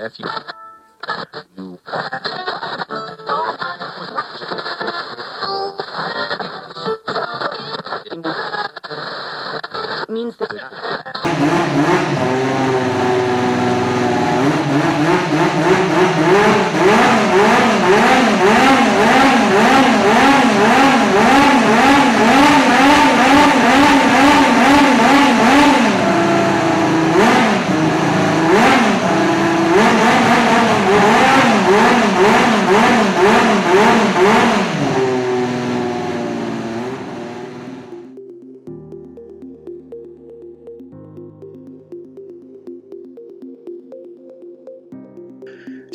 F 0.00 0.18
you. 0.18 0.24
You. 1.58 1.78
Means 10.08 10.36
that. 10.38 11.99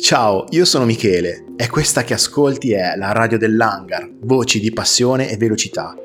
Ciao, 0.06 0.44
io 0.50 0.64
sono 0.64 0.84
Michele 0.84 1.46
e 1.56 1.68
questa 1.68 2.04
che 2.04 2.14
ascolti 2.14 2.70
è 2.70 2.94
la 2.94 3.10
radio 3.10 3.38
dell'Hangar, 3.38 4.08
voci 4.20 4.60
di 4.60 4.72
passione 4.72 5.28
e 5.28 5.36
velocità. 5.36 5.96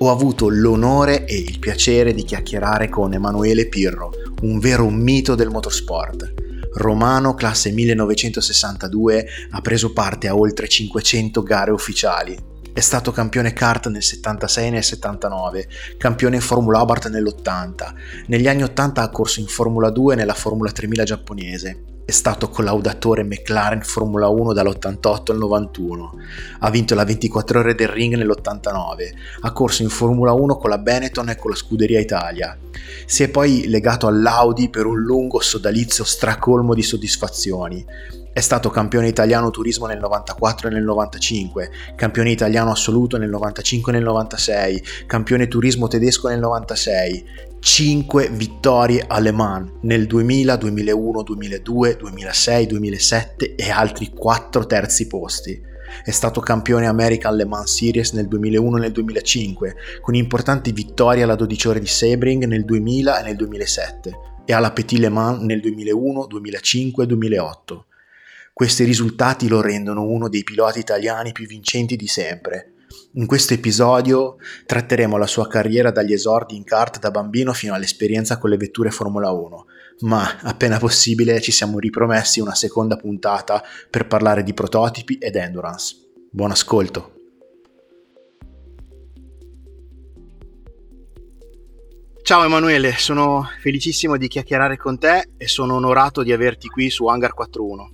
Ho 0.00 0.10
avuto 0.10 0.48
l'onore 0.48 1.26
e 1.26 1.36
il 1.36 1.60
piacere 1.60 2.12
di 2.12 2.24
chiacchierare 2.24 2.88
con 2.88 3.12
Emanuele 3.12 3.68
Pirro, 3.68 4.10
un 4.42 4.58
vero 4.58 4.90
mito 4.90 5.36
del 5.36 5.50
motorsport. 5.50 6.34
Romano, 6.72 7.34
classe 7.34 7.70
1962, 7.70 9.26
ha 9.50 9.60
preso 9.60 9.92
parte 9.92 10.26
a 10.26 10.34
oltre 10.34 10.66
500 10.66 11.42
gare 11.44 11.70
ufficiali. 11.70 12.36
È 12.72 12.80
stato 12.80 13.12
campione 13.12 13.52
kart 13.52 13.86
nel 13.86 14.02
76 14.02 14.66
e 14.66 14.70
nel 14.70 14.82
79, 14.82 15.68
campione 15.98 16.34
in 16.34 16.42
Formula 16.42 16.80
Abarth 16.80 17.08
nell'80. 17.10 17.94
Negli 18.26 18.48
anni 18.48 18.64
80 18.64 19.02
ha 19.02 19.08
corso 19.10 19.38
in 19.38 19.46
Formula 19.46 19.90
2 19.90 20.16
nella 20.16 20.34
Formula 20.34 20.72
3000 20.72 21.04
giapponese 21.04 21.94
è 22.06 22.12
stato 22.12 22.48
collaudatore 22.48 23.24
McLaren 23.24 23.82
Formula 23.82 24.28
1 24.28 24.52
dall'88 24.52 25.32
al 25.32 25.38
91. 25.38 26.14
Ha 26.60 26.70
vinto 26.70 26.94
la 26.94 27.04
24 27.04 27.58
ore 27.58 27.74
del 27.74 27.88
ring 27.88 28.14
nell'89. 28.14 29.12
Ha 29.40 29.50
corso 29.50 29.82
in 29.82 29.88
Formula 29.88 30.30
1 30.30 30.56
con 30.56 30.70
la 30.70 30.78
Benetton 30.78 31.30
e 31.30 31.36
con 31.36 31.50
la 31.50 31.56
Scuderia 31.56 31.98
Italia. 31.98 32.56
Si 33.06 33.24
è 33.24 33.28
poi 33.28 33.66
legato 33.66 34.06
all'Audi 34.06 34.70
per 34.70 34.86
un 34.86 35.00
lungo 35.00 35.40
sodalizio 35.40 36.04
stracolmo 36.04 36.74
di 36.74 36.82
soddisfazioni. 36.82 37.84
È 38.32 38.40
stato 38.40 38.70
campione 38.70 39.08
italiano 39.08 39.50
turismo 39.50 39.86
nel 39.86 39.98
94 39.98 40.68
e 40.68 40.70
nel 40.70 40.84
95, 40.84 41.70
campione 41.96 42.30
italiano 42.30 42.70
assoluto 42.70 43.16
nel 43.16 43.30
95 43.30 43.90
e 43.90 43.94
nel 43.96 44.04
96, 44.04 44.84
campione 45.06 45.48
turismo 45.48 45.88
tedesco 45.88 46.28
nel 46.28 46.38
96, 46.38 47.24
5 47.58 48.28
vittorie 48.30 49.04
alle 49.06 49.32
Mans 49.32 49.70
nel 49.82 50.06
2000, 50.06 50.56
2001, 50.56 51.22
2002, 51.22 51.96
2006, 51.96 52.66
2007 52.66 53.54
e 53.54 53.70
altri 53.70 54.10
4 54.14 54.66
terzi 54.66 55.06
posti. 55.06 55.60
È 56.04 56.10
stato 56.10 56.40
campione 56.40 56.86
American 56.86 57.36
Le 57.36 57.44
Mans 57.44 57.74
Series 57.74 58.12
nel 58.12 58.28
2001 58.28 58.76
e 58.76 58.80
nel 58.80 58.92
2005, 58.92 59.74
con 60.00 60.14
importanti 60.14 60.72
vittorie 60.72 61.22
alla 61.22 61.34
12 61.34 61.68
ore 61.68 61.80
di 61.80 61.86
Sebring 61.86 62.44
nel 62.44 62.64
2000 62.64 63.20
e 63.20 63.22
nel 63.22 63.36
2007 63.36 64.18
e 64.44 64.52
alla 64.52 64.72
Petit 64.72 65.00
Le 65.00 65.08
Mans 65.08 65.42
nel 65.42 65.60
2001, 65.60 66.26
2005 66.26 67.04
e 67.04 67.06
2008. 67.06 67.86
Questi 68.52 68.84
risultati 68.84 69.48
lo 69.48 69.60
rendono 69.60 70.04
uno 70.04 70.28
dei 70.28 70.44
piloti 70.44 70.78
italiani 70.78 71.32
più 71.32 71.46
vincenti 71.46 71.96
di 71.96 72.06
sempre. 72.06 72.72
In 73.14 73.26
questo 73.26 73.54
episodio 73.54 74.36
tratteremo 74.66 75.16
la 75.16 75.26
sua 75.26 75.48
carriera 75.48 75.90
dagli 75.90 76.12
esordi 76.12 76.56
in 76.56 76.64
kart 76.64 76.98
da 76.98 77.10
bambino 77.10 77.52
fino 77.52 77.74
all'esperienza 77.74 78.38
con 78.38 78.50
le 78.50 78.56
vetture 78.56 78.90
Formula 78.90 79.30
1, 79.30 79.66
ma 80.00 80.38
appena 80.42 80.78
possibile 80.78 81.40
ci 81.40 81.52
siamo 81.52 81.78
ripromessi 81.78 82.40
una 82.40 82.54
seconda 82.54 82.96
puntata 82.96 83.62
per 83.90 84.06
parlare 84.06 84.42
di 84.42 84.52
prototipi 84.52 85.16
ed 85.18 85.36
endurance. 85.36 85.96
Buon 86.30 86.50
ascolto! 86.50 87.12
Ciao 92.26 92.44
Emanuele, 92.44 92.90
sono 92.98 93.48
felicissimo 93.60 94.16
di 94.16 94.26
chiacchierare 94.26 94.76
con 94.76 94.98
te 94.98 95.30
e 95.36 95.46
sono 95.46 95.76
onorato 95.76 96.24
di 96.24 96.32
averti 96.32 96.66
qui 96.66 96.90
su 96.90 97.06
Hangar 97.06 97.32
41. 97.32 97.90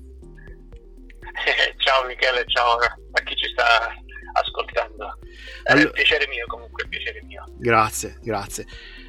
ciao 1.76 2.06
Michele, 2.06 2.42
ciao 2.46 2.78
a 2.78 3.22
chi 3.24 3.36
ci 3.36 3.48
sta 3.52 3.94
ascoltando. 4.32 5.18
È 5.62 5.72
allora, 5.72 5.90
piacere 5.90 6.26
mio 6.28 6.46
comunque, 6.46 6.86
piacere 6.88 7.22
mio. 7.22 7.44
Grazie, 7.58 8.18
grazie. 8.22 8.66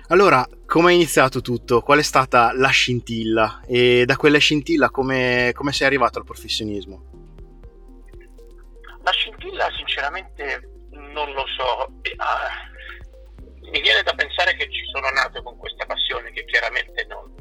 Allora, 0.08 0.48
come 0.66 0.92
è 0.92 0.96
iniziato 0.96 1.42
tutto? 1.42 1.82
Qual 1.82 2.00
è 2.00 2.04
stata 2.04 2.52
la 2.54 2.70
scintilla? 2.70 3.62
E 3.66 4.04
da 4.06 4.16
quella 4.18 4.38
scintilla 4.38 4.90
come, 4.90 5.52
come 5.54 5.72
sei 5.72 5.88
arrivato 5.88 6.20
al 6.20 6.26
professionismo? 6.26 7.12
La 9.04 9.12
scintilla 9.12 9.70
sinceramente 9.76 10.70
non 10.92 11.32
lo 11.32 11.46
so. 11.48 11.92
Ah, 12.18 12.72
mi 13.72 13.82
viene 13.82 14.04
da 14.04 14.14
pensare 14.14 14.56
che 14.56 14.70
ci 14.70 14.84
sono 14.94 15.10
nato 15.10 15.42
con 15.42 15.58
questa 15.58 15.86
passione 15.86 16.32
che 16.32 16.46
chiaramente 16.46 17.06
non, 17.06 17.34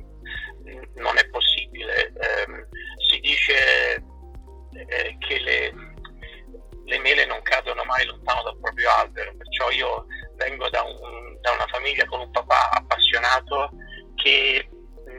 non 0.94 1.18
è 1.18 1.28
possibile. 1.28 2.06
Eh, 2.06 2.66
si 3.10 3.20
dice 3.20 4.02
eh, 4.72 5.16
che 5.18 5.38
le, 5.40 5.91
le, 6.92 6.98
mele 6.98 7.24
non 7.24 7.40
cadono 7.42 7.82
mai 7.84 8.04
lontano 8.04 8.42
dal 8.42 8.58
proprio 8.60 8.90
albero, 8.90 9.34
perciò 9.36 9.70
io 9.70 10.06
vengo 10.36 10.68
da, 10.68 10.82
un, 10.82 11.40
da 11.40 11.52
una 11.52 11.66
famiglia 11.68 12.04
con 12.04 12.20
un 12.20 12.30
papà 12.30 12.70
appassionato 12.70 13.70
che 14.16 14.68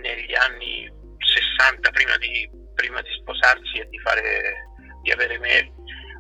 negli 0.02 0.34
anni 0.36 0.92
60, 1.18 1.90
prima 1.92 2.18
di, 2.18 2.50
prima 2.76 3.02
di 3.02 3.10
sposarsi 3.20 3.80
e 3.80 3.90
di, 3.90 4.00
fare, 4.00 4.70
di 5.02 5.12
avere 5.12 5.38
me, 5.40 5.74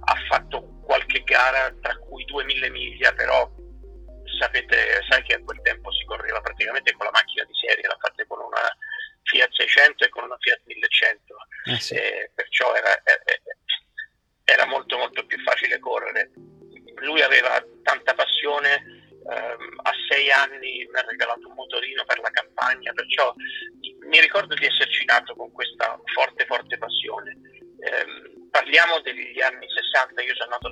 ha 0.06 0.16
fatto 0.28 0.81
qualche 0.84 1.24
gara, 1.24 1.74
tra 1.81 1.96
cui 1.97 2.25
2000 2.25 2.70
miglia, 2.70 3.14
però 3.14 3.50
sapete, 4.40 5.02
sai 5.08 5.22
che 5.24 5.35
a 5.35 5.44
quel 5.44 5.62
tempo 5.62 5.91
si 5.91 6.03
correva 6.06 6.41
praticamente 6.41 6.91
con 6.94 7.06
la 7.06 7.12
macchina 7.14 7.44
di 7.44 7.53
serie, 7.53 7.88
l'ha 7.88 7.97
fatta 8.00 8.25
con 8.25 8.40
una 8.40 8.75
Fiat 9.24 9.50
600 9.53 10.03
e 10.03 10.09
con 10.09 10.24
una 10.24 10.38
Fiat 10.40 10.62
1100, 10.66 11.35
eh 11.66 11.80
sì. 11.80 11.94
eh, 11.96 12.31
perciò 12.35 12.74
era, 12.75 12.91
facile 15.63 15.79
correre. 15.79 16.31
Lui 17.01 17.22
aveva 17.22 17.63
tanta 17.84 18.13
passione, 18.13 18.84
ehm, 19.29 19.79
a 19.84 19.91
sei 20.09 20.29
anni 20.31 20.88
mi 20.90 21.00
ha 21.00 21.06
regalato 21.07 21.47
un 21.47 21.56
motorino 21.56 22.03
per 22.06 22.19
la 22.19 22.29
campagna, 22.29 22.91
perciò 22.94 23.34
mi 24.06 24.19
ricordo 24.19 24.53
di 24.56 24.66
esserci 24.66 25.06
nato 25.06 25.34
con 25.35 25.52
questa 25.52 26.00
forte 26.13 26.46
forte 26.46 26.78
passione. 26.78 27.38
Eh, 27.79 28.47
parliamo 28.52 29.00
degli 29.02 29.41
anni 29.41 29.68
60, 29.68 30.22
io 30.22 30.35
sono 30.35 30.52
nato 30.52 30.69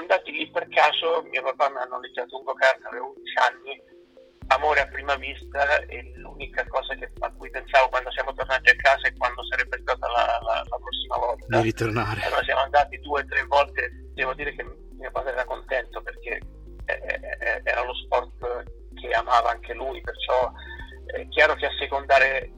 andati 0.00 0.32
lì 0.32 0.50
per 0.50 0.68
caso, 0.68 1.22
mio 1.30 1.42
papà 1.42 1.70
mi 1.70 1.76
ha 1.78 1.84
noleggiato 1.84 2.36
un 2.36 2.44
go-kart, 2.44 2.84
avevo 2.84 3.12
11 3.14 3.34
anni, 3.38 3.82
amore 4.48 4.80
a 4.80 4.88
prima 4.88 5.14
vista 5.16 5.78
e 5.86 6.12
l'unica 6.16 6.66
cosa 6.66 6.94
che, 6.94 7.10
a 7.20 7.32
cui 7.32 7.50
pensavo 7.50 7.88
quando 7.88 8.10
siamo 8.10 8.32
tornati 8.32 8.70
a 8.70 8.76
casa 8.76 9.06
è 9.06 9.14
quando 9.16 9.44
sarebbe 9.44 9.78
stata 9.80 10.06
la, 10.08 10.38
la, 10.42 10.64
la 10.68 10.78
prossima 10.78 11.16
volta. 11.16 11.56
Di 11.58 11.62
ritornare. 11.62 12.22
Allora 12.22 12.42
siamo 12.42 12.62
andati 12.62 12.98
due 13.00 13.22
o 13.22 13.26
tre 13.26 13.44
volte, 13.44 13.90
devo 14.14 14.34
dire 14.34 14.54
che 14.54 14.64
mio 14.64 15.10
padre 15.12 15.32
era 15.32 15.44
contento 15.44 16.02
perché 16.02 16.40
eh, 16.86 16.92
eh, 16.92 17.60
era 17.64 17.84
lo 17.84 17.94
sport 17.94 18.64
che 18.94 19.10
amava 19.10 19.50
anche 19.50 19.74
lui, 19.74 20.00
perciò 20.00 20.52
è 21.06 21.26
chiaro 21.28 21.54
che 21.54 21.66
assecondare 21.66 22.50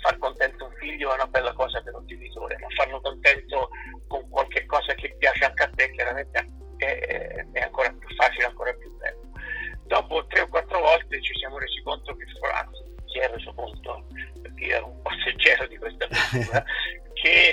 far 0.00 0.18
contento 0.18 0.66
un 0.66 0.72
figlio 0.78 1.10
è 1.10 1.14
una 1.14 1.26
bella 1.26 1.52
cosa 1.54 1.80
per 1.82 1.94
un 1.94 2.06
genitore, 2.06 2.58
ma 2.58 2.68
farlo 2.76 3.00
contento 3.00 3.68
con 4.06 4.28
qualche 4.28 4.66
cosa 4.66 4.92
che 4.94 5.14
piace 5.18 5.44
anche 5.44 5.62
a 5.62 5.70
te 5.74 5.90
chiaramente 5.92 6.38
è, 6.84 7.46
è 7.52 7.60
ancora 7.60 7.90
più 7.90 8.14
facile, 8.16 8.46
ancora 8.46 8.72
più 8.74 8.90
bello 8.96 9.24
dopo 9.86 10.26
tre 10.26 10.40
o 10.40 10.48
quattro 10.48 10.80
volte 10.80 11.20
ci 11.22 11.34
siamo 11.36 11.58
resi 11.58 11.82
conto 11.82 12.16
che 12.16 12.24
anzi 12.52 12.82
si 13.06 13.18
è 13.18 13.28
reso 13.28 13.52
conto 13.54 14.06
perché 14.40 14.66
ero 14.68 14.88
un 14.88 15.02
passeggero 15.02 15.66
di 15.68 15.78
questa 15.78 16.04
avventura 16.04 16.64
che, 17.14 17.52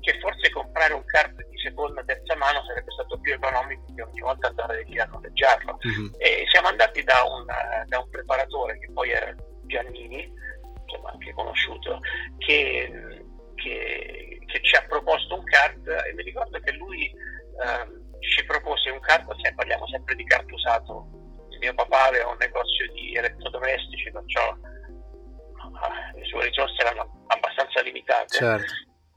che, 0.00 0.18
forse 0.20 0.50
comprare 0.50 0.94
un 0.94 1.04
kart 1.04 1.34
di 1.48 1.58
seconda 1.58 2.02
terza 2.04 2.36
mano 2.36 2.64
sarebbe 2.64 2.90
stato 2.92 3.18
più 3.20 3.32
economico 3.32 3.84
che 3.94 4.02
ogni 4.02 4.20
volta 4.20 4.48
andare 4.48 4.84
lì 4.84 4.98
a 4.98 5.06
noleggiarlo 5.06 5.78
mm-hmm. 5.86 6.12
e 6.18 6.44
siamo 6.50 6.68
andati 6.68 7.02
da 7.02 7.22
un, 7.24 7.46
da 7.86 7.98
un, 7.98 8.10
preparatore 8.10 8.78
che 8.78 8.90
poi 8.92 9.10
era 9.10 9.34
Giannini 9.66 10.30
insomma 10.86 11.10
anche 11.10 11.32
conosciuto 11.32 12.00
che, 12.38 13.24
che, 13.54 14.38
che 14.46 14.60
ci 14.62 14.76
ha 14.76 14.84
proposto 14.88 15.36
un 15.36 15.44
kart 15.44 15.86
e 15.86 16.12
mi 16.14 16.22
ricordo 16.22 16.58
che 16.58 16.72
lui 16.72 17.06
eh, 17.06 18.00
ci 18.22 18.44
propose 18.44 18.90
un 18.90 19.00
kart, 19.00 19.26
parliamo 19.54 19.86
sempre 19.88 20.14
di 20.14 20.24
kart 20.24 20.50
usato 20.50 21.20
mio 21.62 21.74
papà 21.74 22.06
aveva 22.06 22.30
un 22.30 22.36
negozio 22.38 22.90
di 22.90 23.14
elettrodomestici, 23.14 24.10
perciò 24.10 24.52
le 26.14 26.24
sue 26.24 26.44
risorse 26.44 26.82
erano 26.82 27.24
abbastanza 27.28 27.80
limitate. 27.82 28.36
Certo. 28.36 28.72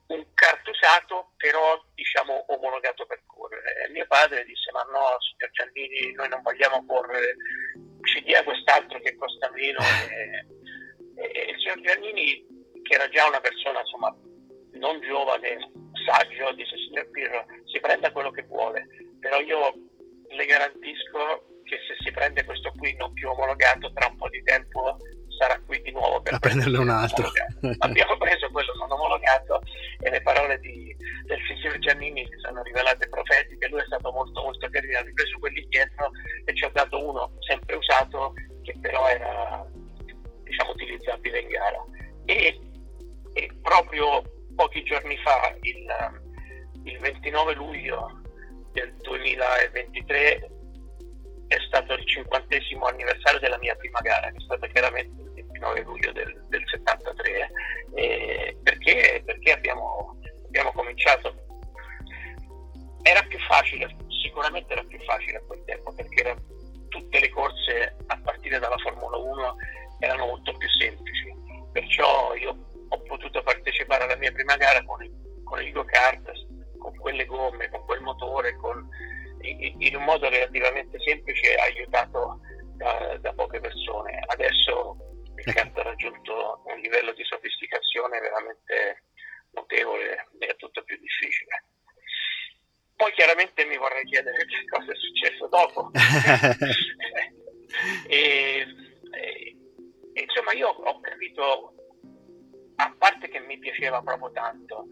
Un 0.08 0.24
kart 0.36 0.68
usato, 0.68 1.34
però 1.38 1.84
diciamo 1.96 2.46
omologato 2.54 3.08
per 3.08 3.24
correre. 3.26 3.86
E 3.86 3.90
mio 3.90 4.06
padre 4.08 4.46
disse: 4.46 4.72
Ma 4.72 4.82
no, 4.84 5.18
signor 5.20 5.52
Giannini, 5.52 6.14
noi 6.14 6.30
non 6.30 6.42
vogliamo 6.44 6.86
correre, 6.86 7.36
ci 8.02 8.22
dia 8.22 8.44
quest'altro 8.44 9.00
che 9.00 9.16
costa 9.16 9.50
meno. 9.52 9.80
e, 11.18 11.32
e, 11.34 11.50
il 11.50 11.58
signor 11.58 11.82
Giannini, 11.82 12.46
che 12.84 12.94
era 12.94 13.10
già 13.10 13.26
una 13.26 13.42
persona 13.42 13.80
insomma 13.80 14.16
non 14.74 15.02
giovane, 15.02 15.72
saggio, 16.06 16.54
disse: 16.54 16.78
Signor 16.78 17.10
Pirro, 17.10 17.46
si 17.66 17.80
prenda 17.80 18.12
quello 18.12 18.32
che 18.32 18.44
vuole, 18.44 18.88
però 19.20 19.40
io 19.40 19.74
le 20.30 20.46
garantisco 20.46 21.62
che 21.64 21.78
se 21.88 21.96
si 22.04 22.12
prende 22.12 22.46
questo 22.46 22.72
qui 22.78 22.96
non 22.96 23.12
più 23.14 23.30
omologato 23.30 23.92
tra 23.94 24.08
un 24.08 24.18
po' 24.18 24.30
di 24.30 24.42
tempo 24.44 24.98
sarà 25.38 25.60
qui 25.66 25.82
di 25.82 25.92
nuovo 25.92 26.22
per 26.22 26.40
prenderne 26.40 26.78
un 26.78 26.90
altro. 26.90 27.30
abbiamo 27.80 28.18
preso 28.18 28.50
quello 28.52 28.74
non 28.80 28.92
omologato 28.92 29.62
e 30.00 30.10
le 30.10 30.22
parole 30.22 30.60
di, 30.60 30.96
del 31.26 31.40
signor 31.48 31.78
Giannini 31.80 32.26
si 32.26 32.38
sono 32.42 32.62
rivelate 32.64 33.10
profetiche. 33.10 33.68
Lui 33.68 33.82
è 33.82 33.86
stato 33.86 34.12
molto 34.12 34.42
molto 34.42 34.70
carino 34.70 35.00
ha 35.00 35.02
ripreso 35.02 35.38
quelli 35.40 35.62
indietro 35.62 36.12
e 36.46 36.56
ci 36.56 36.64
ha 36.64 36.70
dato 36.74 37.04
uno 37.06 37.32
sempre 37.40 37.76
usato 37.76 38.34
che 38.64 38.76
però 38.80 39.08
era 39.08 39.66
diciamo 40.44 40.72
utilizzabile 40.72 41.40
in 41.40 41.48
gara. 41.48 41.84
E, 42.26 42.60
e 43.34 43.50
proprio 43.62 44.22
giorni 44.96 45.18
fa 45.18 45.54
il, 45.62 45.86
il 46.84 47.00
29 47.00 47.54
luglio 47.56 48.22
del 48.72 48.94
2023 49.02 50.50
è 51.48 51.58
stato 51.68 51.94
il 51.94 52.06
cinquantesimo 52.06 52.86
anniversario 52.86 53.40
della 53.40 53.58
mia 53.58 53.76
prima 53.76 54.00
gara, 54.00 54.30
che 54.32 54.38
è 54.38 54.42
stata 54.42 54.68
chiaramente 54.68 55.22
il 55.22 55.32
29 55.34 55.82
luglio 55.82 56.12
del, 56.14 56.46
del 56.48 56.64
73, 56.66 57.52
eh, 57.96 58.58
perché, 58.64 59.22
perché 59.26 59.52
abbiamo, 59.52 60.18
abbiamo 60.48 60.72
cominciato. 60.72 61.44
Era 63.04 63.22
più 63.24 63.38
facile, 63.40 63.96
sicuramente 64.24 64.72
era 64.74 64.84
più 64.84 65.00
facile 65.04 65.38
a 65.38 65.44
quel 65.46 65.64
tempo, 65.66 65.94
perché 65.94 66.22
era, 66.22 66.36
tutte 66.88 67.20
le 67.20 67.30
corse 67.30 67.96
a 68.08 68.20
partire 68.24 68.60
dalla 68.60 68.78
Formula 68.78 69.18
1 69.18 69.56
erano 70.00 70.26
molto 70.26 70.54
più 70.54 70.70
semplici, 70.70 71.32
perciò 71.72 72.34
io 72.36 72.65
ho 72.96 73.02
potuto 73.04 73.44
partecipare 73.44 74.06
alla 74.06 74.16
mia 74.16 74.32
prima 74.32 74.56
gara 74.56 74.84
con 74.84 75.04
il, 75.04 75.12
con 75.44 75.62
il 75.62 75.72
go-kart, 75.72 76.32
con 76.78 76.96
quelle 76.98 77.26
gomme, 77.26 77.70
con 77.70 77.86
quel 77.86 78.02
motore, 78.02 78.56
con 78.58 78.90
in 79.42 79.96
un 79.96 80.04
modo 80.04 80.28
relativamente 80.28 81.00
semplice 81.00 81.54
aiutato 81.56 82.40
da, 82.78 83.16
da 83.20 83.32
poche 83.34 83.60
persone. 83.60 84.20
Adesso 84.26 84.98
il 85.36 85.54
canto 85.54 85.82
ha 85.82 85.84
raggiunto 85.84 86.64
un 86.66 86.80
livello 86.80 87.14
di 87.14 87.24
sofisticazione 87.24 88.20
veramente 88.20 89.04
notevole 89.52 90.30
e 90.40 90.48
è 90.48 90.56
tutto 90.56 90.84
più 90.84 90.98
difficile. 91.00 91.66
Poi 92.96 93.12
chiaramente 93.12 93.66
mi 93.66 93.78
vorrei 93.78 94.06
chiedere 94.06 94.46
che 94.46 94.66
cosa 94.70 94.92
è 94.92 94.96
successo 94.96 95.48
dopo. 95.48 95.92
e, 98.08 98.66
e, 99.12 99.56
insomma 100.14 100.54
io 100.54 100.70
ho 100.70 101.00
capito, 101.02 101.74
a 102.76 102.94
parte 102.98 103.30
che 103.30 103.40
mi 103.40 103.58
piaceva 103.58 104.02
proprio 104.02 104.32
tanto, 104.32 104.88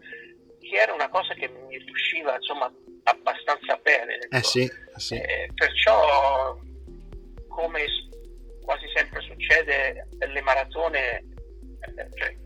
che 0.60 0.76
era 0.76 0.92
una 0.94 1.08
cosa 1.08 1.34
che 1.34 1.48
mi 1.48 1.78
riusciva 1.78 2.34
insomma 2.36 2.72
abbastanza 3.04 3.76
bene. 3.82 4.18
Eh 4.30 4.42
sì, 4.42 4.64
eh 4.64 5.00
sì. 5.00 5.16
Eh, 5.16 5.50
perciò, 5.54 6.58
come 7.48 7.84
quasi 8.62 8.86
sempre 8.94 9.20
succede, 9.20 10.08
le 10.18 10.40
maratone, 10.40 11.18
eh, 11.18 12.08
cioè, 12.14 12.36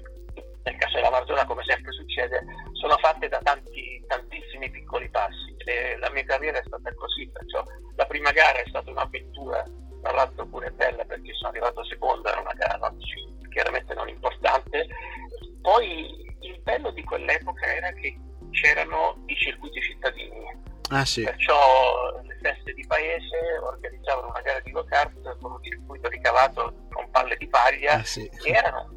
nel 0.64 0.76
caso 0.76 0.96
della 0.96 1.10
maratona 1.10 1.46
come 1.46 1.62
sempre 1.64 1.92
succede, 1.92 2.42
sono 2.72 2.96
fatte 2.98 3.28
da 3.28 3.38
tanti, 3.42 4.02
tantissimi 4.06 4.70
piccoli 4.70 5.08
passi. 5.10 5.56
E 5.64 5.96
la 5.98 6.10
mia 6.10 6.24
carriera 6.24 6.58
è 6.58 6.62
stata 6.64 6.92
così, 6.94 7.28
perciò 7.30 7.62
la 7.96 8.06
prima 8.06 8.32
gara 8.32 8.58
è 8.58 8.68
stata 8.68 8.90
un'avventura, 8.90 9.62
tra 10.02 10.12
l'altro 10.12 10.46
pure 10.46 10.70
bella 10.70 11.04
perché 11.04 11.32
sono 11.34 11.50
arrivato 11.50 11.84
secondo, 11.84 12.28
era 12.28 12.40
una 12.40 12.54
gara 12.54 12.76
non, 12.78 12.96
chiaramente 13.50 13.94
non 13.94 14.08
importante. 14.08 14.86
Poi 15.60 16.36
il 16.40 16.60
bello 16.62 16.90
di 16.90 17.02
quell'epoca 17.04 17.66
era 17.66 17.92
che 17.92 18.18
c'erano 18.50 19.22
i 19.26 19.36
circuiti 19.36 19.80
cittadini. 19.80 20.66
Ah, 20.90 21.04
sì. 21.04 21.22
Perciò 21.22 22.20
le 22.22 22.38
feste 22.40 22.72
di 22.72 22.86
paese 22.86 23.58
organizzavano 23.62 24.28
una 24.28 24.40
gara 24.40 24.60
di 24.60 24.70
go-kart 24.70 25.38
con 25.40 25.52
un 25.52 25.62
circuito 25.62 26.08
ricavato 26.08 26.86
con 26.90 27.10
palle 27.10 27.36
di 27.36 27.46
paglia 27.48 27.94
ah, 27.94 28.04
sì. 28.04 28.28
che 28.42 28.50
erano 28.50 28.87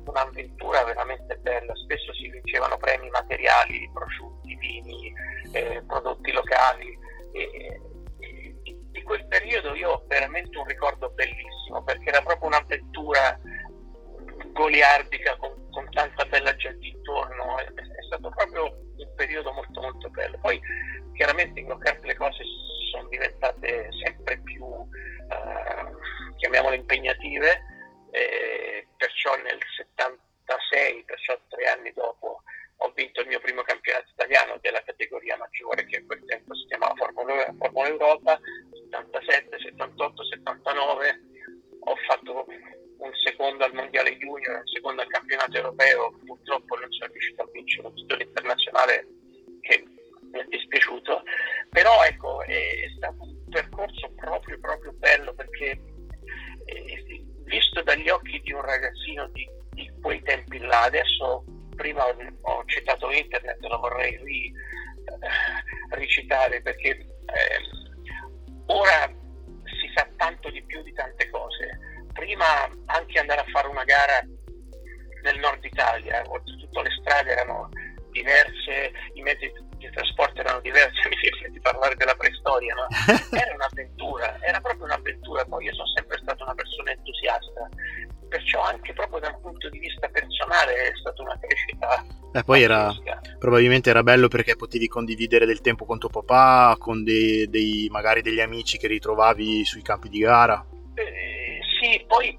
probabilmente 93.41 93.89
era 93.89 94.03
bello 94.03 94.27
perché 94.27 94.55
potevi 94.55 94.88
condividere 94.88 95.48
del 95.48 95.62
tempo 95.62 95.83
con 95.83 95.98
tuo 95.98 96.10
papà, 96.10 96.75
con 96.77 97.03
dei, 97.03 97.50
dei 97.50 97.88
magari 97.89 98.21
degli 98.21 98.39
amici 98.39 98.77
che 98.77 98.86
ritrovavi 98.86 99.65
sui 99.65 99.81
campi 99.81 100.10
di 100.10 100.19
gara. 100.19 100.63
Eh, 100.93 101.60
sì, 101.81 102.05
poi 102.05 102.38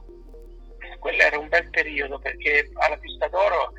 quello 1.00 1.23
era 1.23 1.40
un 1.40 1.49
bel 1.49 1.68
periodo 1.71 2.21
perché 2.21 2.71
alla 2.75 2.97
pista 2.99 3.26
d'oro 3.26 3.73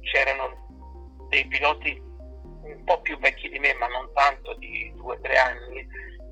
c'erano 0.00 1.26
dei 1.28 1.44
piloti 1.48 2.00
un 2.00 2.84
po' 2.84 3.00
più 3.00 3.18
vecchi 3.18 3.48
di 3.48 3.58
me, 3.58 3.74
ma 3.74 3.88
non 3.88 4.08
tanto, 4.14 4.54
di 4.54 4.92
due 4.94 5.16
o 5.16 5.20
tre 5.20 5.38
anni, 5.38 5.84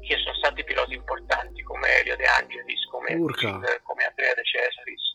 che 0.07 0.17
sono 0.23 0.37
stati 0.37 0.63
piloti 0.63 0.95
importanti 0.95 1.63
come 1.63 1.89
Elio 1.99 2.15
De 2.15 2.27
Angelis, 2.27 2.87
come, 2.93 3.09
Gil, 3.09 3.81
come 3.83 4.05
Andrea 4.05 4.35
De 4.35 4.45
Cesaris. 4.45 5.15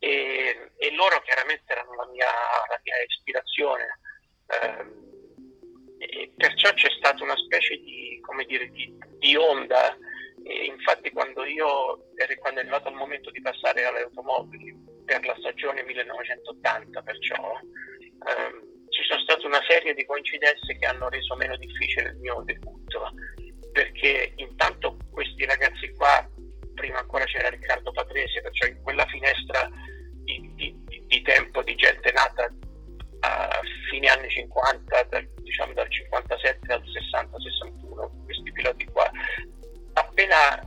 E, 0.00 0.70
e, 0.76 0.94
loro 0.94 1.18
chiaramente 1.24 1.72
erano 1.72 1.94
la 1.94 2.06
mia, 2.12 2.28
la 2.68 2.78
mia 2.84 2.94
ispirazione. 3.08 3.88
Eh, 4.48 6.32
perciò 6.36 6.72
c'è 6.72 6.88
stata 6.96 7.22
una 7.22 7.36
specie 7.36 7.76
di, 7.76 8.20
dire, 8.46 8.70
di, 8.70 8.98
di 9.18 9.36
onda. 9.36 9.96
E 10.44 10.64
infatti 10.64 11.10
quando 11.10 11.44
io 11.44 12.06
quando 12.38 12.60
è 12.60 12.62
arrivato 12.62 12.88
il 12.88 12.94
momento 12.94 13.30
di 13.30 13.40
passare 13.40 13.84
alle 13.84 14.02
automobili 14.02 14.74
per 15.04 15.24
la 15.26 15.36
stagione 15.38 15.82
1980, 15.82 17.02
perciò 17.02 17.60
ehm, 18.26 18.68
ci 18.88 19.02
sono 19.04 19.20
state 19.20 19.46
una 19.46 19.62
serie 19.68 19.94
di 19.94 20.06
coincidenze 20.06 20.76
che 20.78 20.86
hanno 20.86 21.08
reso 21.08 21.34
meno 21.36 21.56
difficile 21.56 22.10
il 22.10 22.16
mio 22.16 22.42
debutto, 22.44 23.12
perché 23.72 24.32
intanto 24.36 24.96
questi 25.10 25.44
ragazzi 25.44 25.92
qua, 25.94 26.26
prima 26.74 26.98
ancora 26.98 27.24
c'era 27.24 27.50
Riccardo 27.50 27.92
Patrese, 27.92 28.40
perciò 28.40 28.66
in 28.66 28.80
quella 28.82 29.06
finestra 29.06 29.68
di, 30.24 30.52
di, 30.54 31.02
di 31.06 31.22
tempo 31.22 31.62
di 31.62 31.74
gente 31.74 32.10
nata 32.12 32.50
a 33.20 33.60
fine 33.90 34.08
anni 34.08 34.28
50, 34.28 35.02
dal, 35.04 35.28
diciamo 35.42 35.72
dal 35.72 35.90
57 35.90 36.72
al 36.72 36.82
60-61, 36.82 38.24
questi 38.24 38.52
piloti 38.52 38.84
qua, 38.86 39.10
appena, 39.94 40.60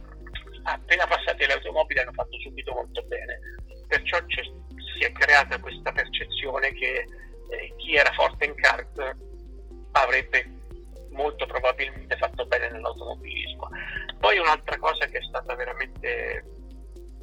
appena 0.64 1.08
passati 1.08 1.46
le 1.46 1.54
automobili 1.54 2.00
hanno 2.00 2.14
fatto 2.14 2.38
subito 2.40 2.74
molto 2.74 3.02
bene, 3.04 3.40
perciò 3.88 4.18
si 4.28 5.06
è 5.06 5.12
creata 5.12 5.60
questa 5.60 5.92
percezione 5.92 6.74
che 6.74 7.06
eh, 7.50 7.74
chi 7.78 7.96
era 7.96 8.12
forte 8.14 8.46
in 8.46 8.56
kart 8.56 9.16
avrebbe 9.92 10.60
molto 11.10 11.46
probabilmente 11.46 12.16
fatto 12.18 12.46
bene 12.46 12.70
nell'automobilismo. 12.70 13.70
Poi 14.20 14.38
un'altra 14.38 14.78
cosa 14.78 15.06
che 15.08 15.18
è 15.18 15.24
stata 15.24 15.56
veramente 15.56 16.61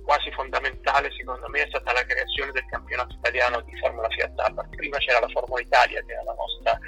quasi 0.08 0.32
fondamentale 0.32 1.12
secondo 1.12 1.46
me 1.50 1.60
è 1.60 1.68
stata 1.68 1.92
la 1.92 2.02
creazione 2.02 2.50
del 2.52 2.64
campionato 2.70 3.14
italiano 3.14 3.60
di 3.60 3.76
Formula 3.76 4.08
Fiat 4.08 4.40
Abarth. 4.40 4.74
Prima 4.74 4.96
c'era 4.96 5.20
la 5.20 5.28
Formula 5.28 5.60
Italia 5.60 6.02
che 6.02 6.12
era 6.12 6.22
la 6.22 6.32
nostra 6.32 6.78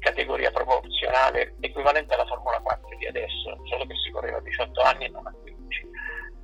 categoria 0.00 0.50
proporzionale 0.50 1.54
equivalente 1.60 2.12
alla 2.12 2.26
Formula 2.26 2.60
4 2.60 2.96
di 2.98 3.06
adesso, 3.06 3.56
solo 3.64 3.86
che 3.86 3.94
si 3.96 4.10
correva 4.10 4.36
a 4.36 4.42
18 4.42 4.80
anni 4.82 5.06
e 5.06 5.08
non 5.08 5.26
a 5.26 5.32
15. 5.40 5.88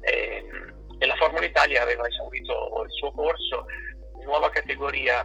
E, 0.00 0.47
ehm, 0.49 0.97
e 0.97 1.07
la 1.07 1.16
Formula 1.16 1.45
Italia 1.45 1.83
aveva 1.83 2.09
esaurito 2.09 2.83
il 2.83 2.92
suo 2.92 3.12
corso, 3.12 3.66
nuova 4.25 4.49
categoria 4.49 5.23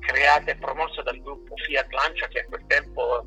creata 0.00 0.50
e 0.50 0.56
promossa 0.56 1.00
dal 1.00 1.22
gruppo 1.22 1.56
Fiat 1.56 1.90
Lancia 1.90 2.28
che 2.28 2.40
a 2.40 2.44
quel 2.44 2.66
tempo 2.66 3.24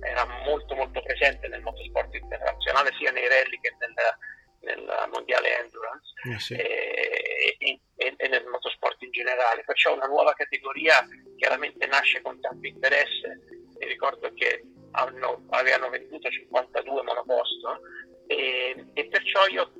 era 0.00 0.24
molto 0.46 0.74
molto 0.74 1.02
presente 1.02 1.48
nel 1.48 1.60
motorsport 1.60 2.14
internazionale 2.14 2.94
sia 2.98 3.10
nei 3.10 3.28
rally 3.28 3.58
che 3.60 3.76
nel, 3.78 3.92
nel 4.78 5.08
mondiale 5.12 5.60
endurance 5.60 6.14
eh 6.24 6.38
sì. 6.38 6.54
e, 6.54 7.56
e, 7.58 7.80
e, 8.16 8.28
nel 8.28 8.46
motorsport 8.46 9.00
in 9.02 9.10
generale 9.10 9.62
perciò 9.64 9.94
una 9.94 10.06
nuova 10.06 10.32
categoria 10.34 11.06
chiaramente 11.36 11.86
nasce 11.86 12.20
con 12.22 12.40
tanto 12.40 12.66
interesse 12.66 13.40
mi 13.78 13.86
ricordo 13.86 14.32
che 14.34 14.62
hanno, 14.92 15.44
avevano 15.50 15.90
venduto 15.90 16.28
52 16.28 17.02
monoposto 17.02 17.80
e, 18.26 18.86
e 18.92 19.06
perciò 19.06 19.46
io 19.46 19.72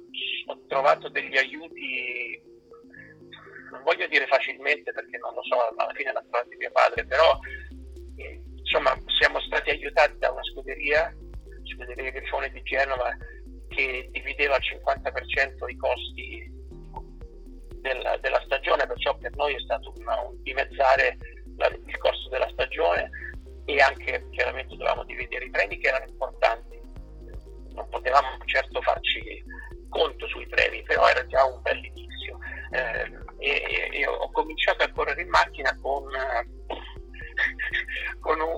ho 0.46 0.66
trovato 0.66 1.08
degli 1.08 1.36
aiuti 1.36 2.46
non 3.70 3.82
voglio 3.82 4.06
dire 4.06 4.26
facilmente 4.26 4.92
perché 4.92 5.18
non 5.18 5.34
lo 5.34 5.42
so, 5.42 5.74
alla 5.76 5.92
fine 5.94 6.12
l'ha 6.12 6.24
fatto 6.30 6.48
mio 6.56 6.70
padre, 6.72 7.04
però 7.04 7.38
eh, 8.16 8.40
insomma 8.56 8.96
siamo 9.18 9.40
stati 9.40 9.70
aiutati 9.70 10.18
da 10.18 10.30
una 10.30 10.42
scuderia, 10.44 11.14
scuderia 11.64 12.10
Grifone 12.10 12.50
di 12.50 12.62
Genova, 12.62 13.16
che 13.78 14.08
divideva 14.10 14.56
al 14.56 14.60
50% 14.60 15.68
i 15.68 15.76
costi 15.76 16.50
della, 17.80 18.16
della, 18.16 18.42
stagione, 18.44 18.88
perciò 18.88 19.16
per 19.18 19.32
noi 19.36 19.54
è 19.54 19.60
stato 19.60 19.92
una, 19.98 20.20
un 20.20 20.42
dimezzare 20.42 21.16
la, 21.56 21.68
il 21.68 21.98
costo 21.98 22.28
della 22.28 22.48
stagione 22.50 23.08
e 23.66 23.80
anche 23.80 24.26
chiaramente 24.30 24.74
dovevamo 24.74 25.04
dividere 25.04 25.44
i 25.44 25.50
premi 25.50 25.78
che 25.78 25.86
erano 25.86 26.10
importanti. 26.10 26.76
Non 27.74 27.88
potevamo 27.88 28.30
certo 28.46 28.82
farci 28.82 29.44
conto 29.88 30.26
sui 30.26 30.48
premi, 30.48 30.82
però 30.82 31.06
era 31.06 31.24
già 31.26 31.44
un 31.44 31.62
bel 31.62 31.84
inizio. 31.84 32.36
Eh, 32.72 34.06
ho 34.06 34.28
cominciato 34.32 34.82
a 34.82 34.90
correre 34.90 35.22
in 35.22 35.28
macchina 35.28 35.78
con, 35.80 36.02
con 38.18 38.40
un, 38.40 38.56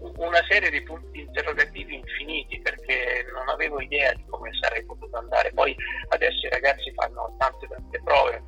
una 0.00 0.42
serie 0.48 0.70
di 0.70 0.82
punti 0.82 1.20
interrogativi 1.20 1.96
infiniti 1.96 2.60
perché 2.60 3.26
non 3.32 3.48
avevo 3.48 3.80
idea 3.80 4.12
di 4.14 4.24
come 4.28 4.50
sarei 4.60 4.84
potuto 4.84 5.16
andare. 5.16 5.52
Poi 5.52 5.76
adesso 6.08 6.46
i 6.46 6.50
ragazzi 6.50 6.92
fanno 6.94 7.34
tante 7.38 7.66
tante 7.68 8.00
prove, 8.02 8.42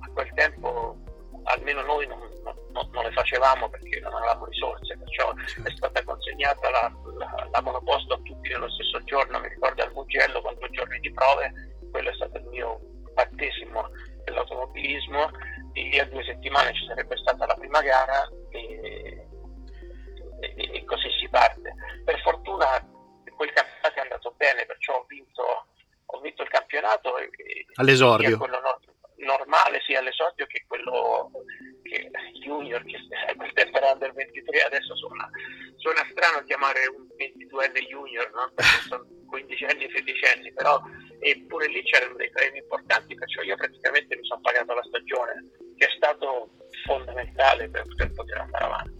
a 0.00 0.10
quel 0.12 0.30
tempo 0.34 0.96
almeno 1.44 1.82
noi 1.82 2.06
non, 2.06 2.20
non, 2.42 2.88
non 2.92 3.04
le 3.04 3.12
facevamo 3.12 3.68
perché 3.68 4.00
non 4.00 4.14
avevamo 4.14 4.46
risorse, 4.46 4.96
perciò 4.96 5.32
è 5.34 5.70
stata 5.76 6.02
consegnata 6.02 6.70
la, 6.70 6.92
la, 7.18 7.48
la 7.50 7.60
monoposto 7.60 8.14
a 8.14 8.20
tutti 8.22 8.48
nello 8.48 8.70
stesso 8.70 9.02
giorno, 9.04 9.40
mi 9.40 9.48
ricordo 9.48 9.82
al 9.82 9.92
Mugello 9.92 10.40
con 10.40 10.54
due 10.58 10.70
giorni 10.70 10.98
di 11.00 11.12
prove, 11.12 11.52
quello 11.90 12.10
è 12.10 12.14
stato 12.14 12.38
il 12.38 12.46
mio 12.46 12.80
battesimo 13.12 13.88
dell'automobilismo, 14.24 15.30
di 15.72 15.90
lì 15.90 15.98
a 15.98 16.06
due 16.06 16.24
settimane 16.24 16.72
ci 16.72 16.86
sarebbe 16.86 17.16
stata 17.16 17.46
la 17.46 17.54
prima 17.54 17.80
gara 17.82 18.26
e, 18.50 19.26
e, 20.40 20.70
e 20.72 20.84
così 20.84 21.08
si 21.18 21.28
parte. 21.28 21.74
Per 22.04 22.20
fortuna 22.20 22.66
quel 23.36 23.52
campionato 23.52 23.98
è 23.98 24.00
andato 24.00 24.34
bene, 24.36 24.66
perciò 24.66 24.94
ho 24.94 25.04
vinto, 25.08 25.66
ho 26.06 26.20
vinto 26.20 26.42
il 26.42 26.48
campionato. 26.48 27.18
E, 27.18 27.66
All'esordio. 27.74 28.38
Quello 28.38 28.60
no, 28.60 28.80
normale 29.24 29.80
sia 29.86 29.98
all'esordio 29.98 30.46
che 30.46 30.64
quello 30.66 31.30
che 31.82 32.10
junior, 32.42 32.82
che 32.84 32.98
quel 33.36 33.52
tempo 33.52 33.78
era 33.78 33.92
under 33.92 34.12
23, 34.12 34.62
adesso 34.62 34.96
suona, 34.96 35.28
suona 35.76 36.06
strano 36.10 36.44
chiamare 36.44 36.86
un 36.86 37.06
22enne 37.16 37.86
junior, 37.88 38.30
no? 38.32 38.50
perché 38.54 38.80
sono 38.88 39.06
15 39.28 39.64
anni 39.64 39.84
e 39.84 39.92
16 39.94 40.24
anni, 40.36 40.52
però 40.52 40.80
eppure 41.20 41.68
lì 41.68 41.82
c'erano 41.82 42.16
dei 42.16 42.30
premi 42.30 42.58
importanti, 42.58 43.14
perciò 43.14 43.42
io 43.42 43.56
praticamente 43.56 44.16
mi 44.16 44.24
sono 44.24 44.40
pagato 44.40 44.74
la 44.74 44.82
stagione, 44.82 45.50
che 45.76 45.86
è 45.86 45.90
stato 45.96 46.50
fondamentale 46.84 47.68
per, 47.68 47.84
per 47.96 48.12
poter 48.12 48.38
andare 48.38 48.64
avanti. 48.64 48.93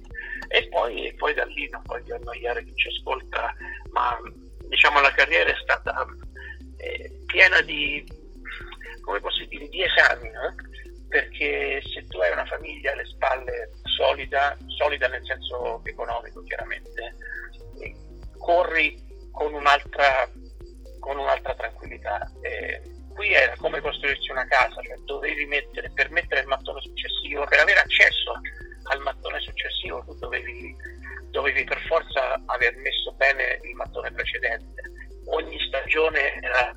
E 0.54 0.68
poi, 0.68 1.08
e 1.08 1.14
poi 1.14 1.34
da 1.34 1.44
lì 1.46 1.68
non 1.68 1.82
voglio 1.84 2.14
annoiare 2.14 2.64
chi 2.64 2.73
ci 2.76 2.87
ascolta, 2.87 3.52
ma 3.90 4.16
diciamo 4.68 5.00
la 5.00 5.11
carriera 5.11 5.50
è 5.50 5.56
stata 5.61 6.06
eh, 6.76 7.11
piena 7.26 7.61
di, 7.62 8.06
come 9.00 9.18
posso 9.18 9.44
dire, 9.46 9.68
di 9.68 9.82
esami, 9.82 10.30
no? 10.30 10.54
perché 11.08 11.82
se 11.92 12.06
tu 12.06 12.20
hai 12.20 12.30
una 12.30 12.46
famiglia 12.46 12.92
alle 12.92 13.04
spalle 13.04 13.70
solida, 13.82 14.56
solida 14.78 15.08
nel 15.08 15.25
senso 15.25 15.80
economico 15.82 16.40
chiaramente, 16.44 17.16
corri 18.38 18.96
con 19.32 19.54
un'altra, 19.54 20.30
con 21.00 21.18
un'altra 21.18 21.54
tranquillità. 21.56 22.30
Eh, 22.42 22.80
qui 23.12 23.32
era 23.32 23.54
come 23.56 23.80
costruirsi 23.80 24.30
una 24.30 24.46
casa, 24.46 24.80
cioè 24.82 24.96
dovevi 25.04 25.46
mettere, 25.46 25.90
per 25.94 26.11
mettere 26.11 26.42
il 26.42 26.46
mattone 26.46 26.80
successivo, 26.80 27.44
per 27.44 27.58
avere 27.58 27.80
accesso 27.80 28.40
al 28.84 29.00
mattone 29.00 29.40
successivo, 29.40 30.02
tu 30.04 30.14
dovevi, 30.18 30.74
dovevi 31.30 31.64
per 31.64 31.80
forza 31.86 32.40
aver 32.46 32.76
messo 32.76 33.12
bene 33.12 33.60
il 33.62 33.74
mattone 33.74 34.12
precedente. 34.12 34.82
Ogni 35.26 35.58
stagione 35.66 36.40
era, 36.40 36.76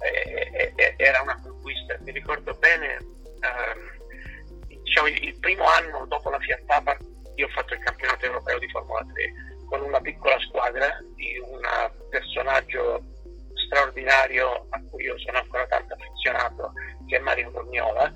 eh, 0.00 0.72
eh, 0.76 0.94
era 0.96 1.22
una 1.22 1.40
conquista. 1.40 1.96
Mi 2.00 2.12
ricordo 2.12 2.52
bene, 2.54 2.96
ehm, 2.96 4.78
diciamo, 4.82 5.06
il 5.08 5.38
primo 5.40 5.64
anno 5.64 6.06
dopo 6.06 6.30
la 6.30 6.38
Fiat 6.38 6.64
Papa, 6.64 6.96
io 7.36 7.46
ho 7.46 7.50
fatto 7.50 7.74
il 7.74 7.82
campionato 7.82 8.26
europeo 8.26 8.58
di 8.58 8.68
Formula 8.68 9.04
3 9.12 9.32
con 9.66 9.80
una 9.80 10.00
piccola 10.00 10.38
squadra 10.40 10.98
di 11.16 11.38
un 11.38 11.60
personaggio 12.10 13.02
straordinario 13.66 14.66
a 14.70 14.80
cui 14.90 15.04
io 15.04 15.18
sono 15.18 15.38
ancora 15.38 15.66
tanto 15.66 15.94
affezionato, 15.94 16.72
che 17.06 17.16
è 17.16 17.20
Mario 17.20 17.50
Corniola. 17.50 18.12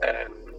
Eh, 0.00 0.51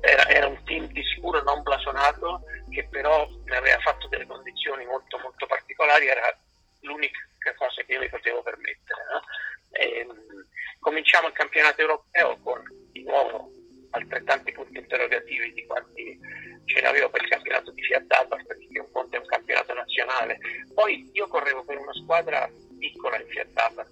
era, 0.00 0.28
era, 0.28 0.46
un 0.46 0.62
team 0.64 0.86
di 0.88 1.02
sicuro 1.02 1.42
non 1.42 1.62
blasonato 1.62 2.42
che 2.70 2.86
però 2.90 3.28
mi 3.44 3.56
aveva 3.56 3.78
fatto 3.80 4.08
delle 4.08 4.26
condizioni 4.26 4.84
molto 4.84 5.18
molto 5.18 5.46
particolari, 5.46 6.06
era 6.06 6.36
l'unica 6.80 7.18
cosa 7.56 7.82
che 7.82 7.92
io 7.92 8.00
mi 8.00 8.08
potevo 8.08 8.42
permettere. 8.42 9.02
No? 9.12 9.22
E, 9.70 9.98
ehm, 9.98 10.46
cominciamo 10.80 11.28
il 11.28 11.32
campionato 11.32 11.80
europeo 11.80 12.38
con 12.42 12.62
di 12.92 13.02
nuovo 13.02 13.50
altrettanti 13.90 14.52
punti 14.52 14.78
interrogativi 14.78 15.52
di 15.52 15.66
quanti 15.66 16.18
ce 16.66 16.80
ne 16.80 16.88
avevo 16.88 17.08
per 17.08 17.22
il 17.22 17.28
campionato 17.28 17.70
di 17.70 17.82
Fiat 17.82 18.02
Dallas, 18.02 18.44
perché 18.44 18.78
un 18.78 18.90
conto 18.90 19.16
è 19.16 19.18
un 19.18 19.26
campionato 19.26 19.72
nazionale. 19.72 20.38
Poi 20.74 21.08
io 21.12 21.28
correvo 21.28 21.64
per 21.64 21.78
una 21.78 21.94
squadra 21.94 22.48
piccola 22.78 23.20
in 23.20 23.26
Fiat 23.28 23.48
Dallas 23.52 23.88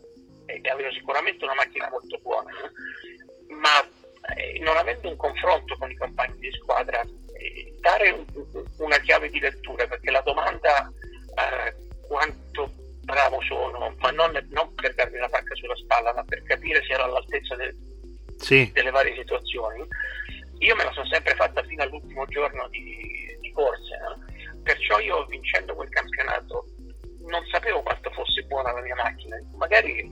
e 0.47 0.61
avevo 0.69 0.93
sicuramente 0.93 1.45
una 1.45 1.55
macchina 1.55 1.89
molto 1.89 2.19
buona, 2.19 2.53
ma 3.49 3.89
eh, 4.37 4.59
non 4.61 4.77
avendo 4.77 5.09
un 5.09 5.17
confronto 5.17 5.77
con 5.79 5.91
i 5.91 5.97
compagni 5.97 6.39
di 6.39 6.53
squadra, 6.53 7.01
eh, 7.01 7.75
dare 7.81 8.11
un, 8.11 8.25
una 8.79 8.99
chiave 8.99 9.29
di 9.29 9.41
lettura, 9.41 9.87
perché 9.87 10.11
la 10.11 10.23
domanda 10.23 10.91
eh, 11.35 11.75
quanto 12.07 12.71
bravo 13.03 13.41
sono, 13.43 13.95
ma 13.99 14.11
non, 14.11 14.33
non, 14.51 14.75
per 14.75 14.95
darmi 14.95 15.19
una 15.19 15.29
pacca 15.29 15.55
sulla 15.55 15.77
spalla, 15.77 16.13
ma 16.15 16.25
per 16.25 16.43
capire 16.45 16.83
se 16.85 16.93
ero 16.93 17.05
all'altezza 17.05 17.55
del, 17.57 17.75
sì. 18.39 18.71
delle 18.73 18.91
varie 18.91 19.15
situazioni, 19.15 19.87
io 20.59 20.75
me 20.75 20.85
la 20.85 20.93
sono 20.93 21.07
sempre 21.07 21.35
fatta 21.35 21.63
fino 21.65 21.83
all'ultimo 21.83 22.25
giorno 22.27 22.67
di, 22.69 23.37
di 23.41 23.53
corse, 23.53 23.99
no? 23.99 24.25
perciò 24.63 24.99
io 24.99 25.27
vincendo 25.27 25.75
quel 25.75 25.91
campionato 25.91 26.67
non 27.27 27.45
sapevo 27.51 27.83
quanto 27.83 28.11
fosse 28.11 28.43
buona 28.43 28.73
la 28.73 28.81
mia 28.81 28.95
macchina, 28.95 29.37
magari 29.57 30.07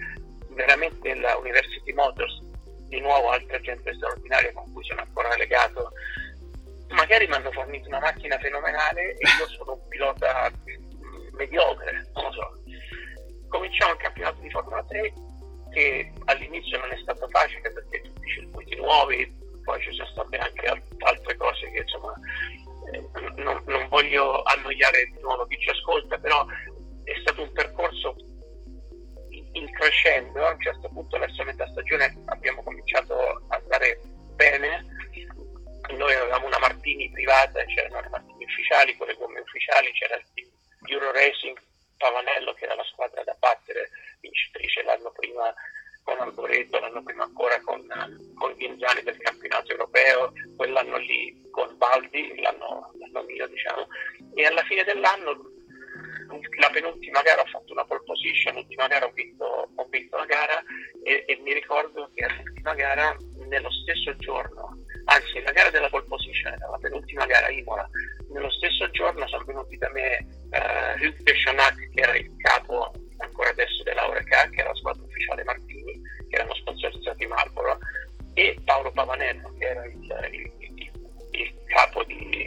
veramente 0.51 1.15
la 1.15 1.37
University 1.37 1.93
Motors, 1.93 2.41
di 2.93 3.01
nuovo 3.01 3.31
altra 3.31 3.59
gente 3.61 3.95
straordinaria 3.95 4.53
con 4.53 4.71
cui 4.71 4.85
sono 4.85 5.01
ancora 5.01 5.35
legato, 5.37 5.93
magari 6.91 7.27
mi 7.27 7.33
hanno 7.33 7.51
fornito 7.51 7.89
una 7.89 8.01
macchina 8.01 8.39
fenomenale 8.39 9.13
e 9.13 9.29
io 9.39 9.49
sono 9.49 9.73
un 9.73 9.89
pilota 9.89 10.53
mediocre, 11.33 12.11
non 12.13 12.25
lo 12.25 12.33
so. 12.33 12.63
Cominciamo 13.49 13.93
il 13.93 13.99
campionato 13.99 14.41
di 14.41 14.51
Formula 14.51 14.85
3 14.85 15.13
che 15.73 16.13
all'inizio 16.27 16.79
non 16.81 16.93
è 16.93 16.99
stato 16.99 17.27
facile 17.29 17.73
perché 17.73 18.03
tutti 18.03 18.27
i 18.27 18.31
circuiti 18.31 18.77
nuovi, 18.77 19.41
poi 19.65 19.81
ci 19.81 19.93
sono 19.95 20.09
state 20.09 20.37
anche 20.37 20.67
altre 20.99 21.37
cose 21.37 21.71
che 21.71 21.81
insomma 21.81 22.13
eh, 22.93 23.09
non, 23.37 23.63
non, 23.65 23.89
voglio 23.89 24.43
annoiare 24.43 25.07
di 25.15 25.21
nuovo 25.23 25.47
chi 25.47 25.57
ci 25.59 25.71
ascolta, 25.71 26.19
però 26.19 26.45
è 27.05 27.13
stato 27.23 27.41
un 27.41 27.53
percorso 27.53 28.17
in 29.53 29.71
crescendo, 29.73 30.47
a 30.47 30.53
un 30.53 30.61
certo 30.61 30.89
punto 30.89 31.19
verso 31.19 31.45
metà 31.45 31.67
stagione 31.69 32.23
abbiamo 32.27 32.63
cominciato 32.63 33.15
a 33.49 33.57
andare 33.57 33.99
bene, 34.35 34.85
noi 35.91 36.15
avevamo 36.15 36.47
una 36.47 36.59
Martini 36.59 37.11
privata, 37.11 37.65
c'erano 37.65 38.01
le 38.01 38.09
Martini 38.09 38.45
ufficiali, 38.45 38.97
con 38.97 39.07
le 39.07 39.15
gomme 39.15 39.41
ufficiali, 39.41 39.93
c'era 39.93 40.17
il 40.17 40.49
Euro 40.87 41.13
Racing 41.13 41.57
Pavanello 41.97 42.53
che 42.55 42.65
era 42.65 42.75
la 42.75 42.85
squadra 42.85 43.23
da 43.23 43.37
battere, 43.39 43.91
vincitrice 44.21 44.83
l'anno 44.83 45.13
prima 45.13 45.53
con 46.03 46.19
Alboreto, 46.19 46.81
l'anno 46.81 47.03
prima 47.03 47.25
ancora 47.25 47.61
con, 47.61 47.87
con 48.35 48.55
Ghinzani 48.57 49.03
del 49.03 49.19
campionato 49.19 49.71
europeo, 49.71 50.33
quell'anno 50.57 50.97
lì 50.97 51.49
con 51.51 51.77
Baldi, 51.79 52.41
l'anno, 52.41 52.93
l'anno 52.99 53.23
mio 53.23 53.47
diciamo, 53.47 53.87
e 54.35 54.47
alla 54.47 54.63
fine 54.65 54.83
dell'anno 54.83 55.52
la 56.59 56.71
penultima 56.71 57.23
gara 57.23 57.43
ho 57.43 57.47
fatto 57.47 57.73
una 57.73 57.85
pole 57.85 58.03
position, 58.05 58.55
l'ultima 58.55 58.87
gara 58.87 59.07
ho 59.07 59.13
vinto, 59.13 59.45
ho 59.75 59.87
vinto 59.91 60.17
la 60.17 60.25
gara 60.25 60.63
e, 61.05 61.25
e, 61.27 61.41
mi 61.43 61.53
ricordo 61.53 62.11
che 62.15 62.25
all'ultima 62.25 62.75
gara 62.75 63.17
nello 63.49 63.71
stesso 63.71 64.17
giorno, 64.17 64.79
anzi 65.05 65.43
la 65.43 65.53
gara 65.53 65.71
della 65.71 65.89
pole 65.89 66.05
position 66.07 66.53
era 66.53 66.69
la 66.69 66.79
penultima 66.79 67.27
gara 67.27 67.51
Imola, 67.51 67.89
nello 68.33 68.51
stesso 68.51 68.91
giorno 68.91 69.27
sono 69.29 69.45
venuti 69.45 69.77
da 69.77 69.91
me 69.91 70.27
Hugh 71.01 71.17
Deschanac 71.23 71.91
che 71.91 72.01
era 72.01 72.17
il 72.17 72.31
capo 72.39 72.93
ancora 73.19 73.51
adesso 73.51 73.83
dell'Aureca, 73.83 74.49
che 74.51 74.61
era 74.61 74.71
la 74.71 74.75
squadra 74.75 75.05
ufficiale 75.05 75.45
Martini, 75.45 76.01
che 76.29 76.37
erano 76.37 76.55
sponsorizzati 76.55 77.27
Marlboro, 77.27 77.79
e 78.35 78.57
Paolo 78.65 78.91
Pavanello 78.93 79.55
che 79.59 79.65
era 79.65 79.85
il, 79.87 80.29
il, 80.33 80.53
il, 80.59 80.91
il 81.33 81.55
capo 81.67 82.03
di, 82.05 82.42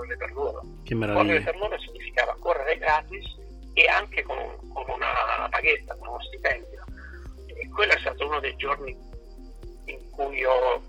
correre 0.00 0.16
per 0.16 0.32
loro. 0.32 0.62
Che 0.82 0.94
meraviglia. 0.94 1.22
Correre 1.22 1.44
per 1.44 1.56
loro 1.56 1.78
significava 1.78 2.36
correre 2.38 2.78
gratis 2.78 3.36
e 3.74 3.86
anche 3.86 4.22
con, 4.22 4.38
un, 4.38 4.72
con 4.72 4.84
una 4.88 5.48
paghetta, 5.50 5.94
con 5.96 6.08
uno 6.08 6.22
stipendio. 6.22 6.84
E 7.46 7.68
quello 7.68 7.92
è 7.92 7.98
stato 7.98 8.26
uno 8.26 8.40
dei 8.40 8.56
giorni 8.56 8.96
in 9.84 10.10
cui 10.10 10.44
ho, 10.44 10.82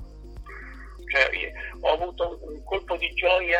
cioè, 1.11 1.29
ho 1.81 1.93
avuto 1.93 2.39
un 2.41 2.63
colpo 2.63 2.95
di 2.97 3.09
gioia 3.13 3.59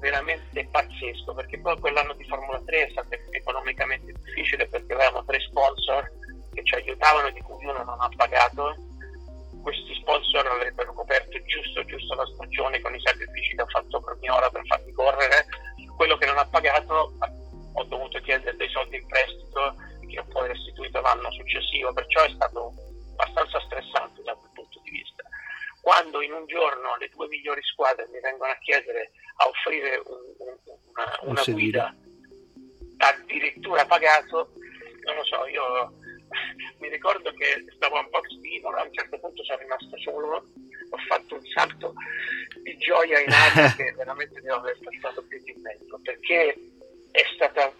veramente 0.00 0.66
pazzesco 0.70 1.34
perché 1.34 1.60
poi 1.60 1.78
quell'anno 1.78 2.14
di 2.14 2.24
Formula 2.24 2.58
3 2.64 2.86
è 2.86 2.90
stato 2.90 3.08
economicamente 3.32 4.14
difficile 4.24 4.66
perché 4.66 4.94
avevamo 4.94 5.22
tre 5.26 5.38
sponsor 5.40 6.10
che 6.54 6.64
ci 6.64 6.74
aiutavano 6.74 7.28
e 7.28 7.32
di 7.32 7.40
cui 7.42 7.62
uno 7.66 7.82
non 7.84 8.00
ha 8.00 8.08
pagato 8.16 8.74
sponsor 10.00 10.46
avrebbero 10.46 10.92
coperto 10.92 11.38
giusto 11.44 11.84
giusto 11.84 12.14
la 12.14 12.26
stagione 12.34 12.80
con 12.80 12.94
i 12.94 13.00
sacrifici 13.00 13.54
che 13.54 13.62
ho 13.62 13.68
fatto 13.68 14.00
per 14.00 14.16
mia 14.20 14.34
ora 14.34 14.50
per 14.50 14.66
farmi 14.66 14.92
correre. 14.92 15.46
Quello 15.96 16.16
che 16.16 16.26
non 16.26 16.38
ha 16.38 16.46
pagato 16.46 17.12
ho 17.72 17.84
dovuto 17.84 18.18
chiedere 18.20 18.56
dei 18.56 18.68
soldi 18.68 18.96
in 18.96 19.06
prestito 19.06 19.74
che 20.08 20.18
ho 20.18 20.26
poi 20.28 20.48
restituito 20.48 21.00
l'anno 21.00 21.30
successivo 21.30 21.92
perciò 21.92 22.24
è 22.24 22.30
stato 22.30 22.74
abbastanza 23.16 23.60
stressante 23.60 24.22
da 24.22 24.34
quel 24.34 24.50
punto 24.54 24.80
di 24.82 24.90
vista. 24.90 25.22
Quando 25.80 26.20
in 26.20 26.32
un 26.32 26.46
giorno 26.46 26.96
le 26.98 27.08
due 27.08 27.28
migliori 27.28 27.62
squadre 27.62 28.08
mi 28.12 28.20
vengono 28.20 28.50
a 28.50 28.58
chiedere 28.58 29.12
a 29.36 29.48
offrire 29.48 30.02
un, 30.04 30.18
un, 30.38 30.56
una, 30.92 31.18
una 31.22 31.44
guida 31.46 31.94
addirittura 32.98 33.86
pagato 33.86 34.52
non 35.04 35.16
lo 35.16 35.24
so 35.24 35.46
io 35.46 35.92
mi 36.78 36.88
ricordo 36.88 37.32
che 37.32 37.64
stavo 37.74 37.96
a 37.96 38.00
un 38.00 38.10
box 38.10 38.28
di 38.40 38.60
a 38.62 38.82
un 38.82 38.92
certo 38.92 39.18
punto 39.18 39.44
sono 39.44 39.58
rimasto 39.58 39.98
solo, 39.98 40.36
ho 40.36 40.98
fatto 41.08 41.34
un 41.34 41.44
salto 41.54 41.94
di 42.62 42.76
gioia 42.78 43.20
in 43.20 43.30
aria 43.30 43.74
che 43.76 43.92
veramente 43.96 44.40
devo 44.40 44.56
aver 44.56 44.78
passato 44.82 45.22
più 45.26 45.42
di 45.42 45.54
mezzo, 45.60 45.98
perché 46.02 46.56
è 47.10 47.22
stata 47.34 47.72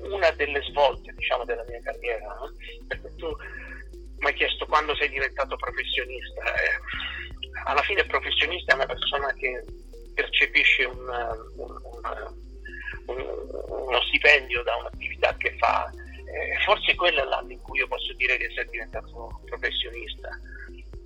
una 0.00 0.30
delle 0.32 0.62
svolte 0.62 1.12
diciamo, 1.16 1.44
della 1.44 1.64
mia 1.68 1.80
carriera, 1.82 2.26
no? 2.26 2.52
perché 2.86 3.14
tu 3.16 3.36
mi 4.18 4.26
hai 4.26 4.34
chiesto 4.34 4.66
quando 4.66 4.94
sei 4.94 5.08
diventato 5.08 5.56
professionista, 5.56 6.42
eh, 6.54 6.80
alla 7.64 7.82
fine 7.82 8.04
professionista 8.04 8.72
è 8.72 8.76
una 8.76 8.86
persona 8.86 9.32
che 9.34 9.64
percepisce 10.14 10.84
un, 10.84 11.08
un, 11.56 11.80
un, 13.06 13.26
uno 13.68 14.00
stipendio 14.02 14.62
da 14.62 14.76
un'attività 14.76 15.34
che 15.36 15.56
fa 15.58 15.90
forse 16.64 16.94
quello 16.94 17.22
è 17.22 17.24
l'anno 17.24 17.52
in 17.52 17.60
cui 17.60 17.78
io 17.78 17.88
posso 17.88 18.12
dire 18.14 18.36
di 18.36 18.44
essere 18.44 18.68
diventato 18.70 19.40
professionista. 19.46 20.28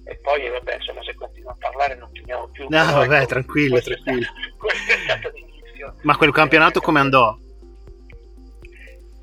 E 0.04 0.16
poi, 0.18 0.48
vabbè, 0.48 0.76
insomma, 0.76 1.02
se 1.02 1.14
continuo 1.14 1.50
a 1.50 1.56
parlare 1.58 1.96
non 1.96 2.08
finiamo 2.12 2.48
più. 2.48 2.66
No, 2.68 2.84
vabbè, 2.84 3.16
ecco, 3.16 3.26
tranquillo, 3.26 3.80
tranquillo. 3.80 4.22
Stato, 4.22 4.56
questo 4.58 4.92
è 4.92 4.98
stato 4.98 5.30
l'inizio. 5.34 5.96
Ma 6.02 6.16
quel 6.16 6.32
campionato 6.32 6.80
come 6.80 7.00
andò? 7.00 7.36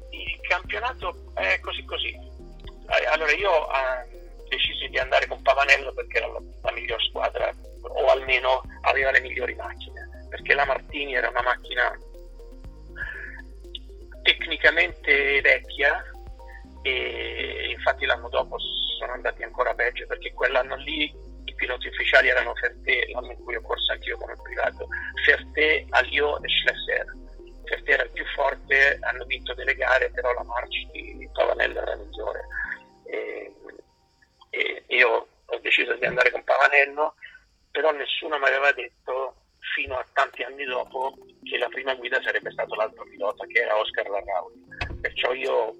Il 0.10 0.40
campionato 0.42 1.32
è 1.36 1.60
così 1.62 1.86
così. 1.86 2.10
Eh, 2.10 3.06
allora, 3.12 3.32
io 3.32 3.50
ho 3.50 3.70
eh, 3.72 4.46
deciso 4.50 4.88
di 4.90 5.00
andare 5.00 5.26
con 5.28 5.42
Pavanello 5.42 5.94
perché 5.94 6.18
era 6.18 6.28
la, 6.28 6.42
la 6.64 6.72
miglior 6.74 7.02
squadra, 7.04 7.50
o 7.82 8.06
almeno 8.08 8.62
aveva 8.82 9.12
le 9.12 9.22
migliori 9.22 9.56
macchine, 9.56 10.28
perché 10.30 10.54
la 10.54 10.66
Martini 10.66 11.16
era 11.16 11.30
una 11.30 11.44
macchina 11.44 11.98
tecnicamente 14.44 15.40
vecchia 15.42 16.04
e 16.82 17.70
infatti 17.72 18.06
l'anno 18.06 18.28
dopo 18.28 18.58
sono 19.00 19.14
andati 19.14 19.42
ancora 19.44 19.74
peggio 19.74 20.06
perché 20.06 20.34
quell'anno 20.34 20.76
lì 20.76 21.04
i 21.46 21.56
piloti 21.56 21.88
ufficiali 21.88 22.28
erano 22.28 22.54
Ferté, 22.56 23.10
l'anno 23.12 23.32
in 23.32 23.44
cui 23.44 23.56
ho 23.56 23.62
corso 23.62 23.92
anch'io 23.94 24.18
come 24.18 24.36
privato, 24.42 24.88
Ferté, 25.26 25.86
Alio 25.90 26.42
e 26.42 26.48
Schlesser. 26.50 27.06
Ferté 27.66 27.92
era 27.92 28.04
il 28.04 28.12
più 28.12 28.26
forte, 28.34 28.98
hanno 29.02 29.24
vinto 29.26 29.54
delle 29.54 29.76
gare, 29.76 30.10
però 30.12 30.34
la 30.34 30.44
Marci 30.44 30.88
di 30.92 31.30
Pavanello 31.34 31.82
era 31.82 31.96
migliore. 31.96 32.48
E, 33.06 33.54
e 34.50 34.84
io 34.88 35.28
ho 35.46 35.60
deciso 35.60 35.94
di 35.96 36.06
andare 36.06 36.32
con 36.32 36.44
Pavanello, 36.44 37.16
però 37.72 37.92
nessuno 37.92 38.38
mi 38.38 38.46
aveva 38.46 38.72
detto 38.72 39.36
fino 39.74 39.96
a 39.96 40.06
tanti 40.14 40.44
anni 40.44 40.66
dopo 40.66 41.18
che 41.44 41.58
la 41.58 41.68
prima 41.68 41.96
guida 41.96 42.22
sarebbe 42.22 42.52
stato 42.52 42.76
l'altro 42.76 43.04
pilota 43.06 43.46
che 43.46 43.60
era 43.60 43.78
Oscar 43.78 44.08
Larrauri. 44.08 44.62
Perciò 45.02 45.34
io 45.34 45.76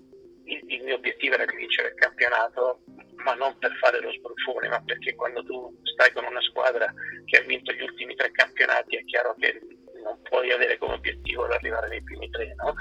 il, 0.46 0.62
il, 0.68 0.84
mio 0.84 0.96
obiettivo 0.96 1.36
era 1.36 1.46
di 1.46 1.56
vincere 1.56 1.90
il 1.90 1.96
campionato, 1.96 2.82
ma 3.24 3.34
non 3.34 3.58
per 3.58 3.72
fare 3.80 4.02
lo 4.02 4.12
sbruffone, 4.12 4.68
ma 4.68 4.82
perché 4.84 5.16
quando 5.16 5.44
tu 5.44 5.80
stai 5.84 6.12
con 6.12 6.26
una 6.26 6.42
squadra 6.42 6.92
che 7.26 7.38
ha 7.38 7.42
vinto 7.42 7.72
gli 7.72 7.82
ultimi 7.82 8.16
tre 8.16 8.32
campionati 8.32 8.98
è 8.98 9.06
chiaro 9.06 9.36
che 9.40 9.60
non 10.04 10.22
puoi 10.24 10.52
avere 10.52 10.78
come 10.78 10.96
obiettivo 10.96 11.46
arrivare 11.46 11.88
nei 11.88 12.04
primi 12.04 12.30
tre. 12.30 12.54
No? 12.56 12.74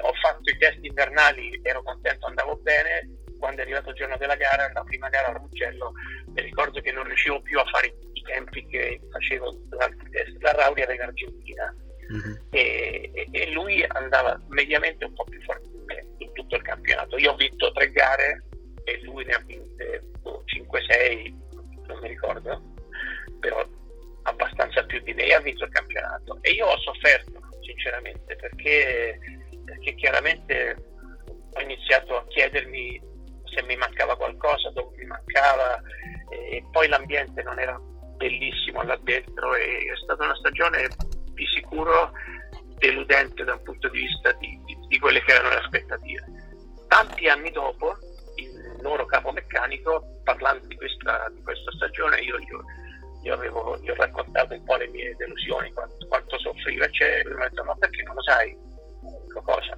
Ho 0.00 0.12
fatto 0.14 0.50
i 0.50 0.56
test 0.56 0.78
invernali, 0.82 1.60
ero 1.62 1.82
contento, 1.82 2.26
andavo 2.26 2.56
bene, 2.56 3.08
quando 3.38 3.60
è 3.60 3.64
arrivato 3.64 3.90
il 3.90 3.96
giorno 3.96 4.16
della 4.16 4.36
gara, 4.36 4.70
la 4.72 4.82
prima 4.82 5.08
gara 5.08 5.34
a 5.34 5.38
Mugello, 5.38 5.92
mi 6.26 6.42
ricordo 6.42 6.80
che 6.80 6.92
non 6.92 7.04
riuscivo 7.04 7.40
più 7.40 7.58
a 7.58 7.64
fare 7.64 7.94
i 8.12 8.22
tempi 8.22 8.66
che 8.66 9.00
facevo 9.10 9.50
durante 9.68 10.04
il 10.04 10.10
test. 10.10 10.36
La 10.42 10.52
Rauri 10.52 10.82
era 10.82 10.94
in 10.94 11.00
Argentina 11.00 11.74
mm-hmm. 12.12 12.34
e, 12.50 13.28
e, 13.30 13.50
lui 13.52 13.84
andava 13.88 14.40
mediamente 14.48 15.04
un 15.04 15.14
po' 15.14 15.24
più 15.24 15.40
forte 15.42 15.68
di 15.70 15.82
me 15.86 16.06
in 16.18 16.32
tutto 16.32 16.56
il 16.56 16.62
campionato. 16.62 17.16
Io 17.16 17.32
ho 17.32 17.36
vinto 17.36 17.72
tre 17.72 17.90
gare 17.90 18.44
e 18.84 19.00
lui 19.02 19.24
ne 19.24 19.32
ha 19.32 19.42
vinte 19.46 20.02
5-6, 20.22 21.34
non 21.86 21.98
mi 22.00 22.08
ricordo, 22.08 22.62
però 23.40 23.66
abbastanza 24.22 24.84
più 24.84 25.00
di 25.02 25.14
me 25.14 25.32
ha 25.32 25.40
vinto 25.40 25.64
il 25.64 25.70
campionato. 25.70 26.38
E 26.42 26.50
io 26.50 26.66
ho 26.66 26.78
sofferto, 26.80 27.40
sinceramente, 27.62 28.36
perché, 28.36 29.18
perché 29.64 29.94
chiaramente 29.94 30.76
ho 31.52 31.60
iniziato 31.60 32.16
a 32.16 32.26
chiedermi 32.28 33.00
se 33.52 33.62
mi 33.62 33.76
mancava 33.76 34.16
qualcosa, 34.16 34.70
dove 34.70 34.96
mi 34.96 35.06
mancava 35.06 35.80
e 36.30 36.64
poi 36.70 36.88
l'ambiente 36.88 37.42
non 37.42 37.58
era 37.58 37.78
bellissimo 38.16 38.82
là 38.82 38.98
dentro 39.02 39.54
e 39.54 39.90
è 39.92 39.96
stata 40.02 40.24
una 40.24 40.34
stagione 40.34 40.88
di 41.34 41.46
sicuro 41.46 42.10
deludente 42.78 43.44
da 43.44 43.54
un 43.54 43.62
punto 43.62 43.88
di 43.88 44.00
vista 44.00 44.32
di, 44.32 44.60
di, 44.64 44.76
di 44.88 44.98
quelle 44.98 45.22
che 45.22 45.32
erano 45.32 45.50
le 45.50 45.60
aspettative. 45.60 46.24
Tanti 46.88 47.28
anni 47.28 47.50
dopo, 47.50 47.96
il 48.36 48.78
loro 48.80 49.04
capo 49.06 49.30
meccanico, 49.32 50.20
parlando 50.24 50.66
di 50.66 50.76
questa, 50.76 51.30
di 51.34 51.42
questa 51.42 51.70
stagione, 51.72 52.20
io, 52.20 52.38
io, 52.38 52.64
io, 53.22 53.34
avevo, 53.34 53.78
gli 53.78 53.90
ho 53.90 53.94
raccontato 53.94 54.54
un 54.54 54.64
po' 54.64 54.76
le 54.76 54.88
mie 54.88 55.14
delusioni, 55.16 55.72
quanto, 55.72 56.06
quanto 56.06 56.38
soffriva, 56.38 56.86
e 56.86 57.22
lui 57.24 57.34
mi 57.34 57.42
ha 57.42 57.48
detto 57.48 57.64
ma 57.64 57.74
perché 57.74 58.02
non 58.02 58.14
lo 58.14 58.22
sai? 58.22 58.56
Dico 59.26 59.42
cosa? 59.42 59.77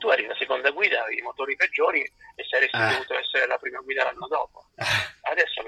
Tu 0.00 0.08
eri 0.08 0.26
la 0.26 0.34
seconda 0.34 0.70
guida, 0.70 1.02
avevi 1.02 1.20
i 1.20 1.22
motori 1.22 1.54
peggiori 1.54 2.00
e 2.00 2.44
saresti 2.48 2.76
eh. 2.76 2.88
dovuto 2.88 3.14
essere 3.18 3.46
la 3.46 3.58
prima 3.58 3.80
guida 3.80 4.04
l'anno 4.04 4.26
dopo. 4.26 4.70
Eh. 4.76 5.30
Adesso, 5.30 5.62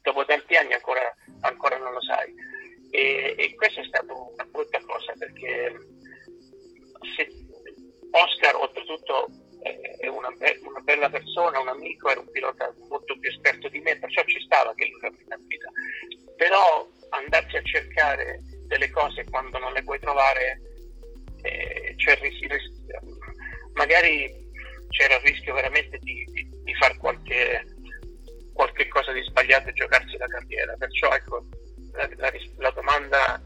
dopo 0.00 0.24
tanti 0.24 0.54
anni, 0.54 0.72
ancora, 0.72 1.02
ancora 1.40 1.76
non 1.76 1.92
lo 1.92 2.00
sai. 2.00 2.32
E, 2.90 3.34
e 3.36 3.54
questa 3.56 3.80
è 3.80 3.84
stata 3.84 4.12
una 4.12 4.44
brutta 4.44 4.80
cosa 4.86 5.12
perché 5.18 5.76
se 7.16 7.28
Oscar, 8.12 8.54
oltretutto, 8.54 9.28
è 9.98 10.06
una, 10.06 10.28
una, 10.28 10.80
bella 10.82 11.10
persona, 11.10 11.60
un 11.60 11.68
amico, 11.68 12.08
era 12.08 12.20
un 12.20 12.30
pilota 12.30 12.72
molto 12.88 13.18
più 13.18 13.28
esperto 13.30 13.68
di 13.68 13.80
me, 13.80 13.98
perciò 13.98 14.22
ci 14.24 14.40
stava 14.40 14.74
che 14.74 14.88
lui 14.88 15.00
la 15.00 15.10
prima 15.10 15.36
guida. 15.36 15.70
Però 16.36 16.88
andarsi 17.10 17.56
a 17.56 17.62
cercare 17.62 18.40
delle 18.66 18.90
cose 18.90 19.24
quando 19.28 19.58
non 19.58 19.72
le 19.72 19.82
puoi 19.82 19.98
trovare, 19.98 20.60
eh, 21.42 21.94
cioè, 21.96 22.18
magari 23.74 24.32
c'era 24.88 25.16
il 25.16 25.22
rischio 25.22 25.54
veramente 25.54 25.98
di, 25.98 26.24
di, 26.32 26.48
di 26.64 26.74
fare 26.74 26.96
qualche, 26.96 27.64
qualche, 28.52 28.88
cosa 28.88 29.12
di 29.12 29.22
sbagliato 29.22 29.68
e 29.68 29.72
giocarsi 29.72 30.16
la 30.16 30.26
carriera. 30.26 30.74
Perciò 30.78 31.12
ecco, 31.12 31.46
la, 31.92 32.08
la, 32.16 32.32
la 32.58 32.70
domanda 32.70 33.42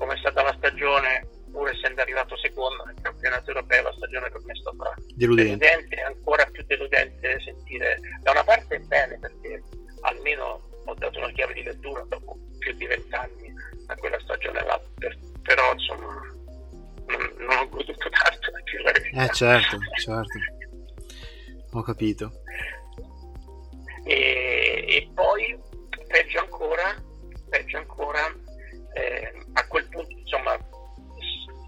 come 0.00 0.14
è 0.14 0.18
stata 0.18 0.42
la 0.42 0.54
stagione, 0.56 1.26
pur 1.52 1.68
essendo 1.68 2.00
arrivato 2.00 2.34
secondo 2.38 2.84
nel 2.84 2.96
campionato 3.02 3.50
europeo, 3.50 3.82
la 3.82 3.92
stagione 3.92 4.30
per 4.30 4.40
me 4.44 4.52
è 4.52 4.56
stata 4.56 4.94
deludente, 5.14 5.56
deludente 5.58 5.96
e 5.96 6.02
ancora 6.02 6.46
più 6.46 6.64
deludente 6.66 7.38
sentire 7.40 7.98
da 8.22 8.30
una 8.30 8.44
parte 8.44 8.78
bene 8.80 9.18
perché 9.18 9.62
almeno 10.00 10.68
ho 10.86 10.94
dato 10.94 11.18
una 11.18 11.30
chiave 11.32 11.52
di 11.52 11.62
lettura 11.62 12.02
dopo 12.08 12.38
più 12.58 12.72
di 12.74 12.86
vent'anni 12.86 13.52
a 13.88 13.94
quella 13.96 14.18
stagione 14.20 14.64
là, 14.64 14.80
per, 14.98 15.18
però 15.42 15.72
insomma 15.72 16.22
non, 17.38 17.58
ho 17.58 17.68
goduto 17.68 18.08
tanto 18.08 18.50
eh 19.12 19.28
certo, 19.32 19.78
certo. 19.96 20.38
Ho 21.72 21.82
capito. 21.82 22.32
E, 24.04 24.84
e 24.88 25.10
poi, 25.14 25.58
peggio 26.06 26.38
ancora, 26.40 26.94
peggio 27.48 27.76
ancora, 27.78 28.32
eh, 28.94 29.32
a 29.52 29.66
quel 29.66 29.88
punto, 29.88 30.10
insomma, 30.16 30.54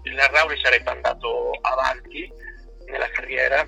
il 0.03 0.19
Rauri 0.19 0.59
sarebbe 0.61 0.89
andato 0.89 1.51
avanti 1.61 2.31
nella 2.85 3.09
carriera, 3.09 3.67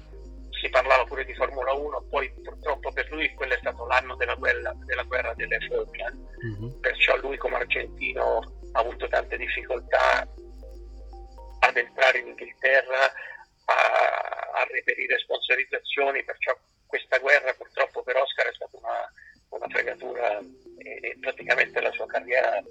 si 0.62 0.70
parlava 0.70 1.04
pure 1.04 1.26
di 1.26 1.36
Formula 1.36 1.74
1, 1.74 2.08
poi 2.10 2.32
purtroppo 2.44 2.92
per 2.92 3.10
lui 3.12 3.34
quello 3.34 3.54
è 3.54 3.60
stato 3.60 3.86
l'anno 3.86 4.16
della 4.16 4.36
guerra, 4.36 4.74
della 4.86 5.04
guerra 5.04 5.34
delle 5.36 5.60
Falkland, 5.68 6.18
mm-hmm. 6.46 6.80
perciò 6.80 7.18
lui 7.18 7.38
come 7.38 7.56
argentino 7.56 8.40
ha 8.72 8.80
avuto 8.80 9.08
tante 9.08 9.38
difficoltà 9.38 10.28
ad 11.68 11.78
entrare 11.78 12.20
in 12.20 12.28
Inghilterra, 12.28 13.06
a, 13.66 14.60
a 14.60 14.68
reperire 14.70 15.18
sponsorizzazioni, 15.20 16.24
perciò 16.24 16.56
questa 16.86 17.18
guerra 17.18 17.54
purtroppo 17.54 18.04
per 18.04 18.16
Oscar 18.16 18.48
è 18.48 18.54
stata 18.54 18.78
una, 18.78 19.12
una 19.50 19.68
fregatura 19.68 20.40
e, 20.78 21.00
e, 21.02 21.18
praticamente 21.20 21.82
la 21.82 21.92
sua 21.92 22.06
carriera 22.06 22.62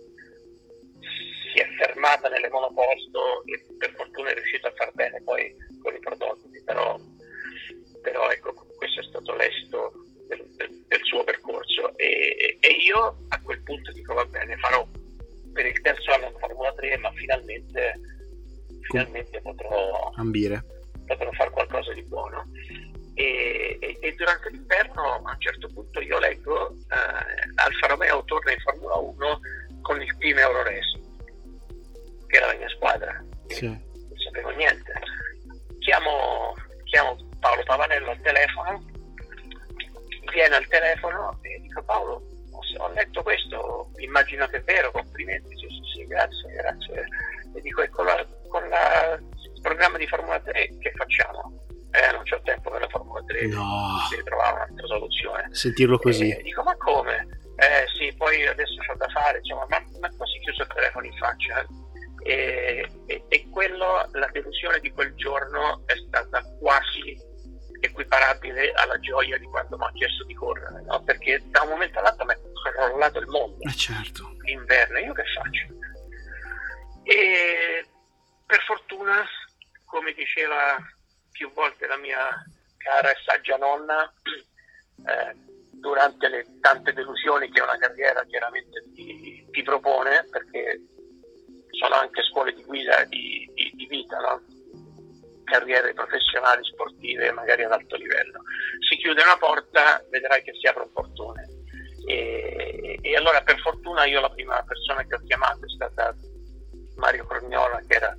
Sentirlo 55.64 55.98
così. 55.98 56.30
Livello. 98.04 98.40
Si 98.88 98.96
chiude 98.96 99.22
una 99.22 99.36
porta, 99.36 100.04
vedrai 100.10 100.42
che 100.42 100.52
si 100.54 100.66
apre 100.66 100.84
un 100.84 100.92
portone. 100.92 101.48
E, 102.06 102.98
e 103.00 103.16
allora 103.16 103.40
per 103.42 103.58
fortuna 103.60 104.04
io 104.04 104.20
la 104.20 104.30
prima 104.30 104.62
persona 104.62 105.04
che 105.06 105.14
ho 105.14 105.22
chiamato 105.24 105.64
è 105.64 105.68
stata 105.74 106.14
Mario 106.96 107.26
Crognola, 107.26 107.80
che 107.86 107.96
era 107.96 108.14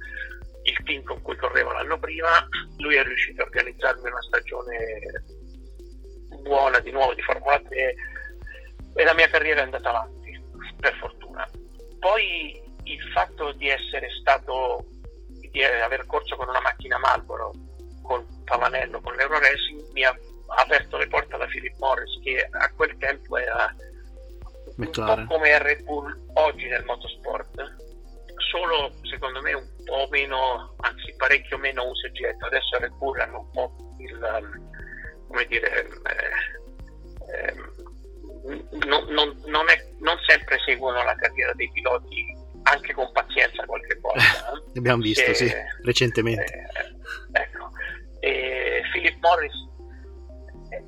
il 0.63 0.83
team 0.83 1.03
con 1.03 1.21
cui 1.21 1.35
correvo 1.37 1.71
l'anno 1.71 1.99
prima, 1.99 2.47
lui 2.77 2.95
è 2.95 3.03
riuscito 3.03 3.41
a 3.41 3.45
organizzarmi 3.45 4.09
una 4.09 4.21
stagione 4.23 5.23
buona 6.41 6.79
di 6.79 6.91
nuovo 6.91 7.13
di 7.13 7.21
Formula 7.21 7.59
3 7.59 7.95
e 8.95 9.03
la 9.03 9.13
mia 9.13 9.27
carriera 9.29 9.61
è 9.61 9.63
andata 9.63 9.89
avanti, 9.89 10.41
per 10.79 10.95
fortuna. 10.95 11.47
Poi 11.99 12.61
il 12.83 13.01
fatto 13.13 13.51
di 13.53 13.69
essere 13.69 14.09
stato, 14.19 14.85
di 15.51 15.63
aver 15.63 16.05
corso 16.05 16.35
con 16.35 16.47
una 16.47 16.61
macchina 16.61 16.97
Marlboro, 16.97 17.51
con 18.01 18.25
Pavanello, 18.45 19.01
con 19.01 19.15
l'Euro 19.15 19.39
Racing, 19.39 19.91
mi 19.91 20.03
ha 20.03 20.15
aperto 20.47 20.97
le 20.97 21.07
porte 21.07 21.35
alla 21.35 21.47
Philip 21.47 21.75
Morris, 21.77 22.19
che 22.23 22.47
a 22.49 22.71
quel 22.73 22.95
tempo 22.97 23.37
era 23.37 23.73
McLaren. 24.77 25.19
un 25.19 25.27
po' 25.27 25.33
come 25.33 25.57
Red 25.59 25.83
Bull 25.83 26.27
oggi 26.33 26.67
nel 26.67 26.85
motorsport, 26.85 27.75
solo 28.49 28.93
secondo 29.03 29.41
me 29.41 29.53
un 29.53 29.67
po' 29.83 30.07
meno, 30.09 30.75
anzi 30.77 31.13
parecchio 31.17 31.57
meno 31.57 31.87
uso 31.89 32.07
e 32.07 32.11
getto. 32.11 32.45
Adesso 32.45 32.77
Red 32.79 32.93
Bull 32.93 33.19
hanno 33.19 33.39
un 33.39 33.51
po' 33.51 33.75
il, 33.99 34.59
come 35.27 35.45
dire, 35.47 35.85
eh, 35.85 36.33
eh, 37.33 37.53
non, 38.85 39.05
non, 39.09 39.41
non, 39.45 39.69
è, 39.69 39.91
non, 39.99 40.17
sempre 40.27 40.57
seguono 40.65 41.03
la 41.03 41.15
carriera 41.15 41.53
dei 41.53 41.69
piloti 41.71 42.43
anche 42.63 42.93
con 42.93 43.11
pazienza 43.11 43.65
qualche 43.65 43.97
volta. 43.99 44.23
Eh? 44.75 44.79
Abbiamo 44.79 45.01
visto, 45.01 45.31
e, 45.31 45.33
sì, 45.33 45.51
recentemente. 45.83 46.53
Eh, 46.53 47.39
ecco. 47.39 47.71
E 48.25 48.81
Philip 48.91 49.19
Morris 49.21 49.53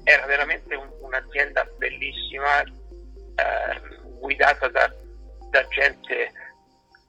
era 0.06 0.26
veramente 0.26 0.74
un, 0.74 0.90
un'azienda 1.02 1.66
bellissima, 1.78 2.62
eh, 2.64 3.80
guidata 4.18 4.68
da, 4.70 4.92
da, 5.52 5.68
gente 5.68 6.32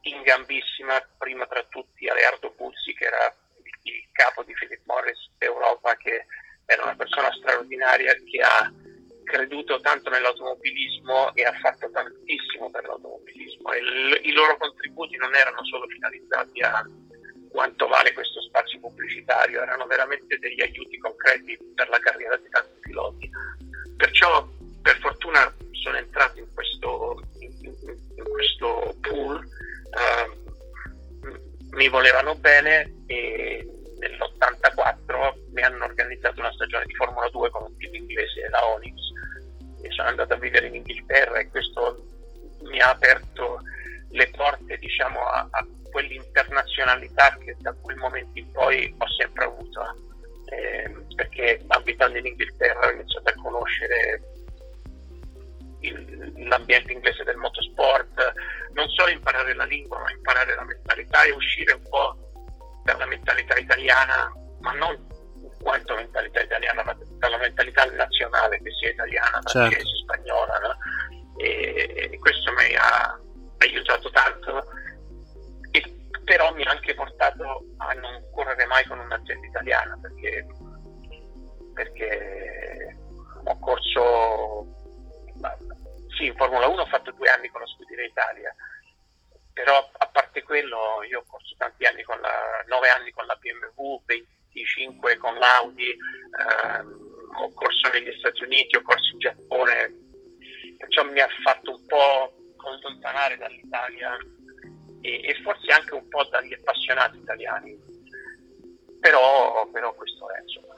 in 0.03 0.21
gambissima, 0.21 1.01
prima 1.17 1.47
tra 1.47 1.65
tutti 1.71 2.07
Aleardo 2.09 2.51
Puzzi 2.51 2.93
che 2.93 3.07
era 3.07 3.35
il, 3.63 3.95
il 3.95 4.09
capo 4.13 4.43
di 4.43 4.53
Philip 4.53 4.83
Morris 4.85 5.31
Europa, 5.39 5.97
che 5.97 6.27
era 6.67 6.83
una 6.83 6.97
persona 6.97 7.33
straordinaria 7.33 8.13
che 8.13 8.41
ha 8.43 8.71
creduto 9.25 9.81
tanto 9.81 10.11
nell'automobilismo 10.11 11.35
e 11.37 11.45
ha 11.45 11.53
fatto 11.55 11.91
tantissimo 11.91 12.71
per 12.71 12.85
l'automobilismo. 12.85 13.73
E 13.73 13.81
l- 13.81 14.21
i 14.25 14.33
loro 14.33 14.59
contributi 14.59 15.17
non 15.17 15.35
erano 15.35 15.65
solo 15.65 15.87
finalizzati 15.87 16.61
a 16.61 16.87
quanto 17.51 17.87
vale 17.87 18.13
questo 18.13 18.41
spazio 18.43 18.81
pubblicitario, 18.81 19.63
erano 19.63 19.87
veramente 19.87 20.39
degli 20.39 20.61
aiuti 20.61 20.99
concreti 20.99 21.59
per 21.75 21.89
la 21.89 21.99
carriera 21.99 22.37
di 22.37 22.49
tanti 22.51 22.79
piloti. 22.81 23.31
Perciò 23.97 24.49
per 24.83 24.99
fortuna 24.99 25.53
sono 25.73 25.97
entrato 25.97 26.39
in 26.39 26.47
questo, 26.55 27.23
in, 27.41 27.53
in 28.17 28.25
questo 28.25 28.97
pool, 29.01 29.37
uh, 29.37 30.47
mi 31.71 31.89
volevano 31.89 32.35
bene 32.35 33.03
e 33.07 33.67
nell'84 33.99 35.53
mi 35.53 35.63
hanno 35.63 35.85
organizzato 35.85 36.41
una 36.41 36.53
stagione 36.53 36.87
di 36.87 36.95
Formula 36.95 37.29
2 37.29 37.51
con 37.51 37.65
un 37.65 37.77
team 37.77 37.95
inglese, 37.95 38.49
la 38.51 38.67
Onyx, 38.67 38.95
e 39.83 39.91
sono 39.91 40.09
andato 40.09 40.35
a 40.35 40.39
vivere 40.39 40.67
in 40.67 40.77
Inghilterra 40.77 41.39
e 41.39 41.49
questo 41.49 42.05
mi 42.63 42.81
ha 42.81 42.91
aperto 42.91 43.61
le 44.11 44.31
porte 44.31 44.77
diciamo, 44.79 45.21
a, 45.21 45.47
a 45.51 45.67
quell'internazionalità 45.91 47.37
che 47.39 47.57
da 47.59 47.75
quel 47.75 47.97
momento 47.97 48.39
in 48.39 48.51
poi 48.53 48.95
ho 48.97 49.09
sempre 49.19 49.45
avuto, 49.45 49.81
eh, 50.47 50.95
perché 51.15 51.63
abitando 51.67 52.19
in 52.19 52.27
Inghilterra 52.27 52.87
ho 52.87 52.91
iniziato 52.91 53.29
a 53.29 53.43
conoscere 53.43 54.21
il, 55.81 56.33
l'ambiente 56.49 56.93
inglese 56.93 57.25
del 57.25 57.37
motorsport, 57.37 58.33
non 58.73 58.89
solo 58.89 59.11
imparare 59.11 59.55
la 59.55 59.65
lingua, 59.65 60.01
ma 60.01 60.11
imparare 60.11 60.55
la 60.55 60.65
mentalità 60.65 61.25
e 61.25 61.33
uscire 61.33 61.73
un 61.73 61.83
po' 61.89 62.17
dalla 62.85 63.07
mentalità 63.07 63.57
italiana, 63.57 64.33
ma 64.61 64.73
non 64.73 65.07
quanto 65.61 65.95
mentalità 65.95 66.41
italiana, 66.41 66.83
ma 66.85 66.97
dalla 67.19 67.39
mentalità 67.39 67.85
nazionale 67.85 68.61
che 68.63 68.71
sia 68.81 68.91
italiana, 68.91 69.41
certo. 69.43 69.71
francese, 69.71 69.97
spagnola. 70.03 70.59
No? 70.59 70.77
E, 71.37 72.09
e 72.13 72.19
questo 72.19 72.53
mi 72.53 72.75
ha 72.77 73.19
aiutato 73.59 74.11
tanto 74.11 74.65
però 76.29 76.53
mi 76.53 76.63
ha 76.63 76.71
anche 76.71 76.95
portato 76.95 77.65
a 77.79 77.93
non 77.95 78.23
correre 78.31 78.67
mai 78.67 78.85
con 78.85 78.99
un'azienda 78.99 79.47
italiana 79.47 79.99
perché, 79.99 80.47
perché 81.73 82.99
ho 83.45 83.59
corso 83.59 84.67
sì 86.19 86.27
in 86.27 86.37
Formula 86.37 86.69
1 86.69 86.83
ho 86.83 86.87
fatto 86.87 87.13
due 87.13 87.31
anni 87.31 87.49
con 87.49 87.63
la 87.63 87.67
Scuderia 87.67 88.05
Italia 88.05 88.55
però 89.55 89.79
a 89.79 90.07
parte 90.09 90.43
quello 90.43 91.03
io 91.09 91.21
ho 91.21 91.25
corso 91.27 91.55
tanti 91.57 91.87
anni 91.87 92.03
con 92.03 92.21
la 92.21 92.63
9 92.67 92.89
anni 92.91 93.11
con 93.11 93.25
la 93.25 93.37
BMW 93.37 94.03
25 94.05 95.17
con 95.17 95.35
l'Audi 95.35 95.89
ehm, 95.89 97.41
ho 97.41 97.53
corso 97.55 97.89
negli 97.91 98.15
Stati 98.19 98.45
Uniti 98.45 98.77
ho 98.77 98.83
corso 98.83 99.13
in 99.15 99.19
Giappone 99.19 99.95
perciò 100.77 101.05
mi 101.05 101.21
ha 101.21 101.29
fatto 101.43 101.71
un 101.71 101.87
po' 101.87 102.35
allontanare 102.67 103.39
dall'Italia 103.39 104.15
e, 105.01 105.21
e, 105.25 105.35
forse 105.43 105.71
anche 105.73 105.95
un 105.95 106.09
po' 106.09 106.27
dagli 106.31 106.55
appassionati 106.55 107.19
italiani. 107.19 107.77
Però, 109.01 109.69
però 109.73 109.95
questo 109.95 110.27
è, 110.31 110.43
insomma, 110.43 110.75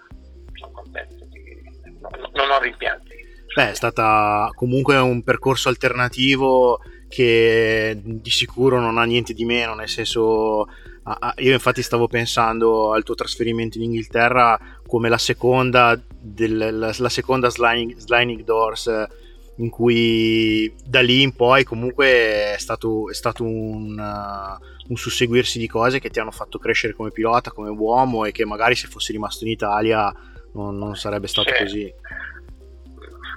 sono 0.54 0.72
contento, 0.72 1.24
di, 1.30 1.40
no, 1.98 2.10
non 2.34 2.50
ho 2.50 2.60
rimpianti. 2.60 3.14
Beh, 3.54 3.70
è 3.70 3.74
stata 3.74 4.50
comunque 4.54 4.96
un 4.98 5.22
percorso 5.22 5.68
alternativo 5.68 6.80
che 7.08 7.98
di 8.00 8.30
sicuro 8.30 8.78
non 8.78 8.98
ha 8.98 9.04
niente 9.04 9.32
di 9.32 9.44
meno, 9.44 9.74
nel 9.74 9.88
senso 9.88 10.66
io 11.38 11.52
infatti 11.52 11.82
stavo 11.82 12.06
pensando 12.06 12.92
al 12.92 13.02
tuo 13.02 13.14
trasferimento 13.14 13.78
in 13.78 13.84
Inghilterra 13.84 14.58
come 14.86 15.08
la 15.08 15.18
seconda, 15.18 16.00
del, 16.08 16.56
la, 16.56 16.94
la 16.96 17.08
seconda 17.08 17.48
sliding, 17.48 17.96
sliding 17.96 18.44
doors 18.44 18.88
in 19.56 19.68
cui 19.68 20.74
da 20.84 21.00
lì 21.00 21.22
in 21.22 21.34
poi 21.34 21.64
comunque 21.64 22.06
è 22.52 22.56
stato, 22.58 23.10
è 23.10 23.14
stato 23.14 23.44
un, 23.44 23.98
uh, 23.98 24.88
un, 24.88 24.96
susseguirsi 24.96 25.58
di 25.58 25.66
cose 25.66 26.00
che 26.00 26.08
ti 26.08 26.18
hanno 26.18 26.30
fatto 26.30 26.58
crescere 26.58 26.94
come 26.94 27.10
pilota, 27.10 27.50
come 27.50 27.68
uomo 27.68 28.24
e 28.24 28.32
che 28.32 28.46
magari 28.46 28.74
se 28.74 28.88
fossi 28.88 29.12
rimasto 29.12 29.44
in 29.44 29.50
Italia 29.50 30.12
non, 30.54 30.78
non 30.78 30.96
sarebbe 30.96 31.26
stato 31.26 31.52
sì. 31.54 31.62
così. 31.62 31.94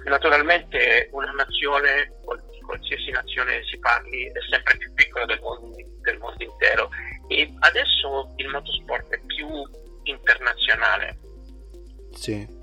Naturalmente 0.05 1.09
una 1.11 1.31
nazione, 1.31 2.13
qualsiasi 2.65 3.11
nazione 3.11 3.61
si 3.69 3.77
parli, 3.79 4.25
è 4.27 4.39
sempre 4.49 4.77
più 4.77 4.93
piccola 4.93 5.25
del 5.25 5.39
mondo, 5.41 5.75
del 6.01 6.17
mondo 6.19 6.43
intero 6.43 6.89
e 7.27 7.53
adesso 7.59 8.33
il 8.37 8.47
motorsport 8.47 9.09
è 9.09 9.19
più 9.25 9.47
internazionale. 10.03 11.19
Sì 12.11 12.61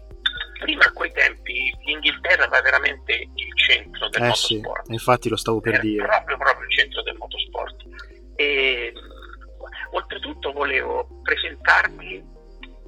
prima 0.60 0.84
a 0.84 0.92
quei 0.92 1.10
tempi 1.12 1.74
l'Inghilterra 1.84 2.44
era 2.44 2.60
veramente 2.60 3.28
il 3.34 3.56
centro 3.56 4.08
del 4.10 4.22
eh 4.22 4.26
motorsport. 4.26 4.86
Sì, 4.86 4.92
infatti 4.92 5.28
lo 5.28 5.36
stavo 5.36 5.60
per 5.60 5.74
era 5.74 5.82
dire. 5.82 6.06
Proprio, 6.06 6.36
proprio 6.36 6.66
il 6.66 6.72
centro 6.72 7.02
del 7.02 7.16
motorsport. 7.16 7.76
E 8.36 8.92
oltretutto 9.92 10.52
volevo 10.52 11.20
presentarmi, 11.22 12.24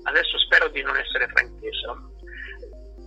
adesso 0.05 0.39
spero 0.39 0.69
di 0.69 0.83
non 0.83 0.97
essere 0.97 1.27
frainteso, 1.29 2.17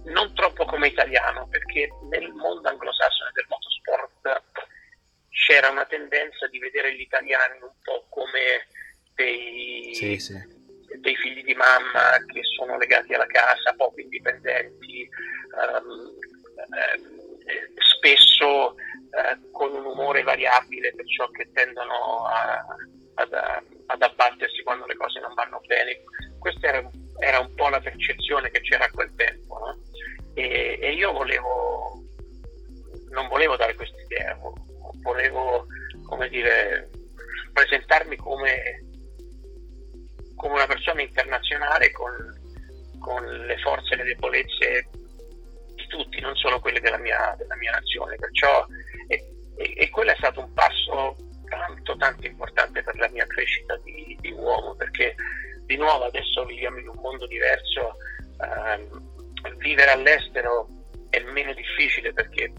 non 0.06 0.34
troppo 0.34 0.66
come 0.66 0.88
italiano, 0.88 1.48
perché 1.48 1.90
nel 2.10 2.32
mondo 2.34 2.68
anglosassone 2.68 3.32
del 3.34 3.46
motorsport 3.48 4.44
c'era 5.30 5.70
una 5.70 5.86
tendenza 5.86 6.48
di 6.48 6.60
vedere 6.60 6.96
gli 6.96 7.02
italiani 7.02 7.60
un 7.62 7.72
po' 7.82 8.06
come 8.10 8.68
dei, 9.16 9.94
sì, 9.94 10.18
sì 10.18 10.55
dei 11.00 11.16
figli 11.16 11.44
di 11.44 11.54
mamma 11.54 12.18
che 12.26 12.42
sono 12.56 12.78
legati 12.78 13.14
alla 13.14 13.28
casa, 13.28 13.74
poco 13.76 14.00
indipendenti, 14.00 15.08
um, 15.56 16.12
eh, 16.78 17.72
spesso 17.78 18.76
eh, 18.76 19.38
con 19.52 19.74
un 19.74 19.86
umore 19.86 20.24
variabile, 20.24 20.94
perciò 20.94 21.30
che 21.30 21.50
tendono 21.54 22.26
a, 22.26 22.66
ad, 23.16 23.34
ad, 23.86 24.02
abbattersi 24.02 24.64
quando 24.64 24.86
le 24.86 24.96
cose 24.96 25.20
non 25.20 25.34
vanno 25.34 25.62
bene. 25.66 26.02
Questa 26.40 26.68
era, 26.68 26.90
era 27.20 27.40
un 27.40 27.54
po' 27.56 27.70
la 27.70 27.80
percezione 27.80 28.52
che 28.52 28.62
c'era 28.62 28.86
a 28.86 28.92
quel 28.92 29.14
tempo. 29.16 29.58
No? 29.60 29.80
E, 30.34 30.78
e, 30.82 30.94
io 30.94 31.12
volevo, 31.12 32.04
non 33.12 33.28
volevo 33.28 33.56
dare 33.56 33.74
questa 33.76 34.02
idea, 34.02 34.38
volevo, 35.02 35.68
come 36.08 36.28
dire, 36.28 36.90
presentarmi 37.54 38.18
come 38.18 38.84
come 40.36 40.54
una 40.54 40.68
persona 40.68 41.02
internazionale 41.02 41.92
con, 41.92 42.14
con 43.00 43.24
le 43.24 43.58
forze 43.60 43.94
e 43.94 43.98
le 43.98 44.04
debolezze 44.04 44.90
di 45.76 45.88
tutti, 45.88 46.20
non 46.22 46.36
solo 46.36 46.60
quelle 46.60 46.80
della 46.80 46.98
mia, 46.98 47.36
della 47.38 47.56
mia 47.56 47.72
nazione. 47.72 48.16
Perciò, 48.16 48.66
e, 49.08 49.24
e, 49.58 49.74
e, 49.78 49.90
quello 49.90 50.12
è 50.12 50.16
stato 50.18 50.42
un 50.42 50.54
passo 50.54 51.16
tanto 51.48 51.96
tanto 51.98 52.26
importante 52.26 52.82
per 52.82 52.98
la 52.98 53.10
mia 53.10 53.26
crescita 53.28 53.78
di, 53.84 54.18
di 54.20 54.32
uomo, 54.32 54.76
perché 54.76 55.16
di 55.66 55.78
nuovo 55.78 56.06
adesso 56.06 56.46
viviamo 56.46 56.80
in 56.80 56.88
un 56.88 57.00
mondo 57.00 57.28
diverso, 57.28 57.98
ehm, 58.42 59.58
vivere 59.58 59.92
all'estero 59.92 60.68
è 61.10 61.20
meno 61.20 61.54
difficile 61.54 62.12
perché 62.14 62.52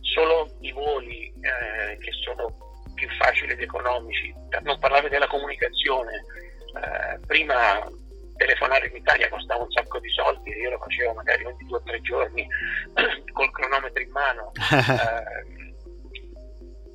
solo 0.00 0.56
i 0.60 0.72
voli 0.72 1.26
eh, 1.40 1.96
che 1.98 2.12
sono 2.22 2.54
più 2.94 3.08
facili 3.18 3.52
ed 3.52 3.60
economici, 3.60 4.32
per 4.48 4.62
non 4.62 4.78
parlare 4.78 5.08
della 5.08 5.26
comunicazione, 5.26 6.22
eh, 6.74 7.18
prima 7.26 7.86
telefonare 8.36 8.88
in 8.88 8.96
Italia 8.96 9.28
costava 9.28 9.62
un 9.62 9.70
sacco 9.70 9.98
di 10.00 10.10
soldi, 10.10 10.50
io 10.50 10.70
lo 10.70 10.78
facevo 10.78 11.12
magari 11.14 11.44
ogni 11.44 11.64
due 11.66 11.78
o 11.78 11.82
tre 11.82 12.00
giorni 12.00 12.46
col 13.32 13.50
cronometro 13.52 14.02
in 14.02 14.10
mano. 14.10 14.52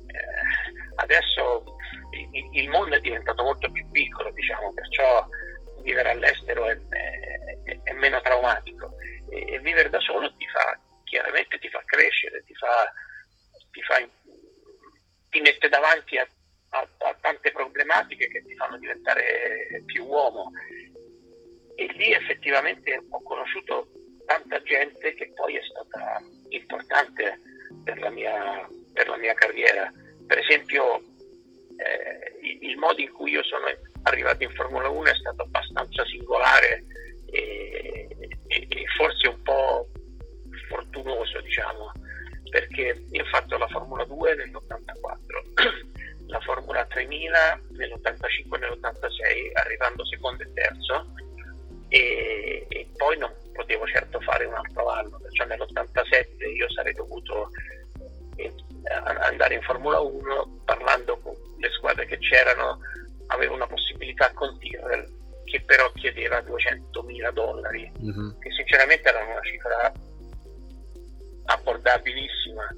Eh, 0.08 0.16
eh, 0.18 0.94
adesso 0.96 1.64
il, 2.10 2.48
il, 2.52 2.68
mondo 2.68 2.96
è 2.96 3.00
diventato 3.00 3.42
molto 3.42 3.70
più 3.70 3.88
piccolo, 3.90 4.30
diciamo, 4.32 4.72
perciò 4.72 5.28
vivere 5.82 6.10
all'estero 6.10 6.66
è, 6.66 6.76
è, 6.88 7.78
è 7.82 7.92
meno 7.92 8.20
traumatico 8.20 8.94
e, 9.30 9.54
e, 9.54 9.58
vivere 9.60 9.90
da 9.90 10.00
solo 10.00 10.34
ti 10.36 10.46
fa, 10.48 10.78
chiaramente 11.04 11.58
ti 11.58 11.68
fa 11.68 11.82
crescere, 11.84 12.42
ti, 12.44 12.54
fa, 12.54 12.92
ti, 13.70 13.82
fa, 13.82 13.96
ti 15.30 15.40
mette 15.40 15.68
davanti 15.68 16.16
a 16.16 16.26
a, 16.70 16.80
a 16.80 17.16
tante 17.20 17.52
problematiche 17.52 18.28
che 18.28 18.44
ti 18.44 18.54
fanno 18.54 18.78
diventare 18.78 19.82
più 19.86 20.04
uomo. 20.04 20.50
E 21.74 21.86
lì 21.96 22.12
effettivamente 22.12 23.00
ho 23.08 23.22
conosciuto 23.22 23.88
tanta 24.26 24.60
gente 24.62 25.14
che 25.14 25.32
poi 25.34 25.56
è 25.56 25.62
stata 25.62 26.22
importante 26.48 27.40
per 27.84 27.98
la 27.98 28.10
mia, 28.10 28.68
per 28.92 29.08
la 29.08 29.16
mia 29.16 29.34
carriera. 29.34 29.90
Per 30.26 30.38
esempio, 30.38 31.00
eh, 31.76 32.58
il, 32.60 32.76
modo 32.76 33.00
in 33.00 33.12
cui 33.12 33.30
io 33.30 33.42
sono 33.44 33.66
arrivato 34.02 34.42
in 34.42 34.50
Formula 34.50 34.88
1 34.88 35.04
è 35.04 35.14
stato 35.14 35.42
abbastanza 35.42 36.04
singolare 36.04 36.84
e, 37.30 38.08
e, 38.46 38.66
e 38.68 38.84
forse 38.96 39.28
un 39.28 39.42
po' 39.42 39.88
fortunoso, 40.68 41.40
diciamo, 41.40 41.92
perché 42.50 43.04
io 43.10 43.22
ho 43.22 43.26
fatto 43.26 43.56
la 43.56 43.68
Formula 43.68 44.04
2 44.04 44.34
nell'84, 44.34 45.86
la 46.28 46.40
Formula 46.40 46.84
3000 46.86 47.60
nell'85 47.70 48.54
e 48.54 48.58
nell'86, 48.58 49.50
arrivando 49.54 50.06
secondo 50.06 50.42
e 50.42 50.52
terzo, 50.52 51.12
e, 51.88 52.66
e, 52.68 52.88
poi 52.96 53.18
non 53.18 53.32
potevo 53.52 53.86
certo 53.86 54.20
fare 54.20 54.44
un 54.44 54.54
altro 54.54 54.88
anno, 54.88 55.18
perciò 55.18 55.44
nell'87 55.44 56.54
io 56.54 56.70
sarei 56.70 56.92
dovuto 56.92 57.50
eh, 58.36 58.54
andare 59.20 59.54
in 59.54 59.62
Formula 59.62 60.00
1 60.00 60.62
parlando 60.64 61.18
con 61.18 61.34
le 61.58 61.70
squadre 61.72 62.06
che 62.06 62.18
c'erano, 62.18 62.78
avevo 63.28 63.54
una 63.54 63.66
possibilità 63.66 64.32
con 64.32 64.58
Tyrrell 64.58 65.16
che 65.44 65.62
però 65.62 65.90
chiedeva 65.92 66.38
200.000 66.40 67.32
dollari, 67.32 67.90
mm-hmm. 68.00 68.38
che 68.38 68.50
sinceramente 68.52 69.08
era 69.08 69.24
una 69.24 69.40
cifra 69.40 69.92
abbordabilissima, 71.46 72.68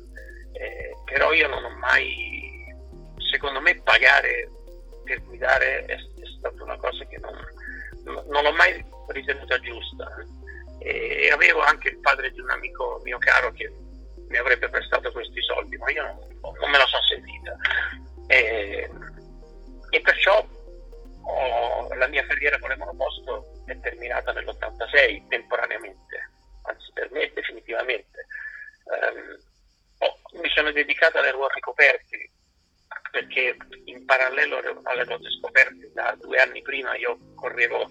eh, 0.53 0.95
però 1.05 1.33
io 1.33 1.49
non 1.49 1.65
ho 1.65 1.77
mai, 1.79 2.50
secondo 3.31 3.61
me 3.61 3.81
pagare 3.83 4.51
per 5.05 5.23
guidare 5.23 5.85
è, 5.87 5.95
è 5.95 6.27
stata 6.39 6.63
una 6.63 6.77
cosa 6.77 7.05
che 7.07 7.19
non, 7.19 7.35
non 8.05 8.43
l'ho 8.43 8.53
mai 8.53 8.85
ritenuta 9.09 9.59
giusta. 9.61 10.09
E 10.83 11.31
avevo 11.33 11.61
anche 11.61 11.89
il 11.89 11.99
padre 12.01 12.31
di 12.31 12.41
un 12.41 12.51
amico 12.51 13.01
mio 13.05 13.19
caro 13.19 13.53
che 13.53 13.71
mi 14.29 14.37
avrebbe 14.37 14.69
prestato 14.69 15.13
questi 15.13 15.43
soldi, 15.43 15.77
ma 15.77 15.91
io 15.91 16.03
non, 16.05 16.55
non 16.59 16.71
me 16.71 16.79
la 16.79 16.87
sono 16.87 17.03
sentita. 17.03 17.57
E, 18.27 18.91
e 19.91 20.01
perciò 20.01 20.47
ho, 21.23 21.95
la 21.95 22.07
mia 22.07 22.25
carriera 22.25 22.59
con 22.59 22.71
le 22.71 22.77
monoposto 22.77 23.63
è 23.67 23.79
terminata 23.81 24.33
nell'86 24.33 25.29
temporaneamente, 25.29 26.31
anzi 26.63 26.91
per 26.95 27.11
me 27.11 27.31
definitivamente. 27.35 28.27
Um, 28.85 29.39
oh, 29.99 30.41
mi 30.41 30.49
sono 30.49 30.73
dedicata 30.73 31.19
alle 31.19 31.33
ruote 31.33 31.61
coperte 31.61 32.31
perché 33.11 33.57
in 33.85 34.05
alle 35.01 35.05
ruote 35.05 35.31
scoperte 35.31 35.91
da 35.93 36.17
due 36.21 36.39
anni 36.39 36.63
prima. 36.63 36.97
Io 36.97 37.19
correvo 37.35 37.89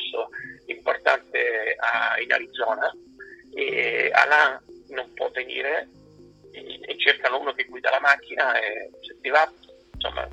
grosso 0.00 0.28
importante 0.66 1.76
a, 1.78 2.20
in 2.20 2.32
Arizona 2.32 2.90
e 3.54 4.10
Alain 4.12 4.58
non 4.88 5.12
può 5.14 5.30
venire 5.30 5.88
e, 6.52 6.80
e 6.82 6.98
cercano 6.98 7.40
uno 7.40 7.52
che 7.52 7.64
guida 7.64 7.90
la 7.90 8.00
macchina 8.00 8.58
e 8.58 8.90
se 9.00 9.18
ti 9.20 9.28
va 9.28 9.50
insomma, 9.92 10.26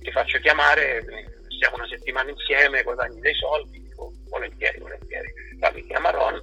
ti 0.00 0.10
faccio 0.10 0.38
chiamare, 0.38 1.04
stiamo 1.48 1.76
una 1.76 1.88
settimana 1.88 2.30
insieme, 2.30 2.82
guadagni 2.82 3.20
dei 3.20 3.34
soldi, 3.34 3.80
dico 3.80 4.12
volentieri, 4.28 4.78
volentieri. 4.78 5.32
La 5.58 5.72
mi 5.72 5.84
chiama 5.86 6.10
Ron, 6.10 6.40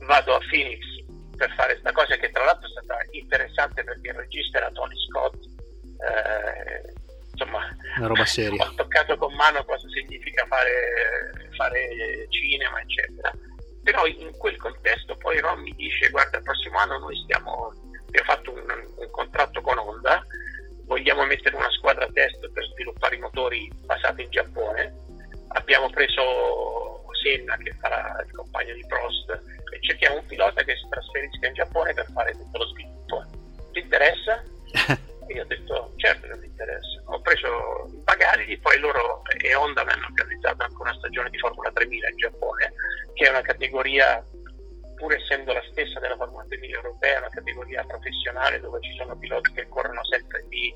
vado 0.00 0.34
a 0.34 0.40
Phoenix 0.50 0.78
per 1.36 1.52
fare 1.54 1.72
questa 1.72 1.92
cosa 1.92 2.16
che 2.16 2.30
tra 2.30 2.44
l'altro 2.44 2.66
è 2.66 2.70
stata 2.70 2.98
interessante 3.12 3.82
perché 3.82 4.08
il 4.08 4.14
regista 4.14 4.58
era 4.58 4.70
Tony 4.70 4.96
Scott. 5.08 5.36
Eh, 6.00 6.99
insomma, 7.40 7.76
una 7.96 8.06
roba 8.06 8.24
seria. 8.24 8.64
Ho 8.64 8.74
toccato 8.74 9.16
con 9.16 9.32
mano 9.34 9.64
cosa 9.64 9.88
significa 9.88 10.44
fare, 10.46 11.50
fare 11.56 12.26
cinema, 12.28 12.80
eccetera. 12.80 13.32
Però 13.82 14.06
in 14.06 14.30
quel 14.36 14.56
contesto 14.56 15.16
poi 15.16 15.40
Ron 15.40 15.60
mi 15.60 15.72
dice 15.74 16.10
guarda 16.10 16.36
il 16.36 16.44
prossimo 16.44 16.78
anno 16.78 16.98
noi 16.98 17.16
stiamo, 17.24 17.72
abbiamo 18.06 18.26
fatto 18.26 18.52
un, 18.52 18.64
un 18.96 19.10
contratto 19.10 19.60
con 19.62 19.78
Honda 19.78 20.24
vogliamo 20.90 21.24
mettere 21.24 21.54
una 21.54 21.70
squadra 21.70 22.04
a 22.04 22.10
test 22.12 22.50
per 22.50 22.64
sviluppare 22.72 23.14
i 23.14 23.20
motori 23.20 23.70
basati 23.84 24.22
in 24.22 24.30
Giappone. 24.30 24.92
Abbiamo 25.52 25.88
preso 25.88 27.04
Senna 27.22 27.56
che 27.58 27.72
farà 27.78 28.22
il 28.26 28.32
compagno 28.34 28.74
di 28.74 28.84
Prost 28.86 29.30
e 29.30 29.80
cerchiamo 29.82 30.16
un 30.16 30.26
pilota 30.26 30.62
che 30.64 30.74
si 30.74 30.88
trasferisca 30.88 31.46
in 31.46 31.54
Giappone 31.54 31.94
per 31.94 32.06
fare 32.12 32.32
tutto 32.32 32.58
lo 32.58 32.66
sviluppo. 32.66 33.24
Ti 33.72 33.78
interessa? 33.78 34.42
e 35.30 35.34
io 35.34 35.42
ho 35.42 35.46
detto 35.46 35.92
certo 35.96 36.26
che 36.26 36.36
mi 36.38 36.46
interessa. 36.46 37.00
Ho 37.04 37.20
preso 37.20 37.88
i 37.92 38.02
bagagli, 38.02 38.60
poi 38.60 38.78
loro 38.80 39.22
e 39.38 39.54
Honda 39.54 39.84
mi 39.84 39.92
hanno 39.92 40.06
organizzato 40.06 40.62
anche 40.62 40.82
una 40.82 40.94
stagione 40.94 41.30
di 41.30 41.38
Formula 41.38 41.70
3000 41.70 42.08
in 42.08 42.16
Giappone, 42.16 42.72
che 43.14 43.26
è 43.26 43.30
una 43.30 43.40
categoria 43.40 44.24
pur 44.96 45.14
essendo 45.14 45.52
la 45.52 45.62
stessa 45.70 46.00
della 46.00 46.16
Formula 46.16 46.44
2000 46.44 46.76
europea, 46.76 47.18
una 47.18 47.28
categoria 47.28 47.84
professionale 47.84 48.60
dove 48.60 48.80
ci 48.82 48.92
sono 48.96 49.16
piloti 49.16 49.52
che 49.52 49.68
corrono 49.68 50.04
sempre 50.04 50.44
di 50.48 50.74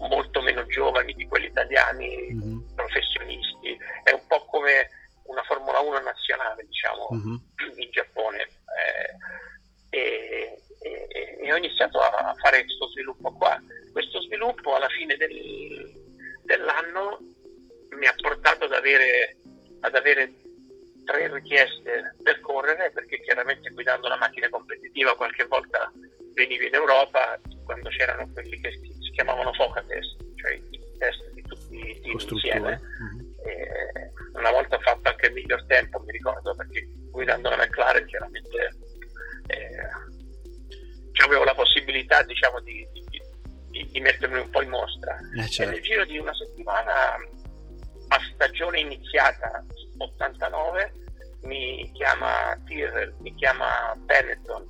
molto 0.00 0.42
meno 0.42 0.66
giovani 0.66 1.14
di 1.14 1.26
quelli 1.28 1.46
italiani, 1.46 2.34
mm-hmm. 2.34 2.74
professionisti, 2.74 3.78
è 4.02 4.10
un 4.12 4.26
po' 4.26 4.44
come 4.46 4.90
una 5.22 5.42
Formula 5.42 5.78
1 5.78 6.00
nazionale, 6.00 6.66
diciamo, 6.66 7.08
mm-hmm. 7.14 7.36
in 7.76 7.90
Giappone. 7.90 8.40
Eh, 8.40 9.96
e, 9.96 10.62
e, 10.80 11.38
e, 11.40 11.52
ho 11.52 11.56
iniziato 11.56 11.98
a 11.98 12.34
fare 12.38 12.64
questo 12.64 12.88
sviluppo 12.88 13.32
qua. 13.32 13.60
Questo 13.92 14.20
sviluppo 14.22 14.74
alla 14.74 14.88
fine 14.88 15.16
del, 15.16 15.92
dell'anno 16.42 17.18
mi 17.90 18.06
ha 18.06 18.14
portato 18.20 18.64
ad 18.64 18.72
avere, 18.72 19.36
ad 19.80 19.94
avere 19.94 20.32
tre 21.04 21.32
richieste 21.32 22.14
per 22.22 22.40
correre 22.40 22.90
perché 22.90 23.20
chiaramente 23.22 23.70
guidando 23.70 24.08
la 24.08 24.18
macchina 24.18 24.48
competitiva 24.50 25.16
qualche 25.16 25.46
volta 25.46 25.90
venivi 26.34 26.66
in 26.66 26.74
Europa 26.74 27.40
quando 27.64 27.88
c'erano 27.88 28.28
quelli 28.32 28.60
che 28.60 28.70
si 28.70 29.10
chiamavano 29.12 29.52
FOCA 29.54 29.82
test, 29.82 30.16
cioè 30.36 30.52
i 30.52 30.80
test 30.98 31.30
di 31.32 31.42
tutti 31.42 31.76
i 31.76 32.00
team 32.00 32.18
insieme. 32.18 32.80
Mm-hmm. 33.02 33.26
una 34.34 34.50
volta 34.50 34.76
ho 34.76 34.80
fatto 34.80 35.08
anche 35.08 35.26
il 35.26 35.32
miglior 35.32 35.64
tempo, 35.66 35.98
mi 36.00 36.12
ricordo, 36.12 36.54
perché 36.54 36.86
guidando 37.10 37.48
la 37.48 37.56
McLaren 37.56 38.06
chiaramente 38.06 38.74
avevo 41.28 41.44
la 41.44 41.54
possibilità 41.54 42.22
diciamo, 42.22 42.60
di, 42.60 42.86
di, 42.92 43.04
di, 43.70 43.88
di, 43.90 44.00
mettermi 44.00 44.40
un 44.40 44.50
po' 44.50 44.62
in 44.62 44.70
mostra. 44.70 45.16
Eh, 45.36 45.48
certo. 45.48 45.70
E 45.70 45.74
nel 45.74 45.82
giro 45.82 46.04
di 46.04 46.18
una 46.18 46.34
settimana 46.34 46.92
a 48.08 48.18
stagione 48.34 48.80
iniziata 48.80 49.64
89 49.98 50.92
mi 51.42 51.90
chiama 51.92 52.58
Tyrrell, 52.66 53.14
mi 53.20 53.34
chiama 53.34 53.94
Benetton 53.96 54.66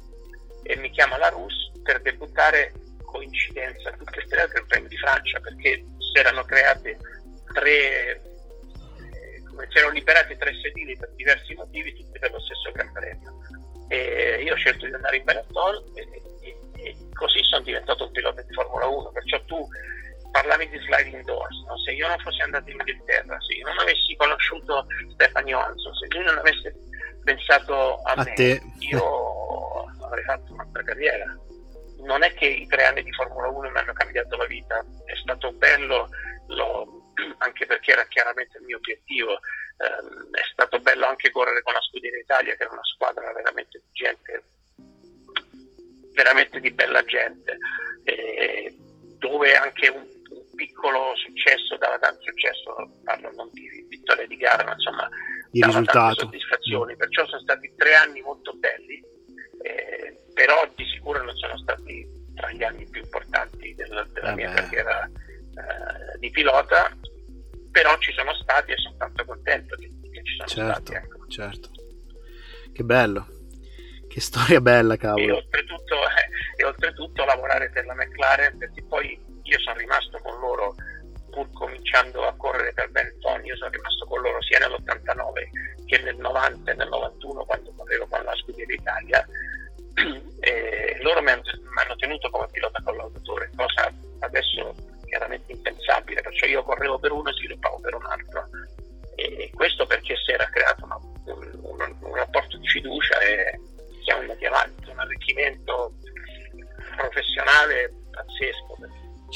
e 0.64 0.76
mi 0.76 0.90
chiama 0.90 1.16
la 1.16 1.28
Rus 1.28 1.70
per 1.82 2.02
debuttare 2.02 2.72
coincidenza 3.04 3.90
tutte 3.92 4.12
queste 4.12 4.36
altre 4.36 4.64
premi 4.66 4.88
di 4.88 4.98
Francia 4.98 5.40
perché 5.40 5.82
si 5.98 6.18
erano 6.18 6.44
create 6.44 6.98
tre 7.54 7.70
eh, 7.70 8.22
si 9.70 9.78
erano 9.78 9.94
liberati 9.94 10.36
tre 10.36 10.52
sedili 10.60 10.94
per 10.98 11.10
diversi 11.14 11.54
motivi 11.54 11.94
tutti 11.94 12.18
per 12.18 12.32
lo 12.32 12.40
stesso 12.40 12.70
Gran 12.72 12.92
Premio 12.92 13.38
e 13.88 14.42
io 14.44 14.52
ho 14.52 14.56
scelto 14.56 14.86
di 14.86 14.92
andare 14.94 15.16
in 15.16 15.24
Benetton 15.24 15.82
e, 15.94 16.08
e, 16.40 16.56
e 16.82 16.96
così 17.14 17.42
sono 17.44 17.62
diventato 17.64 18.04
un 18.04 18.10
pilota 18.12 18.42
di 18.42 18.52
Formula 18.52 18.86
1 18.86 19.10
perciò 19.10 19.42
tu 19.44 19.66
parlavi 20.30 20.68
di 20.68 20.78
sliding 20.78 21.24
doors, 21.24 21.64
no? 21.66 21.76
se 21.78 21.92
io 21.92 22.06
non 22.06 22.18
fossi 22.18 22.40
andato 22.42 22.70
in 22.70 22.76
Inghilterra, 22.78 23.40
se 23.40 23.54
io 23.54 23.66
non 23.66 23.78
avessi 23.78 24.14
conosciuto 24.16 24.86
Stefano 25.14 25.46
Johansson, 25.46 25.94
se 25.94 26.06
lui 26.10 26.24
non 26.24 26.38
avesse 26.38 26.74
pensato 27.24 27.94
a, 28.02 28.12
A 28.12 28.22
me, 28.24 28.32
te. 28.34 28.60
io 28.80 29.84
avrei 30.04 30.24
fatto 30.24 30.52
un'altra 30.52 30.82
carriera. 30.82 31.36
Non 32.00 32.22
è 32.22 32.32
che 32.34 32.46
i 32.46 32.66
tre 32.66 32.84
anni 32.84 33.02
di 33.02 33.12
Formula 33.12 33.48
1 33.48 33.70
mi 33.70 33.78
hanno 33.78 33.92
cambiato 33.92 34.36
la 34.36 34.46
vita, 34.46 34.84
è 35.06 35.14
stato 35.16 35.52
bello, 35.52 36.08
lo- 36.48 37.12
anche 37.38 37.66
perché 37.66 37.92
era 37.92 38.06
chiaramente 38.06 38.58
il 38.58 38.64
mio 38.64 38.76
obiettivo, 38.76 39.38
Ehm, 39.78 40.34
è 40.34 40.42
stato 40.52 40.80
bello 40.80 41.06
anche 41.06 41.30
correre 41.30 41.62
con 41.62 41.72
la 41.72 41.80
Scuderia 41.80 42.18
Italia, 42.18 42.54
che 42.56 42.62
era 42.64 42.72
una 42.72 42.84
squadra 42.84 43.32
veramente 43.32 43.78
di 43.78 43.92
gente, 43.92 44.42
veramente 46.14 46.60
di 46.60 46.70
bella 46.72 47.04
gente, 47.04 47.56
e 48.02 48.76
dove 49.18 49.54
anche 49.54 49.88
un, 49.88 50.00
un 50.02 50.54
piccolo 50.54 51.14
successo 51.16 51.76
dava 51.76 51.98
tanto 51.98 52.22
successo, 52.22 52.74
parlo 53.04 53.30
non 53.34 53.50
di 53.52 53.86
vittoria 53.88 54.26
di 54.26 54.36
gara, 54.36 54.64
ma 54.64 54.72
insomma 54.72 55.08
Il 55.52 55.60
dava 55.60 55.72
tante 55.72 55.90
risultato. 55.90 56.20
soddisfazioni, 56.20 56.96
perciò 56.96 57.24
sono 57.26 57.40
stati 57.40 57.72
tre 57.76 57.94
anni 57.94 58.20
molto 58.20 58.52
belli, 58.54 59.00
eh, 59.62 60.16
però 60.34 60.68
di 60.74 60.84
sicuro 60.86 61.22
non 61.22 61.36
sono 61.36 61.56
stati 61.58 62.06
tra 62.34 62.50
gli 62.50 62.62
anni 62.62 62.88
più 62.88 63.00
importanti 63.00 63.74
della, 63.74 64.04
della 64.12 64.32
Eh 64.32 64.34
mia 64.34 64.52
carriera 64.52 65.04
eh, 65.06 66.18
di 66.18 66.30
pilota, 66.30 66.90
però 67.80 67.96
ci 67.98 68.12
sono 68.12 68.34
stati 68.34 68.72
e 68.72 68.76
sono 68.76 68.96
tanto 68.98 69.24
contento 69.24 69.76
che, 69.76 69.88
che 70.10 70.22
ci 70.24 70.34
sono 70.36 70.48
Certo, 70.48 70.92
stati. 70.92 70.94
Ecco. 70.94 71.26
certo. 71.28 71.70
Che 72.72 72.82
bello. 72.82 73.26
Che 74.08 74.20
storia 74.20 74.60
bella, 74.60 74.94
E, 74.94 74.98
cavolo. 74.98 75.36
oltretutto, 75.36 75.94
e 76.56 76.64
oltretutto 76.64 77.24
lavorare 77.24 77.70
per 77.70 77.84
la 77.86 77.94
McLaren, 77.94 78.58
perché 78.58 78.82
poi 78.84 79.18
io 79.42 79.58
sono 79.60 79.76
rimasto 79.78 80.18
con 80.18 80.38
loro 80.40 80.74
pur 81.30 81.48
cominciando 81.52 82.26
a 82.26 82.34
correre 82.36 82.72
per 82.72 82.90
Benetton, 82.90 83.44
io 83.44 83.54
sono 83.56 83.70
rimasto 83.70 84.06
con 84.06 84.20
loro 84.22 84.42
sia 84.42 84.58
nell'89 84.58 85.84
che 85.86 85.98
nel 86.02 86.16
90 86.16 86.70
e 86.72 86.74
nel 86.74 86.88
91 86.88 87.44
quando 87.44 87.72
correvo 87.76 88.06
con 88.08 88.24
la 88.24 88.34
Scuderia 88.34 88.74
Italia. 88.74 89.24
E 90.40 90.96
loro 91.02 91.20
mi 91.20 91.30
hanno, 91.30 91.42
mi 91.42 91.82
hanno 91.82 91.96
tenuto 91.96 92.30
come 92.30 92.46
pilota 92.52 92.80
collaudatore, 92.84 93.50
cosa 93.56 93.92
adesso 94.20 94.72
chiaramente 95.06 95.50
impensabile, 95.52 96.20
perciò 96.22 96.46
io 96.46 96.62
correvo 96.62 96.98
per 97.00 97.10
uno 97.10 97.27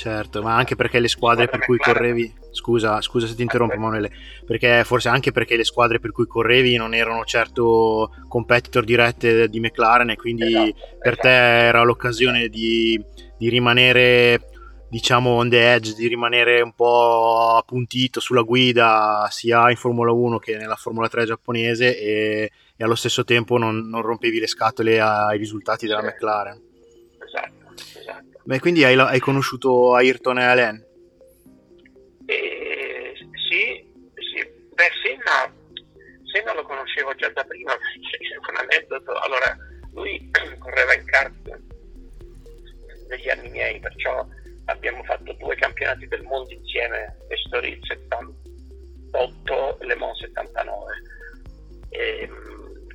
Certo, 0.02 0.42
ma 0.42 0.56
anche 0.56 0.74
perché 0.74 0.98
le 0.98 1.06
squadre 1.06 1.46
per 1.46 1.60
cui 1.60 1.78
correvi, 1.78 2.34
scusa, 2.50 3.00
scusa 3.00 3.28
se 3.28 3.36
ti 3.36 3.42
interrompo. 3.42 3.78
Manuele, 3.78 4.10
perché 4.44 4.82
forse 4.82 5.08
anche 5.08 5.30
perché 5.30 5.56
le 5.56 5.62
squadre 5.62 6.00
per 6.00 6.10
cui 6.10 6.26
correvi 6.26 6.74
non 6.74 6.92
erano 6.92 7.24
certo 7.24 8.10
competitor 8.26 8.82
dirette 8.82 9.48
di 9.48 9.60
McLaren 9.60 10.10
e 10.10 10.16
quindi 10.16 10.42
Esatto, 10.42 10.96
per 10.98 11.12
esatto. 11.12 11.28
te 11.28 11.66
era 11.66 11.82
l'occasione 11.84 12.48
di, 12.48 13.00
di 13.38 13.48
rimanere, 13.48 14.40
diciamo, 14.88 15.30
on 15.30 15.48
the 15.48 15.72
edge, 15.72 15.94
di 15.94 16.08
rimanere 16.08 16.62
un 16.62 16.74
po' 16.74 17.54
appuntito 17.54 18.18
sulla 18.18 18.42
guida 18.42 19.28
sia 19.30 19.70
in 19.70 19.76
Formula 19.76 20.10
1 20.10 20.38
che 20.40 20.56
nella 20.56 20.74
Formula 20.74 21.08
3 21.08 21.26
giapponese 21.26 21.96
e, 21.96 22.50
e 22.76 22.82
allo 22.84 22.96
stesso 22.96 23.22
tempo 23.22 23.56
non, 23.56 23.88
non 23.88 24.02
rompevi 24.02 24.40
le 24.40 24.48
scatole 24.48 25.00
ai 25.00 25.38
risultati 25.38 25.86
della. 25.86 26.02
McLaren. 26.02 26.60
Esatto, 27.24 28.00
esatto. 28.00 28.31
Beh, 28.44 28.58
quindi 28.58 28.84
hai, 28.84 28.98
hai 28.98 29.20
conosciuto 29.20 29.94
Ayrton 29.94 30.38
e 30.38 30.44
Alain? 30.44 30.86
E, 32.26 33.14
sì, 33.48 33.86
sì, 34.14 34.44
beh, 34.74 34.90
Senna, 35.02 35.54
Senna 36.32 36.54
lo 36.54 36.62
conoscevo 36.64 37.14
già 37.14 37.28
da 37.30 37.44
prima, 37.44 37.72
perché 38.10 38.36
un 38.36 38.56
aneddoto. 38.56 39.12
Allora, 39.18 39.56
lui 39.92 40.28
correva 40.58 40.94
in 40.94 41.04
kart 41.04 41.60
negli 43.08 43.28
anni 43.28 43.50
miei, 43.50 43.78
perciò 43.78 44.26
abbiamo 44.66 45.02
fatto 45.04 45.32
due 45.34 45.54
campionati 45.56 46.08
del 46.08 46.22
mondo 46.22 46.52
insieme, 46.52 47.16
Estoril 47.28 47.78
78 47.82 49.80
e 49.80 49.86
Le 49.86 49.94
Mans 49.94 50.18
79. 50.18 50.92
Ehm, 51.90 52.86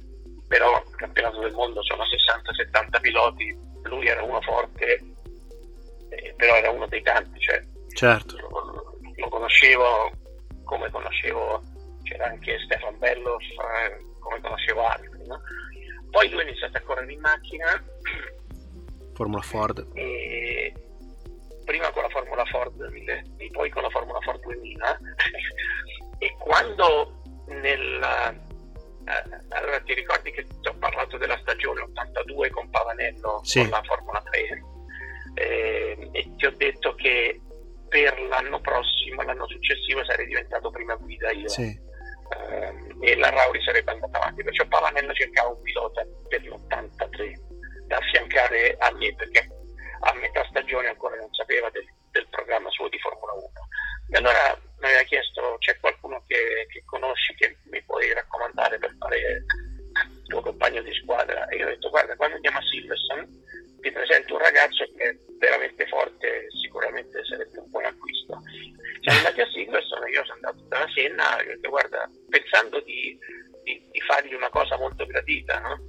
però 0.47 0.83
campionato 0.95 1.39
del 1.39 1.53
mondo 1.53 1.81
sono 1.83 2.03
60-70 2.03 2.99
piloti, 3.01 3.57
lui 3.83 4.07
era 4.07 4.23
uno 4.23 4.41
forte, 4.41 5.01
eh, 6.09 6.33
però 6.35 6.55
era 6.55 6.69
uno 6.71 6.87
dei 6.87 7.01
tanti, 7.01 7.39
cioè 7.39 7.61
Certo, 7.93 8.37
lo, 8.37 8.99
lo 9.15 9.29
conoscevo 9.29 10.11
come 10.63 10.89
conoscevo, 10.91 11.61
c'era 12.03 12.25
anche 12.25 12.57
Stefan 12.65 12.97
Bellof, 12.99 13.41
eh, 13.41 13.97
come 14.19 14.39
conoscevo 14.41 14.85
altri. 14.85 15.25
no? 15.25 15.41
Poi 16.11 16.29
lui 16.29 16.41
ha 16.41 16.43
iniziato 16.43 16.77
a 16.77 16.81
correre 16.81 17.11
in 17.13 17.19
macchina 17.21 17.83
Formula 19.13 19.41
Ford. 19.41 19.87
e 19.93 20.73
prima 21.65 21.89
con 21.91 22.03
la 22.03 22.09
Formula 22.09 22.45
Ford 22.45 22.73
2000 22.75 23.13
e 23.37 23.49
poi 23.51 23.69
con 23.69 23.81
la 23.81 23.89
Formula 23.89 24.19
Ford 24.21 24.41
2000 24.41 24.99
e 26.19 26.35
quando 26.39 27.21
nel 27.47 28.01
eh, 28.03 29.39
allora 29.49 29.79
ti 29.81 29.93
ricordi 29.93 30.31
che 30.31 30.45
ti 30.45 30.67
ho 30.67 30.75
parlato 30.77 31.17
della 31.17 31.37
stagione 31.39 31.81
82 31.81 32.49
con 32.51 32.69
Pavanello 32.69 33.39
Sì. 33.43 33.61
con 33.61 33.69
la 33.69 33.83
Formula 33.83 34.21
3 34.31 34.63
eh, 35.37 36.09
e 36.11 36.35
ti 36.35 36.45
ho 36.45 36.51
detto 36.57 36.95
che 36.95 37.39
per 37.87 38.19
l'anno 38.21 38.59
prossimo 38.59 39.21
l'anno 39.21 39.47
successivo 39.47 40.03
sarei 40.03 40.25
diventato 40.25 40.69
prima 40.71 40.95
guida 40.95 41.31
io 41.31 41.47
Sì, 41.47 41.79
ehm, 42.49 42.97
e 43.01 43.15
la 43.15 43.29
Rauri 43.29 43.61
sarebbe 43.61 43.91
andata 43.91 44.17
avanti. 44.17 44.43
Perciò 44.43 44.65
Pavanello 44.65 45.13
cercava 45.13 45.49
un 45.49 45.61
pilota 45.61 46.05
per 46.27 46.41
l'83 46.43 47.45
da 47.85 47.97
affiancare 47.97 48.75
a 48.79 48.91
me 48.93 49.13
perché 49.15 49.47
a 50.01 50.13
metà 50.15 50.43
stagione 50.49 50.87
ancora 50.87 51.15
non 51.15 51.31
sapeva 51.31 51.69
del, 51.69 51.85
del 52.11 52.27
programma 52.29 52.69
suo 52.69 52.89
di 52.89 52.99
Formula 52.99 53.33
1. 53.33 53.43
E 54.09 54.17
allora 54.17 54.59
mi 54.79 54.85
aveva 54.85 55.03
chiesto 55.03 55.55
c'è 55.59 55.77
qualcuno 55.79 56.23
che, 56.27 56.67
che 56.69 56.83
conosci 56.85 57.33
che 57.35 57.57
mi 57.69 57.81
puoi 57.83 58.13
raccomandare 58.13 58.77
per 58.77 58.95
fare 58.99 59.17
il 59.19 60.23
tuo 60.27 60.41
compagno 60.41 60.81
di 60.81 60.93
squadra? 60.93 61.47
E 61.47 61.57
io 61.57 61.65
ho 61.65 61.69
detto 61.69 61.89
guarda 61.89 62.15
quando 62.15 62.35
andiamo 62.35 62.57
a 62.57 62.61
Silverstone 62.61 63.27
ti 63.87 63.91
presento 63.93 64.33
un 64.33 64.39
ragazzo 64.39 64.83
che 64.97 65.03
è 65.09 65.17
veramente 65.39 65.87
forte, 65.87 66.47
sicuramente 66.61 67.23
sarebbe 67.23 67.57
un 67.59 67.69
buon 67.69 67.85
acquisto. 67.85 68.41
Siamo 68.99 69.19
andati 69.19 69.39
a 69.39 69.47
Silverstone, 69.47 70.09
io 70.09 70.25
sono 70.25 70.39
andato 70.43 70.63
dalla 70.67 70.91
Senna 70.93 71.37
ho 71.37 71.43
detto 71.43 71.69
guarda, 71.69 72.09
pensando 72.27 72.81
di, 72.81 73.17
di- 73.63 73.81
di 73.89 74.01
fargli 74.01 74.33
una 74.33 74.49
cosa 74.49 74.77
molto 74.77 75.05
gradita, 75.05 75.59
no? 75.59 75.79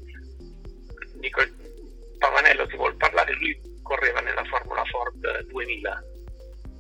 Dico, 1.19 1.43
Pavanello 2.19 2.67
ti 2.69 2.77
vuol 2.77 2.97
parlare, 2.97 3.35
lui 3.35 3.59
correva 3.83 4.21
nella 4.21 4.45
Formula 4.45 4.85
Ford 4.85 5.47
2000. 5.47 6.05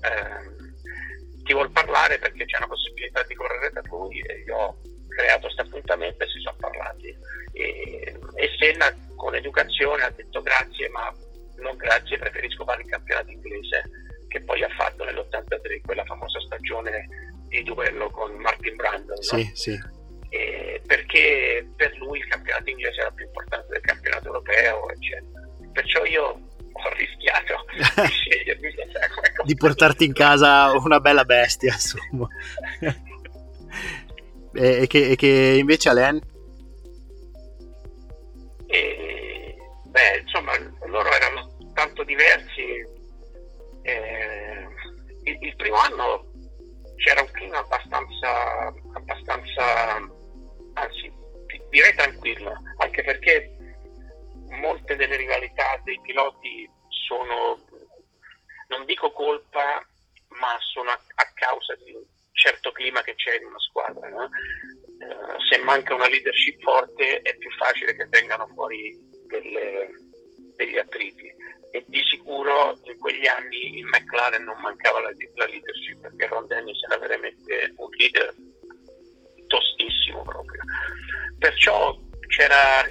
Ehm, 0.02 0.56
ti 1.42 1.52
vuol 1.52 1.72
parlare 1.72 2.18
perché 2.18 2.44
c'è 2.44 2.58
una 2.58 2.68
possibilità 2.68 3.24
di 3.24 3.34
correre 3.34 3.72
da 3.72 3.82
lui 3.86 4.20
e 4.20 4.44
io 4.46 4.78
creato 5.18 5.50
questo 5.50 5.62
appuntamento 5.62 6.22
e 6.22 6.28
si 6.28 6.38
sono 6.38 6.56
parlati. 6.60 7.08
E, 7.52 8.14
e 8.34 8.48
Senna 8.56 8.94
con 9.16 9.34
educazione 9.34 10.04
ha 10.04 10.10
detto 10.10 10.40
grazie, 10.40 10.88
ma 10.90 11.12
non 11.56 11.76
grazie, 11.76 12.18
preferisco 12.18 12.64
fare 12.64 12.82
il 12.82 12.88
campionato 12.88 13.30
inglese 13.30 13.82
che 14.28 14.40
poi 14.42 14.62
ha 14.62 14.68
fatto 14.76 15.04
nell'83 15.04 15.80
quella 15.82 16.04
famosa 16.04 16.38
stagione 16.40 17.08
di 17.48 17.62
duello 17.64 18.10
con 18.10 18.32
Martin 18.36 18.76
Brandon. 18.76 19.16
no? 19.16 19.22
sì, 19.22 19.50
sì. 19.54 19.96
Eh, 20.30 20.80
perché 20.86 21.66
per 21.74 21.96
lui 21.96 22.18
il 22.18 22.26
campionato 22.28 22.68
inglese 22.68 23.00
era 23.00 23.10
più 23.10 23.24
importante 23.24 23.72
del 23.72 23.80
campionato 23.80 24.26
europeo, 24.26 24.90
eccetera. 24.90 25.48
Perciò 25.72 26.04
io 26.04 26.24
ho 26.24 26.92
rischiato 26.96 27.64
di 27.74 28.08
scegliermi 28.08 28.70
sai, 28.92 29.08
come 29.14 29.32
Di 29.44 29.56
portarti 29.56 30.04
in 30.04 30.12
casa 30.12 30.70
una 30.72 31.00
bella 31.00 31.24
bestia, 31.24 31.72
insomma. 31.72 32.28
e, 34.52 34.82
e 34.82 34.86
che, 34.86 35.10
e 35.10 35.16
che 35.16 35.56
invece 35.58 35.88
Alain? 35.88 36.20
Beh, 39.88 40.20
insomma, 40.22 40.52
loro 40.86 41.10
erano 41.12 41.56
tanto 41.74 42.04
diversi. 42.04 42.84
eh, 43.82 44.66
il, 45.24 45.38
il 45.40 45.56
primo 45.56 45.76
anno 45.76 46.27
manca 65.78 65.94
una 65.94 66.08
leadership 66.08 66.60
forte 66.62 67.20
è 67.22 67.36
più 67.36 67.50
facile 67.52 67.94
che 67.94 68.06
vengano 68.10 68.48
fuori 68.54 68.98
delle, 69.26 69.90
degli 70.56 70.76
attriti 70.76 71.32
e 71.70 71.84
di 71.86 72.02
sicuro 72.10 72.78
in 72.84 72.98
quegli 72.98 73.26
anni 73.26 73.78
in 73.78 73.86
McLaren 73.86 74.42
non 74.42 74.58
mancava 74.60 75.00
la, 75.00 75.10
la 75.34 75.46
leadership 75.46 76.00
perché 76.00 76.26
Ron 76.26 76.46
Dennis 76.46 76.82
era 76.88 76.98
veramente 76.98 77.72
un 77.76 77.88
leader 77.96 78.34
tostissimo 79.46 80.22
proprio. 80.22 80.62
Perciò 81.38 81.96
c'era 82.26 82.87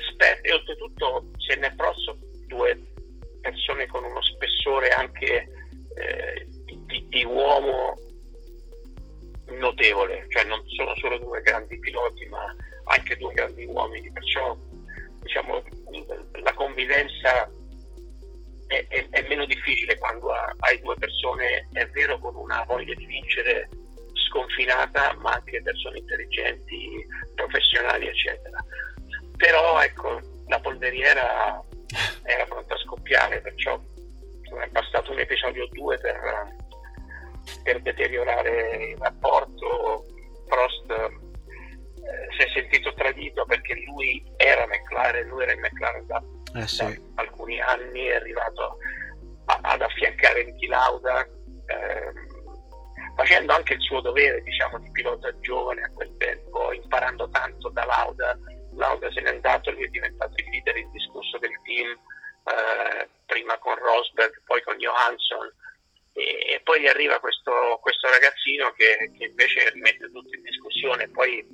che, 68.77 69.11
che, 69.17 69.25
invece 69.25 69.69
rimette 69.71 70.09
tutto 70.11 70.33
in 70.33 70.43
discussione. 70.43 71.09
Poi 71.09 71.45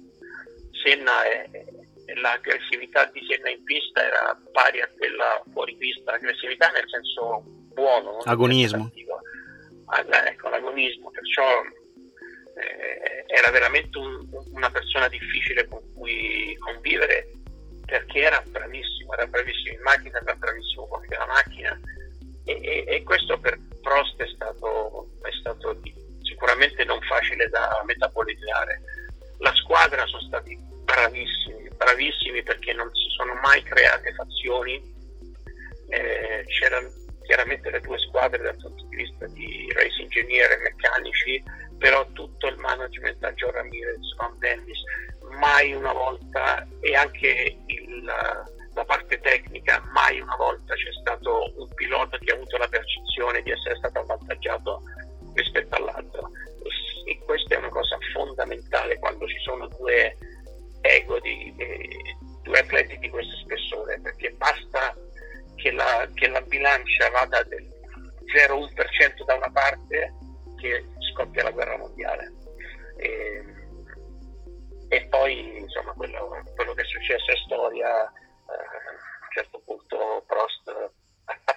Senna 0.84 1.24
è, 1.24 1.50
l'aggressività 2.16 3.06
di 3.06 3.26
Senna 3.28 3.50
in 3.50 3.64
pista 3.64 4.06
era 4.06 4.40
pari 4.52 4.82
a 4.82 4.90
quella 4.96 5.42
fuori 5.52 5.76
pista, 5.78 6.14
aggressività 6.14 6.70
nel 6.70 6.88
senso 6.88 7.42
buono. 7.74 8.18
Agonismo. 8.20 8.92
ecco, 10.26 10.50
l'agonismo, 10.50 11.10
perciò 11.10 11.62
eh, 12.56 13.26
era 13.28 13.50
veramente 13.52 13.98
un, 13.98 14.28
una 14.52 14.70
persona 14.70 15.08
difficile 15.08 15.68
con 15.68 15.82
cui 15.96 16.56
convivere 16.60 17.32
perché 17.86 18.20
era 18.20 18.44
bravissimo, 18.46 19.14
era 19.14 19.26
bravissimo 19.28 19.76
in 19.76 19.82
macchina, 19.82 20.20
era 20.20 20.36
bravissimo 20.36 20.88
fuori 20.88 21.08
dalla 21.08 21.28
macchina 21.28 21.80
e, 22.46 22.60
e, 22.62 22.86
e, 22.88 23.04
questo 23.04 23.40
per 23.40 23.60
Prost 23.82 24.22
è 24.22 24.28
stato, 24.28 25.10
è 25.22 25.32
stato 25.40 25.80
sicuramente 26.44 26.84
non 26.84 27.00
facile 27.02 27.48
da 27.48 27.82
metabolizzare. 27.86 28.82
La 29.38 29.54
squadra 29.56 30.06
sono 30.06 30.22
stati 30.24 30.58
bravissimi, 30.84 31.70
bravissimi 31.78 32.44
perché 32.44 32.74
non 32.74 32.94
si 32.94 33.08
sono 33.16 33.34
mai 33.36 33.64
create 33.64 34.14
fazioni, 34.14 34.76
eh, 35.88 36.44
c'erano 36.48 36.90
chiaramente 37.24 37.70
le 37.72 37.80
due 37.80 37.98
squadre 37.98 38.44
dal 38.44 38.58
punto 38.58 38.86
di 38.90 38.96
vista 38.98 39.26
di 39.28 39.72
race 39.74 40.02
engineer 40.02 40.52
e 40.52 40.58
meccanici, 40.58 41.44
però 41.78 42.06
tutto 42.12 42.48
il 42.48 42.58
management 42.58 43.24
a 43.24 43.32
Joe 43.32 43.52
Ramirez, 43.52 44.16
Van 44.18 44.38
Dennis, 44.40 44.80
mai 45.40 45.72
una 45.74 45.94
volta 45.94 46.68
e 46.82 46.94
anche 46.94 47.58
il, 47.68 48.04
la 48.04 48.86
parte 48.86 49.18
tecnica, 49.22 49.82
mai 49.94 50.20
una 50.20 50.36
volta 50.36 50.74
c'è 50.74 50.92
stato 51.00 51.54
un 51.56 51.74
pilota 51.74 52.18
che 52.18 52.32
ha 52.32 52.36
avuto 52.36 52.58
la 52.58 52.68
percezione 52.68 53.42
di 53.44 53.52
essere 53.52 53.76
stato 53.78 54.00
avvantaggiato 54.00 54.82
rispetto 55.34 55.76
all'altro. 55.76 56.32
E, 57.06 57.20
questa 57.26 57.56
è 57.56 57.58
una 57.58 57.70
cosa 57.70 57.98
fondamentale 58.14 59.00
quando 59.00 59.28
ci 59.28 59.38
sono 59.40 59.68
due 59.68 60.18
ego 60.82 61.20
di, 61.20 61.54
di 61.56 62.16
due 62.44 62.60
atleti 62.60 62.98
di 63.00 63.10
questo 63.10 63.36
spessore, 63.38 64.00
perché 64.02 64.32
basta 64.32 64.96
che 65.56 65.72
la, 65.72 66.08
che 66.14 66.28
la 66.28 66.42
bilancia 66.42 67.10
vada 67.10 67.44
del 67.44 67.66
0,1% 68.36 69.26
da 69.26 69.36
una 69.36 69.52
parte 69.52 70.14
che 70.58 70.86
scoppia 71.12 71.44
la 71.44 71.52
guerra 71.52 71.78
mondiale. 71.78 72.34
E, 72.98 73.44
e 74.90 75.06
poi 75.08 75.58
insomma 75.58 75.94
quello, 75.94 76.44
quello, 76.56 76.74
che 76.74 76.82
è 76.82 76.86
successo 76.86 77.32
è 77.32 77.36
storia, 77.46 78.06
eh, 78.06 78.54
a 78.54 79.24
un 79.24 79.32
certo 79.32 79.62
punto 79.66 80.24
Prost 80.28 80.92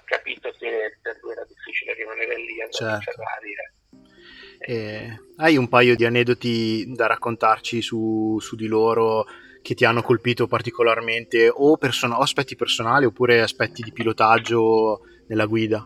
capito 0.07 0.51
che 0.59 0.99
per 1.03 1.19
lui 1.21 1.33
era 1.33 1.45
difficile 1.45 1.93
rimanere 1.93 2.37
lì 2.37 2.63
a 2.63 2.71
certo. 2.71 3.11
Ferrari. 3.11 3.51
Eh. 3.53 3.75
Eh, 4.59 5.21
hai 5.37 5.57
un 5.59 5.69
paio 5.69 5.95
di 5.95 6.07
aneddoti 6.07 6.95
da 6.95 7.07
raccontarci 7.07 7.83
su, 7.83 8.39
su 8.41 8.57
di 8.57 8.67
loro 8.67 9.27
che 9.61 9.75
ti 9.75 9.85
hanno 9.85 10.03
colpito 10.03 10.47
particolarmente 10.47 11.51
o, 11.53 11.77
person- 11.77 12.13
o 12.13 12.21
aspetti 12.21 12.57
personali 12.57 13.05
oppure 13.05 13.43
aspetti 13.43 13.83
di 13.83 13.93
pilotaggio 13.93 15.01
nella 15.27 15.45
guida? 15.45 15.83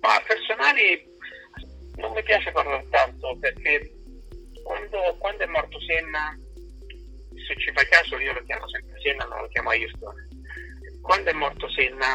Ma 0.00 0.20
personali 0.26 1.08
non 1.96 2.12
mi 2.12 2.22
piace 2.22 2.50
parlare 2.50 2.86
tanto 2.90 3.36
perché 3.38 3.92
quando, 4.64 5.16
quando, 5.18 5.44
è 5.44 5.46
morto 5.46 5.80
Senna, 5.80 6.36
se 7.46 7.56
ci 7.56 7.72
fai 7.74 7.86
caso 7.88 8.18
io 8.18 8.32
lo 8.32 8.42
chiamo 8.44 8.68
sempre 8.68 9.00
Senna, 9.00 9.24
non 9.24 9.40
lo 9.40 9.48
chiamo 9.48 9.70
Ayrton. 9.70 10.29
Quando 11.02 11.30
è 11.30 11.32
morto 11.32 11.68
Senna 11.70 12.14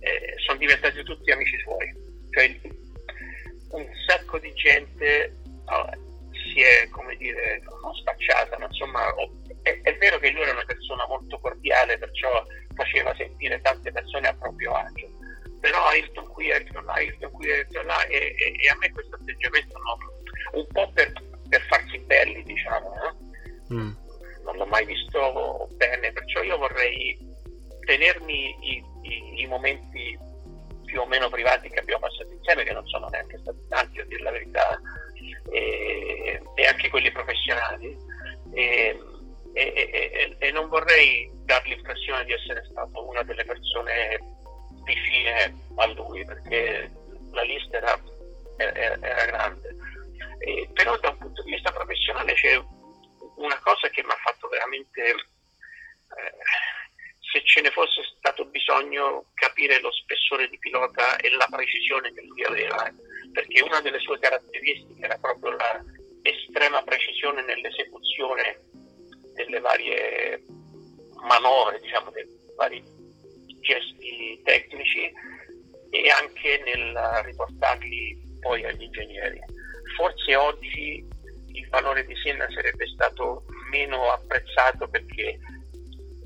eh, 0.00 0.34
sono 0.44 0.58
diventati 0.58 1.02
tutti 1.02 1.30
amici 1.30 1.58
suoi, 1.60 1.92
cioè 2.30 2.60
un 3.70 3.86
sacco 4.06 4.38
di 4.38 4.52
gente 4.54 5.42
si 6.54 6.60
è, 6.60 6.88
come 6.90 7.16
dire, 7.16 7.60
non 7.82 7.94
spacciata, 7.94 8.58
ma 8.58 8.66
insomma, 8.66 9.12
è, 9.62 9.80
è, 9.82 9.96
vero 9.96 10.18
che 10.18 10.30
lui 10.30 10.42
era 10.42 10.52
una 10.52 10.64
persona 10.64 11.06
molto 11.08 11.38
cordiale, 11.38 11.98
perciò 11.98 12.46
faceva 12.74 13.14
sentire 13.16 13.60
tante 13.60 13.90
persone 13.90 14.28
a 14.28 14.34
proprio 14.34 14.72
agio, 14.72 15.08
però 15.60 15.84
Ayrton 15.86 16.28
qui, 16.28 16.52
Ayrton 16.52 16.84
là, 16.84 16.92
Ayrton 16.92 17.30
qui, 17.32 17.50
Ayrton 17.50 17.86
là, 17.86 18.04
e, 18.06 18.34
e, 18.38 18.54
e 18.60 18.68
a 18.68 18.76
me 18.78 18.90
questo 18.90 19.16
atteggiamento 19.16 19.78
no, 19.78 20.60
un 20.60 20.66
po' 20.68 20.90
per, 20.92 21.12
per, 21.48 21.62
farsi 21.62 21.98
belli, 22.00 22.42
diciamo, 22.44 22.94
no? 22.94 23.76
mm. 23.76 23.92
non 24.44 24.56
l'ho 24.56 24.66
mai 24.66 24.84
visto 24.84 25.68
bene, 25.76 26.12
perciò 26.12 26.42
io 26.42 26.58
vorrei 26.58 27.23
tenermi 27.84 28.56
i, 28.60 28.84
i, 29.02 29.42
i 29.42 29.46
momenti 29.46 30.18
più 30.84 31.00
o 31.00 31.06
meno 31.06 31.28
privati 31.28 31.68
che 31.68 31.80
abbiamo 31.80 32.06
passato 32.06 32.30
insieme, 32.32 32.64
che 32.64 32.72
non 32.72 32.86
sono 32.86 33.08
neanche 33.08 33.38
stati 33.38 33.58
tanti, 33.68 34.00
a 34.00 34.04
dire 34.04 34.22
la 34.22 34.30
verità, 34.30 34.80
e, 35.50 36.42
e 36.54 36.66
anche 36.66 36.88
quelli 36.88 37.10
professionali 37.12 37.96
e, 38.52 38.98
e, 39.52 40.36
e, 40.38 40.50
non 40.50 40.68
vorrei 40.68 41.30
dar 41.44 41.64
l'impressione 41.66 42.24
di 42.24 42.32
essere 42.32 42.64
stato 42.70 43.06
una 43.06 43.22
delle 43.22 43.44
persone 43.44 44.18
vicine 44.84 45.54
a 45.76 45.86
lui 45.92 46.24
perché 46.24 46.90
la 47.32 47.42
lista 47.42 47.76
era, 47.76 48.00
era, 48.56 48.98
era 49.00 49.24
grande. 49.26 49.76
Però 50.74 50.98
da 50.98 51.10
un 51.10 51.18
punto 51.18 51.42
di 51.42 51.52
vista 51.52 51.72
professionale 51.72 52.34
c'è 52.34 52.60
una 53.36 53.58
cosa 53.60 53.88
che 53.88 54.02
mi 54.02 54.10
ha 54.10 54.18
fatto 54.22 54.48
veramente 54.48 55.02
eh, 55.02 55.14
se 57.34 57.42
ce 57.42 57.60
ne 57.62 57.70
fosse 57.70 58.02
stato 58.16 58.44
bisogno 58.44 59.26
capire 59.34 59.80
lo 59.80 59.90
spessore 59.90 60.48
di 60.48 60.58
pilota 60.58 61.16
e 61.16 61.30
la 61.30 61.48
precisione 61.50 62.14
che 62.14 62.22
lui 62.22 62.44
aveva 62.44 62.88
perché 63.32 63.60
una 63.60 63.80
delle 63.80 63.98
sue 63.98 64.20
caratteristiche 64.20 65.04
era 65.04 65.18
proprio 65.18 65.56
l'estrema 66.22 66.80
precisione 66.82 67.42
nell'esecuzione 67.42 68.60
delle 69.34 69.58
varie 69.58 70.44
manovre, 71.26 71.80
diciamo, 71.80 72.10
dei 72.12 72.24
vari 72.54 72.80
gesti 73.60 74.40
tecnici 74.44 75.12
e 75.90 76.08
anche 76.10 76.62
nel 76.64 76.96
riportarli 77.24 78.38
poi 78.38 78.64
agli 78.64 78.82
ingegneri. 78.82 79.40
Forse 79.96 80.36
oggi 80.36 81.04
il 81.52 81.68
valore 81.68 82.06
di 82.06 82.14
Senna 82.22 82.46
sarebbe 82.50 82.86
stato 82.86 83.44
meno 83.72 84.12
apprezzato 84.12 84.86
perché 84.86 85.40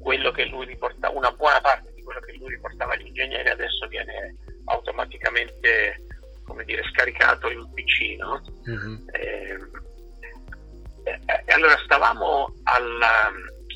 quello 0.00 0.30
che 0.30 0.44
lui 0.46 0.66
riportava, 0.66 1.16
una 1.16 1.32
buona 1.32 1.60
parte 1.60 1.92
di 1.94 2.02
quello 2.02 2.20
che 2.20 2.32
lui 2.34 2.48
riportava 2.50 2.94
agli 2.94 3.06
ingegneri 3.06 3.48
adesso 3.48 3.86
viene 3.88 4.36
automaticamente 4.66 6.04
come 6.44 6.64
dire, 6.64 6.82
scaricato 6.84 7.50
in 7.50 7.58
un 7.58 7.72
PC, 7.74 8.16
no? 8.18 8.42
Mhm. 8.64 9.04
Eh, 9.12 9.58
e, 11.04 11.20
e 11.44 11.52
allora 11.52 11.76
stavamo 11.84 12.54
alla- 12.64 13.30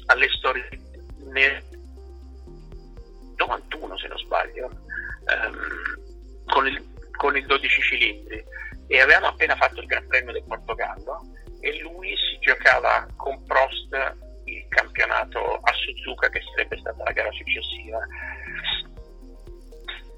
alle 0.06 0.28
storie 0.30 0.68
nel 1.30 1.62
91 3.36 3.98
se 3.98 4.08
non 4.08 4.18
sbaglio 4.18 4.70
ehm, 5.26 6.44
con, 6.46 6.66
il, 6.66 6.82
con 7.16 7.36
il 7.36 7.46
12 7.46 7.82
cilindri 7.82 8.44
e 8.86 9.00
avevamo 9.00 9.28
appena 9.28 9.56
fatto 9.56 9.80
il 9.80 9.86
Gran 9.86 10.06
Premio 10.06 10.32
del 10.32 10.44
Portogallo 10.46 11.20
e 11.60 11.78
lui 11.80 12.14
si 12.16 12.38
giocava 12.40 13.06
con 13.16 13.42
Prost 13.44 14.16
campionato 14.72 15.56
a 15.62 15.72
Suzuka 15.72 16.28
che 16.28 16.40
sarebbe 16.50 16.78
stata 16.78 17.02
la 17.02 17.12
gara 17.12 17.30
successiva. 17.32 17.98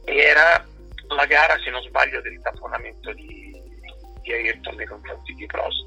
Era 0.05 0.65
la 1.09 1.27
gara 1.27 1.59
se 1.59 1.71
non 1.71 1.83
sbaglio 1.83 2.21
del 2.21 2.41
tamponamento 2.43 3.13
di, 3.13 3.53
di 4.23 4.33
Ayrton 4.33 4.77
nei 4.77 4.87
confronti 4.87 5.35
di 5.35 5.47
Prost. 5.47 5.83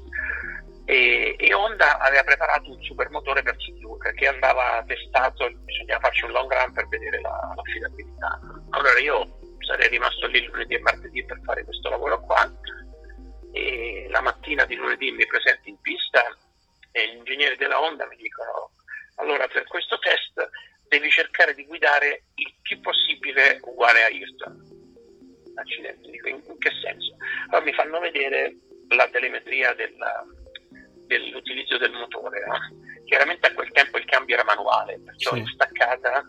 E, 0.84 1.36
e 1.38 1.52
Honda 1.52 1.98
aveva 1.98 2.24
preparato 2.24 2.70
un 2.70 2.82
supermotore 2.82 3.42
per 3.42 3.54
Suzuka 3.58 4.10
che 4.12 4.26
andava 4.26 4.82
testato, 4.86 5.50
bisognava 5.64 6.00
farci 6.00 6.24
un 6.24 6.30
long 6.30 6.50
run 6.50 6.72
per 6.72 6.88
vedere 6.88 7.20
la- 7.20 7.52
l'affidabilità. 7.54 8.40
Allora 8.70 8.98
io 8.98 9.38
sarei 9.66 9.88
rimasto 9.88 10.26
lì 10.28 10.46
lunedì 10.46 10.74
e 10.74 10.80
martedì 10.80 11.24
per 11.24 11.40
fare 11.44 11.64
questo 11.64 11.90
lavoro 11.90 12.20
qua. 12.20 12.50
E 13.52 14.06
la 14.10 14.20
mattina 14.20 14.64
di 14.64 14.76
lunedì 14.76 15.10
mi 15.10 15.26
presento 15.26 15.68
in 15.68 15.78
pista 15.80 16.22
e 16.92 17.08
gli 17.12 17.16
ingegneri 17.16 17.56
della 17.56 17.80
Honda 17.80 18.06
mi 18.06 18.16
dicono 18.16 18.70
allora 19.16 19.46
per 19.48 19.64
questo 19.64 19.98
test 19.98 20.48
devi 20.88 21.10
cercare 21.10 21.54
di 21.54 21.64
guidare 21.66 22.24
il 22.36 22.54
più 22.62 22.80
possibile 22.80 23.58
uguale 23.62 24.02
a 24.02 24.06
Ayrton. 24.06 24.76
Accidenti, 25.56 26.10
dico 26.10 26.28
in, 26.28 26.40
in 26.46 26.58
che 26.58 26.70
senso? 26.82 27.16
Allora 27.48 27.64
mi 27.64 27.72
fanno 27.74 27.98
vedere 28.00 28.56
la 28.90 29.08
telemetria 29.10 29.74
della- 29.74 30.24
dell'utilizzo 31.06 31.78
del 31.78 31.92
motore. 31.92 32.44
no? 32.46 32.58
Chiaramente 33.04 33.48
a 33.48 33.54
quel 33.54 33.70
tempo 33.72 33.98
il 33.98 34.04
cambio 34.04 34.34
era 34.36 34.44
manuale, 34.44 35.00
perciò 35.04 35.32
Sì. 35.34 35.40
in 35.40 35.46
staccata 35.46 36.24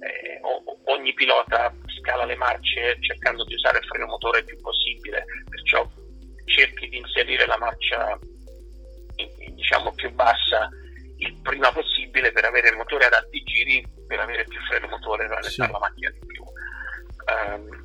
eh, 0.00 0.40
ogni 0.86 1.14
pilota 1.14 1.72
scala 2.00 2.24
le 2.24 2.36
marce 2.36 2.96
cercando 3.00 3.44
di 3.44 3.54
usare 3.54 3.78
il 3.78 3.84
freno 3.86 4.06
motore 4.06 4.40
il 4.40 4.44
più 4.44 4.60
possibile, 4.60 5.24
perciò 5.48 5.88
cerchi 6.46 6.88
di 6.88 6.96
inserire 6.98 7.46
la 7.46 7.56
marcia 7.56 8.18
diciamo 9.64 9.92
più 9.92 10.12
bassa 10.12 10.68
il 11.18 11.40
prima 11.40 11.72
possibile 11.72 12.32
per 12.32 12.44
avere 12.44 12.68
il 12.68 12.76
motore 12.76 13.06
ad 13.06 13.14
alti 13.14 13.42
giri, 13.44 13.86
per 14.06 14.20
avere 14.20 14.44
più 14.44 14.60
freno 14.68 14.88
motore 14.88 15.24
e 15.24 15.28
rallentare 15.28 15.66
Sì. 15.66 15.72
la 15.72 15.78
macchina 15.78 16.10
di 16.10 16.20
più. 16.26 16.44
Ehm, 17.32 17.82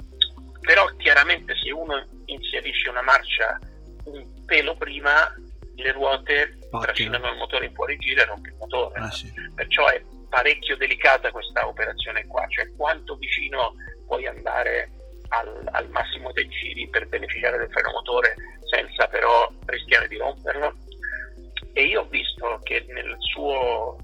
però 0.60 0.86
chiaramente 0.98 1.56
se 1.56 1.72
uno 1.72 2.06
inserisce 2.26 2.90
una 2.90 3.02
marcia 3.02 3.58
un 4.06 4.44
pelo 4.46 4.76
prima, 4.76 5.34
le 5.76 5.92
ruote 5.94 6.58
Battono. 6.64 6.84
trascinano 6.84 7.30
il 7.32 7.38
motore 7.38 7.66
in 7.68 7.74
fuorigiro 7.74 8.22
e 8.22 8.26
rompe 8.26 8.50
il 8.50 8.56
motore. 8.60 9.00
Ah, 9.00 9.10
sì. 9.12 9.32
Perciò 9.56 9.88
è 9.88 10.04
parecchio 10.30 10.76
delicata 10.76 11.32
questa 11.32 11.66
operazione 11.66 12.26
qua, 12.28 12.46
cioè 12.50 12.68
quanto 12.76 13.16
vicino 13.16 13.74
puoi 14.06 14.28
andare 14.28 14.92
al, 15.30 15.70
al 15.72 15.88
massimo 15.90 16.32
dei 16.34 16.48
giri 16.50 16.90
per 16.90 17.08
beneficiare 17.08 17.58
del 17.58 17.72
freno 17.72 17.92
motore 17.92 18.36
senza 18.70 19.08
però 19.08 19.50
rischiare 19.68 20.08
di 20.10 20.18
romperlo. 20.18 20.76
E 21.80 21.86
io 21.86 22.02
ho 22.02 22.08
visto 22.10 22.60
che 22.64 22.84
nel 22.90 23.16
suo, 23.20 23.96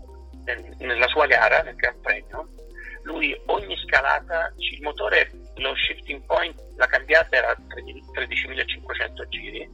nel- 0.46 0.76
nella 0.80 1.08
sua 1.10 1.26
gara, 1.26 1.62
nel 1.62 1.76
Gran 1.76 2.00
Premio, 2.00 2.48
lui 3.04 3.38
ogni 3.48 3.76
scalata, 3.86 4.54
il 4.56 4.82
motore, 4.82 5.30
lo 5.56 5.76
shifting 5.76 6.24
point, 6.26 6.56
la 6.78 6.88
cambiata 6.88 7.36
era 7.36 7.54
13.500 7.54 9.28
giri 9.28 9.70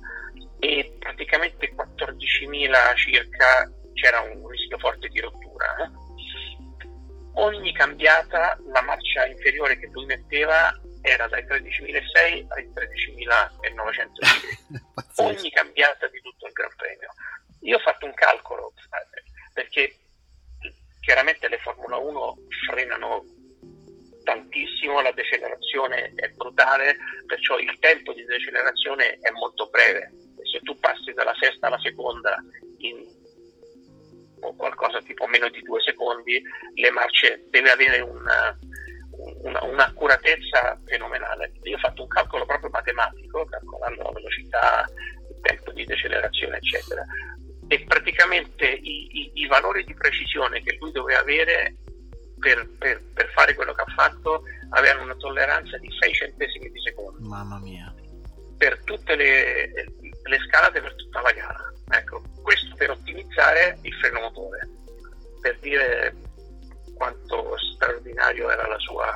e 0.61 0.95
praticamente 0.97 1.71
14.000 1.75 2.95
circa 2.95 3.71
c'era 3.93 4.21
un 4.21 4.47
rischio 4.47 4.79
forte 4.79 5.07
di 5.09 5.19
rottura. 5.19 5.75
eh. 5.83 5.89
Ogni 7.35 7.71
cambiata, 7.71 8.57
la 8.73 8.81
marcia 8.81 9.27
inferiore 9.27 9.77
che 9.77 9.89
lui 9.91 10.05
metteva 10.05 10.75
era 11.03 11.27
dai 11.27 11.43
13.600 11.43 12.45
ai 12.49 12.67
13.900 12.73 14.09
giri 14.21 14.57
ogni 15.17 15.51
cambiata 15.51 16.07
di 16.07 16.19
tutto 16.21 16.47
il 16.47 16.51
Gran 16.53 16.71
Premio. 16.75 17.09
Io 17.61 17.77
ho 17.77 17.79
fatto 17.79 18.05
un 18.05 18.13
calcolo 18.13 18.73
perché 19.53 19.95
chiaramente 21.01 21.47
le 21.47 21.57
Formula 21.59 21.97
1 21.97 22.37
frenano 22.67 23.23
tantissimo, 24.23 25.01
la 25.01 25.11
decelerazione 25.11 26.13
è 26.15 26.29
brutale, 26.29 26.97
perciò 27.25 27.57
il 27.57 27.77
tempo 27.79 28.13
di 28.13 28.23
decelerazione 28.23 29.17
è 29.19 29.29
molto 29.31 29.67
breve. 29.69 30.11
Se 30.43 30.59
tu 30.61 30.77
passi 30.79 31.11
dalla 31.13 31.33
sesta 31.39 31.67
alla 31.67 31.79
seconda 31.79 32.37
in 32.77 33.19
qualcosa 34.57 35.01
tipo 35.01 35.25
meno 35.27 35.49
di 35.49 35.61
due 35.61 35.81
secondi, 35.81 36.41
le 36.75 36.91
marce 36.91 37.45
deve 37.49 37.71
avere 37.71 37.99
una, 38.01 38.57
una- 39.43 39.63
un'accuratezza 39.63 40.79
fenomenale. 40.85 41.51
Io 41.63 41.75
ho 41.75 41.79
fatto 41.79 42.03
un 42.03 42.07
calcolo 42.07 42.45
proprio 42.45 42.69
matematico, 42.69 43.45
calcolando 43.45 44.03
la 44.03 44.11
velocità, 44.11 44.87
il 45.29 45.39
tempo 45.41 45.71
di 45.71 45.85
decelerazione, 45.85 46.57
eccetera. 46.57 47.05
E 47.71 47.85
praticamente 47.87 48.65
i, 48.67 49.07
i- 49.11 49.31
i 49.35 49.47
valori 49.47 49.85
di 49.85 49.93
precisione 49.93 50.61
che 50.61 50.75
lui 50.79 50.91
doveva 50.91 51.19
avere 51.21 51.73
per, 52.37 52.67
per- 52.77 53.01
per 53.13 53.31
fare 53.33 53.53
quello 53.55 53.71
che 53.71 53.81
ha 53.81 53.93
fatto 53.95 54.43
avevano 54.71 55.03
una 55.03 55.15
tolleranza 55.15 55.77
di 55.77 55.87
6 55.97 56.13
centesimi 56.13 56.69
di 56.69 56.81
secondo 56.81 57.17
Mamma 57.29 57.59
mia. 57.59 57.93
per 58.57 58.83
tutte 58.83 59.15
le, 59.15 59.71
le 59.71 60.37
scalate 60.49 60.81
per 60.81 60.95
tutta 60.95 61.21
la 61.21 61.31
gara. 61.31 61.63
Ecco, 61.91 62.21
questo 62.41 62.75
per 62.75 62.89
ottimizzare 62.89 63.77
il 63.83 63.93
freno 63.95 64.19
motore, 64.19 64.67
per 65.41 65.57
dire 65.59 66.13
quanto 66.95 67.55
straordinario 67.73 68.49
era 68.49 68.67
la 68.67 68.79
sua, 68.79 69.13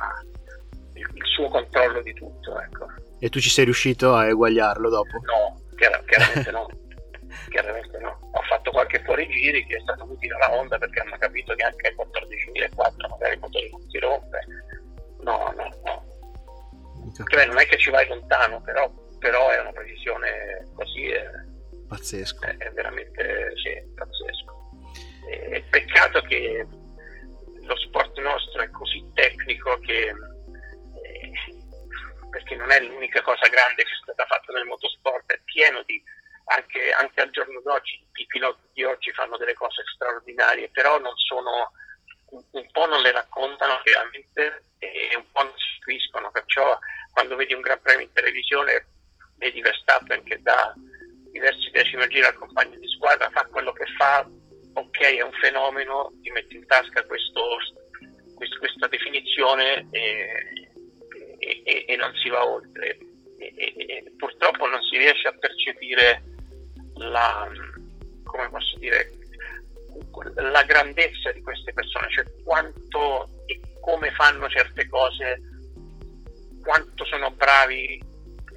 il, 0.94 1.06
il 1.12 1.24
suo 1.26 1.48
controllo 1.48 2.00
di 2.00 2.14
tutto. 2.14 2.58
Ecco. 2.58 2.86
E 3.20 3.28
tu 3.28 3.38
ci 3.38 3.50
sei 3.50 3.64
riuscito 3.64 4.14
a 4.14 4.26
eguagliarlo 4.28 4.88
dopo? 4.88 5.18
No, 5.24 5.60
chiara- 5.76 6.02
chiaramente 6.06 6.50
no. 6.50 6.66
Chiaramente 7.56 7.98
no. 8.00 8.18
Ho 8.32 8.42
fatto 8.42 8.70
qualche 8.70 9.02
fuorigiri 9.02 9.64
che 9.64 9.76
è 9.76 9.80
stato 9.80 10.04
utile 10.04 10.34
alla 10.34 10.58
Honda 10.58 10.76
perché 10.76 11.00
hanno 11.00 11.16
capito 11.16 11.54
che 11.54 11.64
anche 11.64 11.88
ai 11.88 11.94
14.004 11.94 13.08
magari 13.08 13.32
il 13.32 13.40
motore 13.40 13.68
non 13.70 13.88
si 13.88 13.98
rompe. 13.98 14.40
No, 15.22 15.54
no, 15.56 15.80
no. 15.82 17.14
Cioè, 17.30 17.46
non 17.46 17.58
è 17.58 17.64
che 17.64 17.78
ci 17.78 17.88
vai 17.88 18.06
lontano, 18.08 18.60
però, 18.60 18.92
però 19.18 19.48
è 19.48 19.58
una 19.58 19.72
precisione 19.72 20.68
così. 20.74 21.08
È, 21.08 21.24
Pazzesco. 21.88 22.44
è- 22.44 22.56
è 22.58 22.70
veramente 22.72 23.52
sì, 23.56 23.72
pazzesco. 23.94 24.70
E, 25.30 25.64
peccato 25.70 26.20
che 26.20 26.66
lo 27.62 27.76
sport 27.78 28.18
nostro 28.18 28.60
è 28.60 28.68
così 28.68 29.02
tecnico 29.14 29.78
che 29.78 30.08
eh, 30.08 31.32
perché 32.28 32.54
non 32.54 32.70
è 32.70 32.80
l'unica 32.80 33.22
cosa 33.22 33.48
grande 33.48 33.82
che 33.82 33.92
è 33.92 34.02
stata 34.02 34.26
fatta 34.26 34.52
nel 34.52 34.66
motorsport, 34.66 35.32
è 35.32 35.40
pieno 35.46 35.82
di 35.86 36.02
anche, 36.46 36.90
anche 36.92 37.20
al 37.20 37.30
giorno 37.30 37.60
d'oggi 37.60 37.98
i 38.14 38.26
piloti 38.26 38.60
di 38.72 38.84
oggi 38.84 39.12
fanno 39.12 39.36
delle 39.36 39.54
cose 39.54 39.82
straordinarie, 39.94 40.68
però 40.70 40.98
non 40.98 41.16
sono 41.16 41.72
un, 42.30 42.42
un 42.50 42.66
po' 42.70 42.86
non 42.86 43.02
le 43.02 43.12
raccontano 43.12 43.80
chiaramente 43.82 44.62
e 44.78 45.14
un 45.16 45.24
po' 45.32 45.42
non 45.42 45.52
si 45.56 45.74
istruiscono, 45.76 46.30
perciò 46.30 46.78
quando 47.12 47.36
vedi 47.36 47.54
un 47.54 47.62
gran 47.62 47.80
premio 47.80 48.04
in 48.06 48.12
televisione 48.12 48.86
vedi 49.36 49.60
Verstappen 49.60 50.22
che 50.22 50.40
dà 50.42 50.74
diversi 51.30 51.70
decimi 51.70 52.02
al 52.02 52.08
giro 52.08 52.28
al 52.28 52.34
compagno 52.34 52.78
di 52.78 52.88
squadra, 52.88 53.30
fa 53.30 53.44
quello 53.46 53.72
che 53.72 53.84
fa, 53.96 54.26
ok 54.74 54.98
è 54.98 55.22
un 55.22 55.32
fenomeno, 55.32 56.12
ti 56.22 56.30
metti 56.30 56.56
in 56.56 56.66
tasca 56.66 57.04
questo, 57.04 57.42
quest- 58.34 58.58
questa 58.58 58.86
definizione 58.86 59.86
e, 59.90 60.70
e- 61.38 61.84
e- 61.86 61.96
non 61.96 62.14
si 62.14 62.28
va 62.28 62.46
oltre. 62.46 62.98
E 63.38 64.12
purtroppo 64.16 64.66
non 64.66 64.82
si 64.82 64.96
riesce 64.96 65.28
a 65.28 65.36
percepire 65.38 66.22
la, 66.96 67.48
come 68.24 68.48
posso 68.50 68.78
dire, 68.78 69.12
la 70.34 70.62
grandezza 70.64 71.32
di 71.32 71.42
queste 71.42 71.72
persone, 71.72 72.08
cioè 72.10 72.24
quanto 72.44 73.28
e 73.46 73.60
come 73.80 74.10
fanno 74.12 74.48
certe 74.48 74.88
cose, 74.88 75.40
quanto 76.62 77.04
sono 77.04 77.30
bravi 77.30 78.02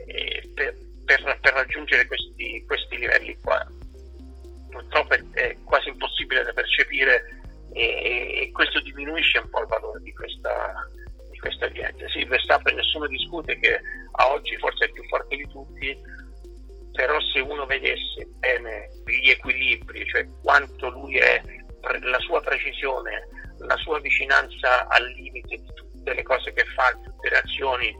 eh, 0.05 0.51
per, 0.53 0.75
per- 1.05 1.37
per 1.41 1.53
raggiungere 1.53 2.05
questi, 2.07 2.63
questi 2.65 2.97
livelli 2.97 3.37
qua. 3.41 3.65
Purtroppo 4.69 5.13
è, 5.13 5.23
è 5.33 5.57
quasi 5.63 5.89
impossibile 5.89 6.43
da 6.43 6.53
percepire 6.53 7.41
e, 7.73 8.41
e 8.41 8.51
questo 8.51 8.79
diminuisce 8.81 9.39
un 9.39 9.49
po' 9.49 9.61
il 9.61 9.67
valore 9.67 10.01
di 10.01 10.13
questa, 10.13 10.87
questa 11.39 11.71
gente. 11.71 12.07
Sì, 12.09 12.23
Verstappen 12.25 12.75
nessuno 12.75 13.07
discute 13.07 13.57
che 13.59 13.79
a 14.11 14.31
oggi 14.31 14.55
forse 14.57 14.85
è 14.85 14.91
più 14.91 15.03
forte 15.07 15.35
di 15.35 15.47
tutti, 15.47 15.97
però 16.99 17.17
se 17.31 17.39
uno 17.39 17.65
vedesse 17.65 18.27
bene 18.39 18.89
gli 19.05 19.29
equilibri, 19.29 20.05
cioè 20.05 20.27
quanto 20.43 20.89
lui 20.89 21.17
è, 21.17 21.41
la 22.01 22.19
sua 22.19 22.41
precisione, 22.41 23.25
la 23.59 23.77
sua 23.77 24.01
vicinanza 24.01 24.85
al 24.89 25.05
limite 25.13 25.55
di 25.55 25.73
tutte 25.75 26.13
le 26.13 26.23
cose 26.23 26.51
che 26.51 26.65
fa, 26.75 26.91
tutte 27.01 27.29
le 27.29 27.37
azioni, 27.37 27.95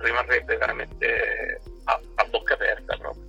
rimarrebbe 0.00 0.56
veramente 0.58 1.60
a, 1.86 2.00
a 2.14 2.24
bocca 2.26 2.54
aperta 2.54 2.96
proprio. 2.96 3.24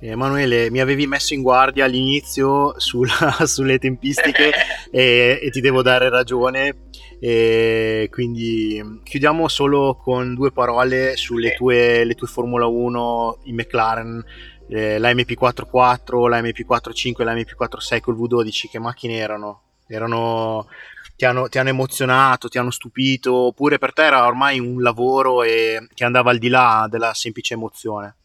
Emanuele, 0.00 0.70
mi 0.70 0.78
avevi 0.78 1.08
messo 1.08 1.34
in 1.34 1.42
guardia 1.42 1.86
all'inizio 1.86 2.78
sulla, 2.78 3.34
sulle 3.46 3.78
tempistiche 3.78 4.52
e, 4.92 5.40
e, 5.42 5.50
ti 5.50 5.60
devo 5.60 5.82
dare 5.82 6.08
ragione. 6.08 6.84
E 7.18 8.08
quindi 8.10 9.00
chiudiamo 9.02 9.48
solo 9.48 9.94
con 9.94 10.34
due 10.34 10.52
parole 10.52 11.16
sulle 11.16 11.54
tue, 11.54 12.04
le 12.04 12.14
tue 12.14 12.26
Formula 12.26 12.66
1 12.66 13.40
in 13.44 13.54
McLaren, 13.54 14.24
eh, 14.68 14.98
la 14.98 15.10
MP44, 15.10 16.28
la 16.28 16.40
MP45 16.40 17.24
la 17.24 17.34
MP46 17.34 18.00
col 18.00 18.16
V12. 18.16 18.68
Che 18.70 18.78
macchine 18.78 19.16
erano? 19.16 19.62
erano 19.88 20.66
ti, 21.14 21.24
hanno, 21.24 21.48
ti 21.48 21.58
hanno 21.58 21.68
emozionato, 21.68 22.48
ti 22.48 22.58
hanno 22.58 22.70
stupito? 22.70 23.32
Oppure 23.34 23.78
per 23.78 23.92
te 23.92 24.04
era 24.04 24.26
ormai 24.26 24.58
un 24.58 24.82
lavoro 24.82 25.42
e, 25.42 25.86
che 25.94 26.04
andava 26.04 26.30
al 26.30 26.38
di 26.38 26.48
là 26.48 26.86
della 26.90 27.14
semplice 27.14 27.54
emozione? 27.54 28.16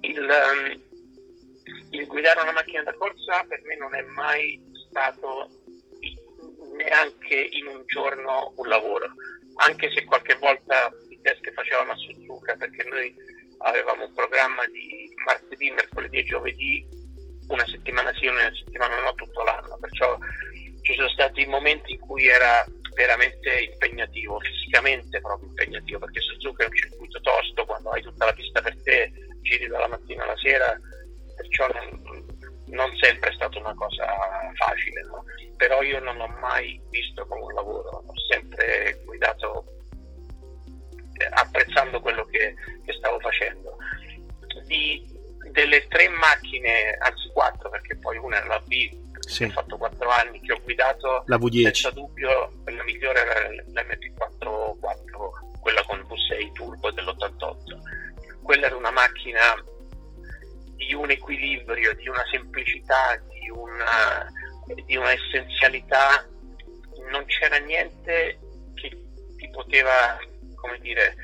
il, 0.00 0.18
um, 0.18 0.80
il 1.90 2.06
guidare 2.06 2.40
una 2.42 2.52
macchina 2.52 2.82
da 2.82 2.94
corsa 2.94 3.44
per 3.48 3.60
me 3.64 3.76
non 3.76 3.94
è 3.94 4.02
mai 4.02 4.58
stato 4.88 5.48
neanche 6.82 7.48
in 7.52 7.66
un 7.66 7.82
giorno 7.86 8.52
un 8.56 8.68
lavoro, 8.68 9.06
anche 9.56 9.90
se 9.92 10.04
qualche 10.04 10.36
volta 10.36 10.90
i 11.08 11.18
test 11.22 11.40
che 11.40 11.52
facevamo 11.52 11.92
a 11.92 11.96
Suzuka, 11.96 12.56
perché 12.56 12.84
noi 12.84 13.14
avevamo 13.58 14.04
un 14.04 14.14
programma 14.14 14.64
di 14.66 15.12
martedì, 15.26 15.70
mercoledì 15.70 16.18
e 16.18 16.24
giovedì, 16.24 16.86
una 17.48 17.66
settimana 17.66 18.12
sì 18.14 18.26
una 18.26 18.50
settimana 18.54 19.00
no 19.00 19.14
tutto 19.14 19.42
l'anno, 19.42 19.76
perciò 19.78 20.16
ci 20.82 20.94
sono 20.94 21.08
stati 21.08 21.44
momenti 21.46 21.92
in 21.92 21.98
cui 22.00 22.26
era 22.26 22.64
veramente 22.94 23.70
impegnativo, 23.72 24.40
fisicamente 24.40 25.20
proprio 25.20 25.48
impegnativo, 25.48 25.98
perché 25.98 26.20
Suzuka 26.20 26.64
è 26.64 26.66
un 26.66 26.74
circuito 26.74 27.20
tosto, 27.20 27.66
quando 27.66 27.90
hai 27.90 28.02
tutta 28.02 28.26
la 28.26 28.32
pista 28.32 28.62
per 28.62 28.76
te 28.82 29.12
giri 29.42 29.66
dalla 29.66 29.88
mattina 29.88 30.24
alla 30.24 30.36
sera, 30.36 30.78
perciò 31.36 31.66
non, 31.68 32.29
non 32.70 32.90
sempre 32.96 33.30
è 33.30 33.34
stata 33.34 33.58
una 33.58 33.74
cosa 33.74 34.06
facile, 34.54 35.02
no? 35.02 35.24
però 35.56 35.82
io 35.82 36.00
non 36.00 36.16
l'ho 36.16 36.28
mai 36.40 36.80
visto 36.90 37.26
come 37.26 37.42
un 37.42 37.54
lavoro, 37.54 37.88
ho 38.06 38.14
sempre 38.30 39.00
guidato 39.04 39.64
eh, 41.18 41.28
apprezzando 41.30 42.00
quello 42.00 42.24
che, 42.26 42.54
che 42.84 42.92
stavo 42.94 43.18
facendo. 43.20 43.76
Di, 44.66 45.06
delle 45.52 45.86
tre 45.88 46.08
macchine, 46.08 46.96
anzi 47.00 47.28
quattro, 47.32 47.70
perché 47.70 47.96
poi 47.98 48.16
una 48.18 48.42
è 48.42 48.46
la 48.46 48.60
B, 48.60 48.88
sì. 49.20 49.44
ho 49.44 49.50
fatto 49.50 49.76
quattro 49.76 50.08
anni 50.10 50.40
che 50.40 50.52
ho 50.52 50.60
guidato, 50.62 51.24
la 51.26 51.36
V10. 51.36 51.62
senza 51.62 51.90
dubbio 51.90 52.52
la 52.64 52.84
migliore 52.84 53.20
era 53.20 53.48
l'MP4, 53.48 54.78
quella 55.60 55.82
con 55.84 55.98
V6 55.98 56.52
turbo 56.52 56.90
dell'88 56.90 57.98
quella 58.50 58.66
era 58.66 58.76
una 58.76 58.90
macchina 58.90 59.54
di 60.80 60.94
un 60.94 61.10
equilibrio, 61.10 61.94
di 61.94 62.08
una 62.08 62.24
semplicità, 62.30 63.16
di 63.28 63.50
una, 63.50 64.26
di 64.86 64.96
una 64.96 65.12
essenzialità, 65.12 66.26
non 67.10 67.24
c'era 67.26 67.58
niente 67.58 68.38
che 68.74 68.88
ti 69.36 69.48
poteva, 69.50 70.18
come 70.54 70.78
dire, 70.80 71.14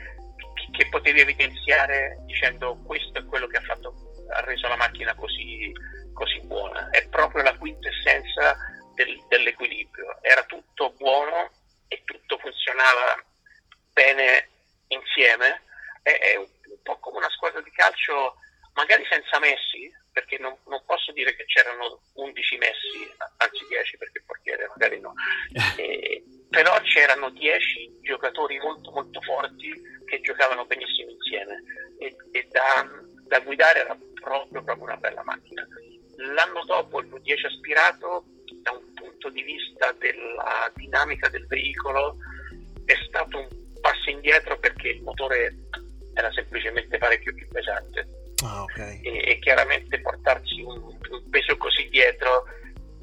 che 0.73 0.87
potevi 0.91 1.21
evidenziare 1.21 2.19
dicendo 2.27 2.77
questo 2.85 3.19
è 3.19 3.25
quello 3.25 3.47
che 3.47 3.57
ha, 3.57 3.63
fatto, 3.63 3.95
ha 4.29 4.41
reso 4.41 4.69
la 4.69 4.77
macchina 4.77 5.15
così, 5.15 5.73
così 6.13 6.39
buona. 6.41 6.91
È 6.91 7.09
proprio 7.09 7.43
la 7.43 7.57
quintessenza 7.57 8.57
del, 8.95 9.17
dell'equilibrio. 9.29 10.19
Era 10.21 10.43
tutto 10.43 10.93
buono 10.99 11.51
e 11.89 12.03
tutto 12.05 12.37
funzionava 12.39 13.25
bene 13.95 14.49
insieme. 14.89 15.63
È, 16.03 16.11
è 16.11 16.37
un 16.37 16.47
po' 16.83 16.99
come 16.99 17.19
una 17.19 17.31
squadra 17.31 17.63
di 17.63 17.71
calcio, 17.71 18.37
magari 18.77 19.05
senza 19.09 19.41
Messi, 19.41 19.91
perché 20.13 20.39
non, 20.39 20.57
non 20.69 20.83
posso 20.87 21.13
dire 21.13 21.35
che 21.35 21.45
c'erano 21.45 22.01
11 22.15 22.57
Messi, 22.59 23.11
anzi 23.39 23.67
10 23.69 23.97
perché 23.97 24.19
il 24.19 24.25
portiere 24.25 24.69
magari 24.69 25.01
no, 25.01 25.13
eh, 25.77 26.23
però 26.49 26.79
c'erano 26.83 27.31
10 27.31 28.01
giocatori 28.03 28.59
molto 28.59 28.91
molto 28.93 29.21
forti 29.21 29.73
che 30.07 30.21
giocavano 30.21 30.65
benissimo 30.67 31.11
insieme 31.11 31.63
e, 31.99 32.17
e 32.33 32.49
da, 32.51 32.89
da, 33.27 33.41
guidare 33.41 33.81
era 33.81 33.99
proprio, 34.15 34.63
proprio 34.63 34.85
una 34.85 34.97
bella 34.97 35.25
macchina. 35.25 35.67
L'anno 36.19 36.65
dopo 36.65 37.01
il 37.01 37.09
V10 37.09 37.47
aspirato, 37.47 38.25
da 38.63 38.73
un 38.73 38.93
punto 38.95 39.29
di 39.31 39.43
vista 39.43 39.93
della 39.93 40.71
dinamica 40.75 41.29
del 41.29 41.47
veicolo, 41.47 42.17
è 42.85 42.95
stato 43.07 43.39
un 43.39 43.49
passo 43.81 44.11
indietro 44.11 44.59
perché 44.59 44.89
il 44.89 45.03
motore 45.03 45.55
era 46.15 46.33
semplicemente 46.33 46.97
parecchio 46.97 47.35
più 47.35 47.47
pesante. 47.49 48.16
Ah, 48.45 48.63
okay. 48.63 49.01
e, 49.01 49.31
e, 49.31 49.39
chiaramente 49.39 50.01
portarsi 50.01 50.61
un, 50.61 50.83
un, 50.83 51.31
peso 51.31 51.57
così 51.57 51.89
dietro 51.89 52.45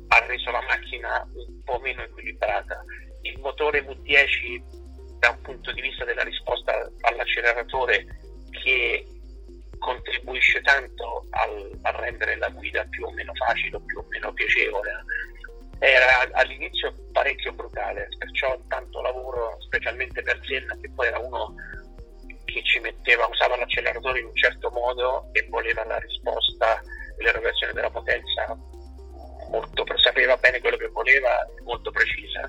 ha 0.09 0.25
reso 0.27 0.51
la 0.51 0.61
macchina 0.61 1.27
un 1.33 1.63
po' 1.63 1.79
meno 1.79 2.03
equilibrata. 2.03 2.83
Il 3.21 3.39
motore 3.39 3.83
V10 3.83 5.17
da 5.19 5.29
un 5.29 5.41
punto 5.41 5.71
di 5.71 5.81
vista 5.81 6.05
della 6.05 6.23
risposta 6.23 6.89
all'acceleratore 7.01 8.05
che 8.51 9.05
contribuisce 9.79 10.61
tanto 10.61 11.25
al, 11.31 11.77
a 11.81 11.91
rendere 11.99 12.37
la 12.37 12.49
guida 12.49 12.85
più 12.89 13.05
o 13.05 13.11
meno 13.11 13.33
facile 13.33 13.77
o 13.77 13.81
più 13.81 13.97
o 13.97 14.05
meno 14.09 14.31
piacevole 14.33 14.91
era 15.79 16.29
all'inizio 16.31 16.93
parecchio 17.11 17.51
brutale, 17.51 18.07
perciò 18.17 18.57
tanto 18.69 19.01
lavoro 19.01 19.57
specialmente 19.59 20.21
per 20.21 20.39
Senna 20.45 20.77
che 20.79 20.89
poi 20.95 21.07
era 21.07 21.19
uno 21.19 21.55
che 22.53 22.63
ci 22.63 22.79
metteva, 22.79 23.25
usava 23.25 23.57
l'acceleratore 23.57 24.19
in 24.19 24.25
un 24.25 24.35
certo 24.35 24.69
modo 24.69 25.29
e 25.31 25.45
voleva 25.49 25.83
la 25.85 25.97
risposta 25.97 26.79
e 27.17 27.23
l'erogazione 27.23 27.73
della 27.73 27.89
potenza 27.89 28.55
molto, 29.49 29.83
sapeva 29.97 30.37
bene 30.37 30.59
quello 30.59 30.77
che 30.77 30.87
voleva, 30.87 31.47
molto 31.63 31.91
precisa. 31.91 32.47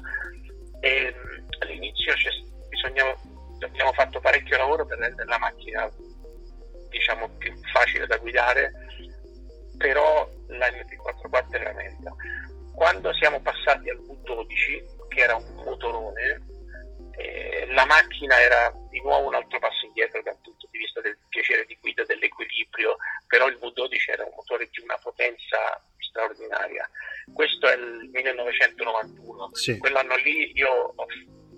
E 0.81 1.15
all'inizio 1.61 2.13
abbiamo 3.61 3.93
fatto 3.93 4.21
parecchio 4.21 4.59
lavoro 4.59 4.85
per 4.85 4.99
rendere 4.99 5.27
la 5.27 5.39
macchina 5.39 5.91
diciamo 6.91 7.29
più 7.39 7.53
facile 7.73 8.07
da 8.07 8.19
guidare, 8.19 8.73
però 9.79 10.29
la 10.49 10.69
MP44 10.69 11.55
era 11.55 11.73
meglio. 11.73 12.17
Quando 12.75 13.13
siamo 13.15 13.41
passati 13.41 13.89
al 13.91 13.99
V12, 13.99 15.09
che 15.09 15.21
era 15.21 15.35
un 15.35 15.63
motorone, 15.65 16.41
eh, 17.17 17.67
la 17.69 17.85
macchina 17.85 18.41
era 18.41 18.73
di 18.91 19.01
nuovo 19.01 19.29
un 19.29 19.35
altro 19.35 19.59
passo 19.59 19.87
indietro 19.87 20.23
dal 20.23 20.39
punto 20.43 20.69
di 20.71 20.79
vista 20.79 21.01
del 21.01 21.17
piacere 21.29 21.65
di 21.67 21.77
guida, 21.81 22.05
dell'equilibrio, 22.05 22.97
però 23.27 23.49
il 23.49 23.59
V12 23.61 24.11
era 24.13 24.25
un 24.25 24.33
motore 24.37 24.69
di 24.71 24.81
una 24.83 24.99
potenza 25.03 25.59
straordinaria. 25.99 26.89
Questo 27.33 27.69
è 27.69 27.75
il 27.77 28.11
1991. 28.13 29.55
Sì. 29.55 29.79
Quell'anno 29.79 30.17
lì 30.17 30.53
io 30.55 30.93
ho 30.95 31.07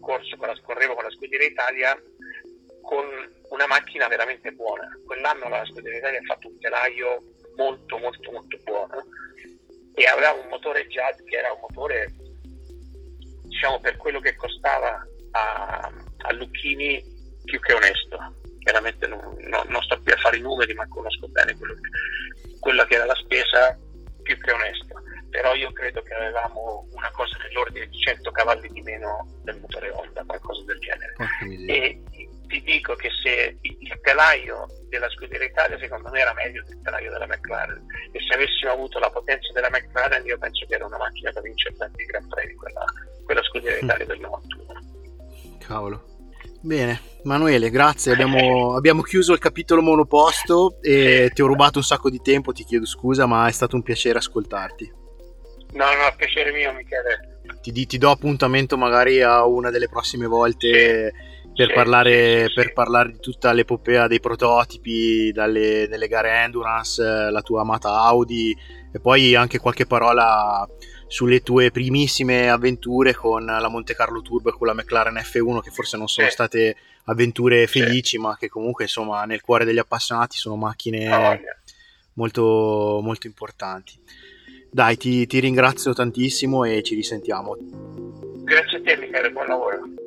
corso 0.01 0.37
con 0.37 0.49
la, 0.49 0.61
correvo 0.63 0.95
con 0.95 1.05
la 1.05 1.11
Scuderia 1.11 1.47
Italia 1.47 2.01
con 2.83 3.05
una 3.51 3.67
macchina 3.67 4.07
veramente 4.09 4.53
buona. 4.53 4.89
Quell'anno 5.05 5.49
la 5.49 5.65
Scuderia 5.65 5.99
Italia 5.99 6.21
ha 6.21 6.27
fatto 6.27 6.49
un 6.49 6.59
telaio 6.61 7.23
molto 7.57 7.99
molto 7.99 8.31
molto 8.31 8.59
buono 8.63 9.05
e 9.95 10.05
aveva 10.05 10.33
un 10.33 10.47
motore 10.49 10.87
Jazz 10.89 11.19
che 11.25 11.37
era 11.37 11.53
un 11.53 11.61
motore 11.61 12.13
diciamo 13.45 13.81
per 13.81 13.97
quello 13.97 14.21
che 14.21 14.37
costava 14.37 15.05
a, 15.37 15.93
a 16.29 16.33
Lucchini 16.33 17.03
più 17.45 17.61
che 17.61 17.73
onesto. 17.73 18.19
Chiaramente 18.59 19.07
non, 19.07 19.21
no, 19.49 19.65
non, 19.69 19.83
sto 19.83 20.01
più 20.01 20.13
a 20.13 20.17
fare 20.17 20.39
i 20.39 20.41
numeri, 20.41 20.75
ma 20.75 20.89
conosco 20.89 21.29
bene 21.29 21.53
che, 21.53 22.59
quella 22.59 22.85
che 22.87 22.95
era 22.95 23.05
la 23.05 23.15
spesa 23.15 23.79
più 24.23 24.39
che 24.39 24.53
onesto. 24.53 24.95
Però 25.31 25.55
io 25.55 25.71
credo 25.73 26.03
che 26.03 26.15
avevamo 26.15 26.89
una 26.93 27.11
cosa 27.11 27.37
nell'ordine 27.43 27.87
di 27.87 27.99
100 27.99 28.31
cavalli 28.31 28.69
di 28.71 28.81
meno 28.83 29.27
del 29.45 29.59
motore 29.61 29.91
Honda, 29.91 30.25
qualcosa 30.25 30.63
del 30.65 30.79
genere. 30.79 31.15
E 31.67 32.01
ti 32.47 32.63
dico 32.63 32.95
che 32.95 33.11
se 33.23 33.57
il 33.61 34.01
telaio 34.03 34.67
della 34.89 35.09
scuderia 35.11 35.47
Italia 35.47 35.79
secondo 35.79 36.11
me 36.11 36.21
era 36.21 36.33
meglio 36.33 36.63
del 36.65 36.81
telaio 36.83 37.11
della 37.11 37.27
McLaren 37.27 37.85
e 38.13 38.21
se 38.21 38.35
avessimo 38.35 38.71
avuto 38.71 38.99
la 38.99 39.11
potenza 39.11 39.53
della 39.53 39.69
McLaren 39.69 40.25
io 40.25 40.39
penso 40.39 40.65
che 40.67 40.75
era 40.75 40.87
una 40.87 40.97
macchina 40.97 41.33
da 41.33 41.41
vincere 41.41 41.77
tanti 41.77 42.05
Gran 42.05 42.29
Premi 42.29 42.55
quella, 42.55 42.85
quella 43.25 43.43
scuderia 43.43 43.79
Italia 43.83 44.07
del 44.07 44.21
91 44.21 44.66
Cavolo. 45.67 46.15
Bene, 46.61 47.01
Manuele, 47.25 47.71
grazie. 47.71 48.13
Abbiamo, 48.13 48.75
abbiamo, 48.75 49.03
chiuso 49.03 49.33
il 49.33 49.39
capitolo 49.39 49.83
monoposto 49.83 50.79
e 50.81 51.31
ti 51.35 51.43
ho 51.43 51.47
rubato 51.47 51.79
un 51.79 51.85
sacco 51.85 52.09
di 52.09 52.21
tempo, 52.23 52.53
ti 52.53 52.65
chiedo 52.65 52.87
scusa, 52.87 53.27
ma 53.27 53.47
è 53.49 53.53
stato 53.53 53.77
un 53.77 53.83
piacere 53.83 54.19
ascoltarti. 54.19 54.93
No, 55.73 55.85
no, 55.85 56.15
piacere 56.17 56.53
mio, 56.53 56.73
Michele. 56.73 57.41
Ti, 57.61 57.87
ti 57.87 57.99
do 57.99 58.11
appuntamento 58.11 58.77
magari 58.77 59.23
a 59.23 59.45
una 59.45 59.71
delle 59.71 59.89
prossime 59.89 60.27
volte 60.27 61.13
sì. 61.43 61.53
per, 61.55 61.69
sì, 61.69 61.75
parlare, 61.75 62.45
sì, 62.45 62.49
sì, 62.49 62.55
per 62.55 62.73
parlare 62.73 63.11
di 63.11 63.19
tutta 63.19 63.53
l'epopea 63.53 64.07
dei 64.07 64.21
prototipi, 64.21 65.33
dalle, 65.33 65.87
delle 65.89 66.07
gare 66.07 66.43
endurance, 66.43 67.03
la 67.03 67.43
tua 67.43 67.63
amata 67.63 67.91
Audi 67.91 68.57
e 68.93 69.01
poi 69.01 69.35
anche 69.35 69.59
qualche 69.59 69.87
parola 69.87 70.67
sulle 71.07 71.43
tue 71.43 71.71
primissime 71.71 72.51
avventure 72.51 73.15
con 73.15 73.45
la 73.45 73.69
Monte 73.69 73.95
Carlo 73.95 74.23
Turbo 74.23 74.51
e 74.51 74.53
con 74.53 74.67
la 74.67 74.75
McLaren 74.75 75.15
F1 75.15 75.61
che 75.61 75.71
forse 75.71 75.97
non 75.97 76.09
sono 76.09 76.29
state 76.29 76.77
avventure 77.05 77.67
felici 77.67 78.19
ma 78.19 78.37
che 78.37 78.49
comunque 78.49 78.85
insomma 78.85 79.25
nel 79.25 79.41
cuore 79.41 79.65
degli 79.65 79.79
appassionati 79.79 80.37
sono 80.37 80.57
macchine 80.57 81.13
oh, 81.13 81.39
molto, 82.15 83.01
molto 83.03 83.27
importanti. 83.27 83.99
Dai, 84.71 84.97
ti, 84.97 85.27
ti 85.27 85.39
ringrazio 85.39 85.93
tantissimo 85.95 86.65
e 86.65 86.83
ci 86.83 86.95
risentiamo. 86.95 87.57
Grazie 88.45 88.79
a 88.79 88.83
te 88.83 88.97
Michele, 88.97 89.31
buon 89.31 89.47
lavoro. 89.47 90.06